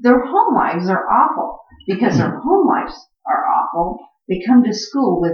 Their 0.00 0.20
home 0.20 0.54
lives 0.54 0.88
are 0.88 1.08
awful 1.08 1.60
because 1.86 2.18
their 2.18 2.30
hmm. 2.30 2.46
home 2.46 2.68
lives 2.68 2.94
are 3.26 3.44
awful. 3.46 3.98
They 4.28 4.42
come 4.46 4.62
to 4.64 4.74
school 4.74 5.20
with 5.20 5.32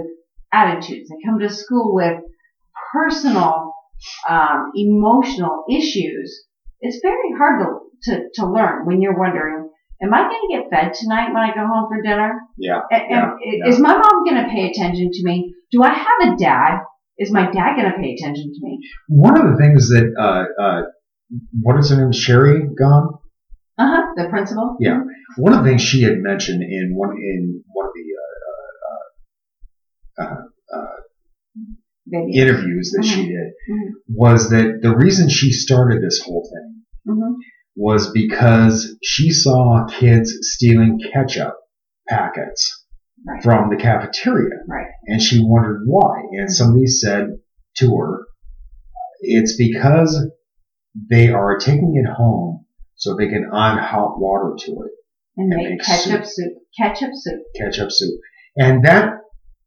attitudes. 0.53 1.09
They 1.09 1.17
come 1.25 1.39
to 1.39 1.49
school 1.49 1.93
with 1.93 2.21
personal, 2.93 3.73
um, 4.29 4.71
emotional 4.75 5.65
issues. 5.69 6.45
It's 6.81 6.99
very 7.01 7.31
hard 7.37 7.61
to, 7.61 8.11
to, 8.11 8.23
to 8.35 8.51
learn 8.51 8.85
when 8.85 9.01
you're 9.01 9.17
wondering, 9.17 9.69
am 10.01 10.13
I 10.13 10.21
going 10.21 10.41
to 10.41 10.55
get 10.55 10.69
fed 10.69 10.93
tonight 10.93 11.33
when 11.33 11.43
I 11.43 11.53
go 11.53 11.65
home 11.65 11.87
for 11.89 12.01
dinner? 12.01 12.33
Yeah. 12.57 12.81
And, 12.91 13.03
yeah, 13.09 13.67
is 13.67 13.77
yeah. 13.77 13.81
my 13.81 13.97
mom 13.97 14.25
going 14.25 14.43
to 14.43 14.49
pay 14.49 14.69
attention 14.69 15.09
to 15.11 15.23
me? 15.23 15.53
Do 15.71 15.83
I 15.83 15.93
have 15.93 16.33
a 16.33 16.37
dad 16.37 16.81
is 17.17 17.31
my 17.31 17.49
dad 17.49 17.75
going 17.77 17.91
to 17.91 17.97
pay 17.97 18.13
attention 18.13 18.51
to 18.53 18.59
me? 18.61 18.79
One 19.07 19.37
of 19.39 19.51
the 19.51 19.57
things 19.57 19.89
that, 19.89 20.13
uh, 20.19 20.61
uh, 20.61 20.81
what 21.61 21.79
is 21.79 21.89
her 21.89 21.97
name? 21.97 22.11
Sherrie 22.11 22.61
Gahn? 22.77 23.09
Uh 23.77 23.87
huh. 23.87 24.01
The 24.15 24.29
principal. 24.29 24.77
Yeah. 24.79 25.01
One 25.37 25.53
of 25.53 25.63
the 25.63 25.69
things 25.69 25.81
she 25.81 26.03
had 26.03 26.17
mentioned 26.19 26.63
in 26.63 26.93
one 26.95 27.11
in 27.17 27.63
one 27.73 27.87
of 27.87 27.91
the 27.93 28.05
uh, 30.21 30.23
uh, 30.23 30.43
uh, 30.73 30.95
uh 32.13 32.27
interviews 32.33 32.91
that 32.95 33.03
mm-hmm. 33.03 33.15
she 33.15 33.27
did 33.27 33.51
mm-hmm. 33.69 33.93
was 34.07 34.49
that 34.49 34.79
the 34.81 34.95
reason 34.95 35.29
she 35.29 35.51
started 35.51 36.01
this 36.01 36.21
whole 36.21 36.47
thing 36.53 36.81
mm-hmm. 37.07 37.33
was 37.75 38.11
because 38.11 38.95
she 39.03 39.31
saw 39.31 39.85
kids 39.87 40.37
stealing 40.41 40.99
ketchup 41.13 41.55
packets 42.07 42.85
right. 43.25 43.43
from 43.43 43.69
the 43.69 43.75
cafeteria. 43.75 44.55
Right. 44.67 44.87
And 45.05 45.21
she 45.21 45.39
wondered 45.43 45.83
why. 45.85 46.23
And 46.31 46.51
somebody 46.51 46.87
said 46.87 47.39
to 47.77 47.95
her, 47.97 48.25
it's 49.21 49.57
because 49.57 50.29
they 51.09 51.29
are 51.29 51.57
taking 51.57 51.95
it 51.95 52.09
home 52.09 52.65
so 52.95 53.15
they 53.15 53.27
can 53.27 53.49
add 53.53 53.79
hot 53.79 54.19
water 54.19 54.55
to 54.65 54.71
it. 54.71 54.91
And, 55.37 55.51
and 55.51 55.63
make 55.63 55.81
ketchup 55.81 56.25
soup. 56.25 56.25
soup. 56.25 56.53
Ketchup 56.77 57.11
soup. 57.13 57.41
Ketchup 57.55 57.91
soup. 57.91 58.19
And 58.57 58.85
that, 58.85 59.15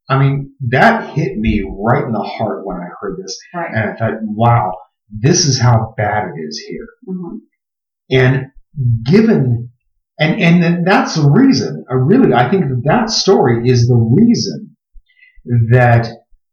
I 0.09 0.17
mean, 0.17 0.53
that 0.69 1.13
hit 1.13 1.37
me 1.37 1.63
right 1.63 2.03
in 2.03 2.11
the 2.11 2.19
heart 2.19 2.65
when 2.65 2.77
I 2.77 2.87
heard 2.99 3.17
this. 3.21 3.37
Right. 3.53 3.69
And 3.73 3.89
I 3.91 3.95
thought, 3.95 4.19
wow, 4.23 4.73
this 5.09 5.45
is 5.45 5.59
how 5.59 5.93
bad 5.95 6.29
it 6.35 6.41
is 6.41 6.57
here. 6.57 6.87
Mm-hmm. 7.07 7.37
And 8.11 8.45
given 9.05 9.69
and, 10.19 10.63
and 10.63 10.85
that's 10.85 11.15
the 11.15 11.29
reason, 11.29 11.85
uh, 11.89 11.95
really, 11.95 12.33
I 12.33 12.49
think 12.51 12.65
that 12.65 12.81
that 12.83 13.09
story 13.09 13.69
is 13.69 13.87
the 13.87 13.95
reason 13.95 14.75
that 15.71 16.09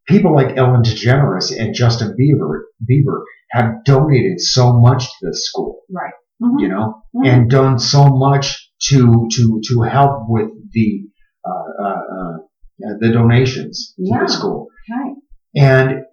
people 0.07 0.33
like 0.33 0.55
Ellen 0.55 0.83
DeGeneres 0.83 1.53
and 1.57 1.75
Justin 1.75 2.15
Bieber, 2.17 2.61
Bieber 2.89 3.23
have 3.51 3.83
donated 3.83 4.39
so 4.39 4.79
much 4.79 5.03
to 5.03 5.27
this 5.27 5.45
school. 5.47 5.81
Right. 5.91 6.13
Mm-hmm. 6.41 6.59
You 6.59 6.69
know, 6.69 7.03
mm-hmm. 7.13 7.25
and 7.25 7.49
done 7.49 7.77
so 7.77 8.05
much 8.05 8.71
to, 8.83 9.27
to, 9.33 9.61
to 9.67 9.81
help 9.81 10.29
with 10.29 10.49
the, 10.71 11.01
uh, 11.45 11.83
uh, 11.83 12.37
uh 12.85 12.93
the 12.99 13.11
donations 13.11 13.93
to 13.95 14.03
yeah. 14.05 14.23
the 14.25 14.31
school. 14.31 14.67
Right. 14.89 15.15
And 15.55 16.03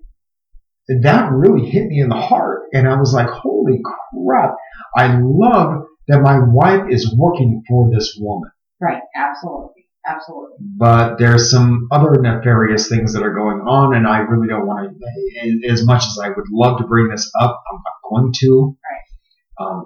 that 1.02 1.32
really 1.32 1.68
hit 1.68 1.86
me 1.86 2.00
in 2.00 2.08
the 2.08 2.16
heart. 2.16 2.64
And 2.72 2.88
I 2.88 2.98
was 2.98 3.14
like, 3.14 3.28
holy 3.28 3.80
crap. 3.84 4.54
I 4.96 5.18
love 5.20 5.84
that 6.08 6.20
my 6.20 6.38
wife 6.38 6.90
is 6.90 7.14
working 7.16 7.62
for 7.66 7.90
this 7.90 8.16
woman. 8.20 8.50
Right, 8.80 9.00
absolutely. 9.16 9.86
Absolutely. 10.06 10.58
But 10.60 11.16
there's 11.16 11.50
some 11.50 11.88
other 11.90 12.20
nefarious 12.20 12.90
things 12.90 13.14
that 13.14 13.22
are 13.22 13.32
going 13.32 13.60
on, 13.60 13.94
and 13.96 14.06
I 14.06 14.18
really 14.18 14.48
don't 14.48 14.66
want 14.66 14.98
to, 14.98 15.68
as 15.68 15.86
much 15.86 16.04
as 16.04 16.18
I 16.22 16.28
would 16.28 16.44
love 16.52 16.78
to 16.78 16.86
bring 16.86 17.08
this 17.08 17.30
up, 17.40 17.62
I'm 17.72 17.78
not 17.78 18.10
going 18.10 18.32
to. 18.40 18.76
Right. 19.58 19.66
Um, 19.66 19.84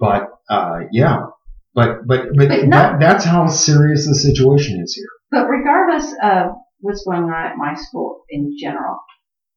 but, 0.00 0.30
uh, 0.50 0.80
yeah. 0.90 1.26
But, 1.72 2.04
but, 2.04 2.30
but, 2.34 2.48
but 2.48 2.70
that, 2.70 2.98
that's 2.98 3.24
how 3.24 3.46
serious 3.46 4.08
the 4.08 4.16
situation 4.16 4.80
is 4.82 4.94
here. 4.94 5.06
But 5.30 5.46
regardless 5.48 6.12
of 6.22 6.52
what's 6.80 7.04
going 7.04 7.24
on 7.24 7.46
at 7.46 7.56
my 7.56 7.74
school 7.74 8.22
in 8.30 8.56
general, 8.60 8.96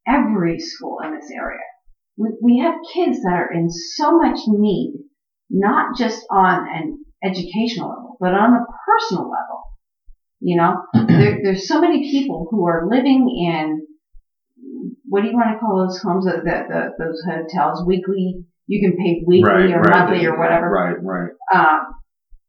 every 0.08 0.60
school 0.60 1.00
in 1.04 1.14
this 1.14 1.30
area, 1.34 1.64
we, 2.18 2.30
we 2.42 2.60
have 2.60 2.76
kids 2.94 3.22
that 3.24 3.34
are 3.34 3.52
in 3.52 3.70
so 3.70 4.18
much 4.18 4.38
need 4.48 4.94
not 5.50 5.98
just 5.98 6.20
on 6.32 6.68
an 6.68 7.06
educational 7.24 7.90
level, 7.90 8.18
but 8.20 8.34
on 8.34 8.54
a 8.54 8.66
personal 8.86 9.30
level. 9.30 9.62
You 10.42 10.58
know, 10.58 10.74
there, 11.08 11.40
there's 11.42 11.68
so 11.68 11.80
many 11.80 12.12
people 12.12 12.48
who 12.52 12.68
are 12.68 12.88
living 12.90 13.28
in 13.30 13.88
what 15.06 15.22
do 15.22 15.28
you 15.28 15.36
want 15.36 15.54
to 15.54 15.60
call 15.60 15.78
those 15.78 16.00
homes? 16.02 16.26
That, 16.26 16.44
that, 16.44 16.90
those 16.98 17.22
hotels, 17.26 17.84
weekly. 17.86 18.42
You 18.66 18.80
can 18.80 18.96
pay 18.98 19.22
weekly 19.28 19.52
right, 19.52 19.72
or 19.72 19.82
right, 19.82 20.08
monthly 20.08 20.26
or 20.26 20.40
whatever. 20.40 20.70
Right, 20.70 20.96
right. 21.04 21.32
Um, 21.54 21.86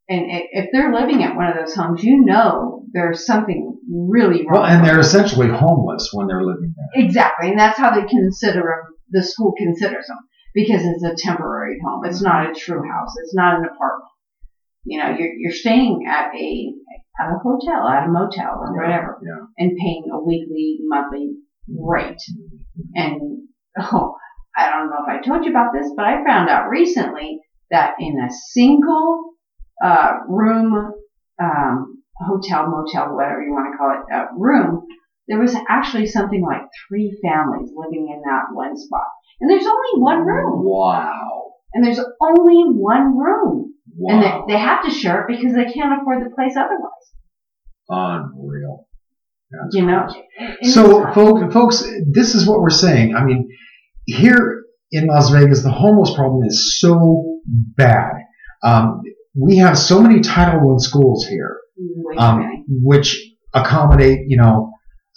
and 0.07 0.25
if 0.27 0.69
they're 0.71 0.93
living 0.93 1.23
at 1.23 1.35
one 1.35 1.47
of 1.47 1.55
those 1.55 1.73
homes, 1.73 2.03
you 2.03 2.23
know 2.23 2.83
there's 2.93 3.25
something 3.25 3.77
really 3.89 4.45
wrong. 4.45 4.61
Well, 4.61 4.65
and 4.65 4.85
they're 4.85 4.99
essentially 4.99 5.49
homeless 5.49 6.09
when 6.13 6.27
they're 6.27 6.43
living 6.43 6.73
there. 6.75 7.05
Exactly, 7.05 7.49
and 7.49 7.59
that's 7.59 7.77
how 7.77 7.93
they 7.93 8.07
consider 8.07 8.61
them. 8.61 8.95
The 9.11 9.23
school 9.23 9.53
considers 9.57 10.07
them 10.07 10.17
because 10.53 10.81
it's 10.83 11.03
a 11.03 11.15
temporary 11.15 11.77
home. 11.83 12.05
It's 12.05 12.21
not 12.21 12.49
a 12.49 12.53
true 12.53 12.81
house. 12.81 13.13
It's 13.23 13.35
not 13.35 13.59
an 13.59 13.65
apartment. 13.65 14.11
You 14.83 14.99
know, 14.99 15.15
you're 15.17 15.33
you're 15.33 15.51
staying 15.51 16.05
at 16.07 16.33
a 16.35 16.73
at 17.19 17.31
a 17.31 17.39
hotel, 17.39 17.87
at 17.87 18.07
a 18.07 18.11
motel, 18.11 18.59
or 18.59 18.75
yeah, 18.75 18.81
whatever, 18.81 19.19
yeah. 19.23 19.45
and 19.57 19.77
paying 19.77 20.05
a 20.11 20.21
weekly, 20.23 20.79
monthly 20.81 21.33
rate. 21.67 22.21
And 22.93 23.47
oh, 23.79 24.15
I 24.55 24.69
don't 24.69 24.89
know 24.89 25.03
if 25.07 25.09
I 25.09 25.27
told 25.27 25.45
you 25.45 25.51
about 25.51 25.71
this, 25.73 25.91
but 25.95 26.05
I 26.05 26.23
found 26.23 26.49
out 26.49 26.69
recently 26.69 27.39
that 27.71 27.95
in 27.99 28.19
a 28.19 28.31
single 28.51 29.34
uh, 29.83 30.11
room, 30.27 30.93
um, 31.41 32.03
hotel, 32.17 32.67
motel, 32.67 33.15
whatever 33.15 33.41
you 33.41 33.51
want 33.51 33.71
to 33.71 33.77
call 33.77 33.91
it, 33.91 34.13
uh, 34.13 34.25
room, 34.37 34.85
there 35.27 35.39
was 35.39 35.55
actually 35.67 36.07
something 36.07 36.43
like 36.43 36.61
three 36.87 37.17
families 37.23 37.71
living 37.75 38.09
in 38.13 38.21
that 38.21 38.53
one 38.53 38.77
spot. 38.77 39.07
And 39.41 39.49
there's 39.49 39.65
only 39.65 40.01
one 40.01 40.25
room. 40.25 40.63
Wow. 40.63 41.53
And 41.73 41.83
there's 41.83 41.99
only 42.21 42.77
one 42.77 43.17
room. 43.17 43.73
Wow. 43.97 44.13
And 44.13 44.23
they, 44.23 44.53
they 44.53 44.59
have 44.59 44.85
to 44.85 44.91
share 44.91 45.21
it 45.21 45.27
because 45.27 45.55
they 45.55 45.71
can't 45.71 46.01
afford 46.01 46.23
the 46.23 46.33
place 46.35 46.53
otherwise. 46.55 46.91
Unreal. 47.89 48.87
That's 49.51 49.75
you 49.75 49.85
know. 49.85 50.07
So, 50.63 51.13
folks, 51.13 51.53
folks, 51.53 51.91
this 52.11 52.35
is 52.35 52.47
what 52.47 52.61
we're 52.61 52.69
saying. 52.69 53.15
I 53.15 53.23
mean, 53.23 53.49
here 54.05 54.63
in 54.91 55.07
Las 55.07 55.29
Vegas, 55.29 55.63
the 55.63 55.71
homeless 55.71 56.13
problem 56.15 56.45
is 56.45 56.79
so 56.79 57.39
bad. 57.45 58.11
Um, 58.63 59.01
we 59.35 59.57
have 59.57 59.77
so 59.77 60.01
many 60.01 60.21
Title 60.21 60.73
I 60.73 60.77
schools 60.81 61.25
here, 61.25 61.57
um, 62.17 62.65
which 62.67 63.21
accommodate, 63.53 64.21
you 64.27 64.37
know, 64.37 64.71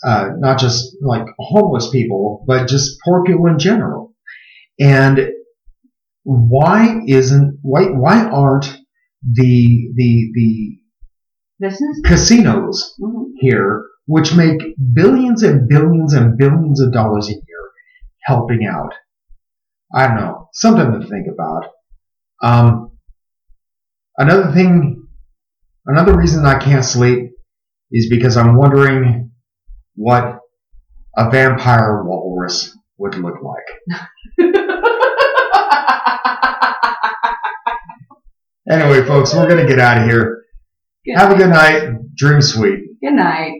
uh, 0.04 0.30
not 0.38 0.58
just 0.58 0.96
like 1.02 1.26
homeless 1.38 1.90
people, 1.90 2.44
but 2.46 2.68
just 2.68 2.98
poor 3.04 3.24
people 3.24 3.46
in 3.46 3.58
general. 3.58 4.14
And 4.78 5.30
why 6.22 7.00
isn't 7.06 7.58
why 7.62 7.84
why 7.84 8.24
aren't 8.24 8.64
the 9.22 9.90
the 9.94 10.30
the 10.34 10.78
Business? 11.60 12.00
casinos 12.04 12.94
mm-hmm. 13.00 13.24
here, 13.38 13.84
which 14.06 14.34
make 14.36 14.60
billions 14.92 15.42
and 15.42 15.68
billions 15.68 16.14
and 16.14 16.36
billions 16.36 16.80
of 16.80 16.92
dollars 16.92 17.28
a 17.28 17.32
year, 17.32 17.70
helping 18.22 18.66
out? 18.66 18.92
I 19.92 20.06
don't 20.06 20.16
know, 20.16 20.48
something 20.52 21.00
to 21.00 21.06
think 21.08 21.26
about. 21.32 21.70
Um, 22.42 22.87
Another 24.18 24.50
thing, 24.52 25.06
another 25.86 26.16
reason 26.16 26.44
I 26.44 26.58
can't 26.58 26.84
sleep 26.84 27.30
is 27.92 28.08
because 28.10 28.36
I'm 28.36 28.56
wondering 28.56 29.30
what 29.94 30.40
a 31.16 31.30
vampire 31.30 32.02
walrus 32.04 32.76
would 32.98 33.14
look 33.14 33.36
like. 33.42 33.64
anyway, 38.70 39.04
folks, 39.06 39.32
we're 39.34 39.48
going 39.48 39.64
to 39.64 39.68
get 39.68 39.78
out 39.78 39.98
of 39.98 40.04
here. 40.04 40.42
Good 41.04 41.16
Have 41.16 41.30
night. 41.30 41.34
a 41.36 41.38
good 41.38 41.50
night. 41.50 42.14
Dream 42.16 42.42
sweet. 42.42 42.80
Good 43.00 43.14
night. 43.14 43.52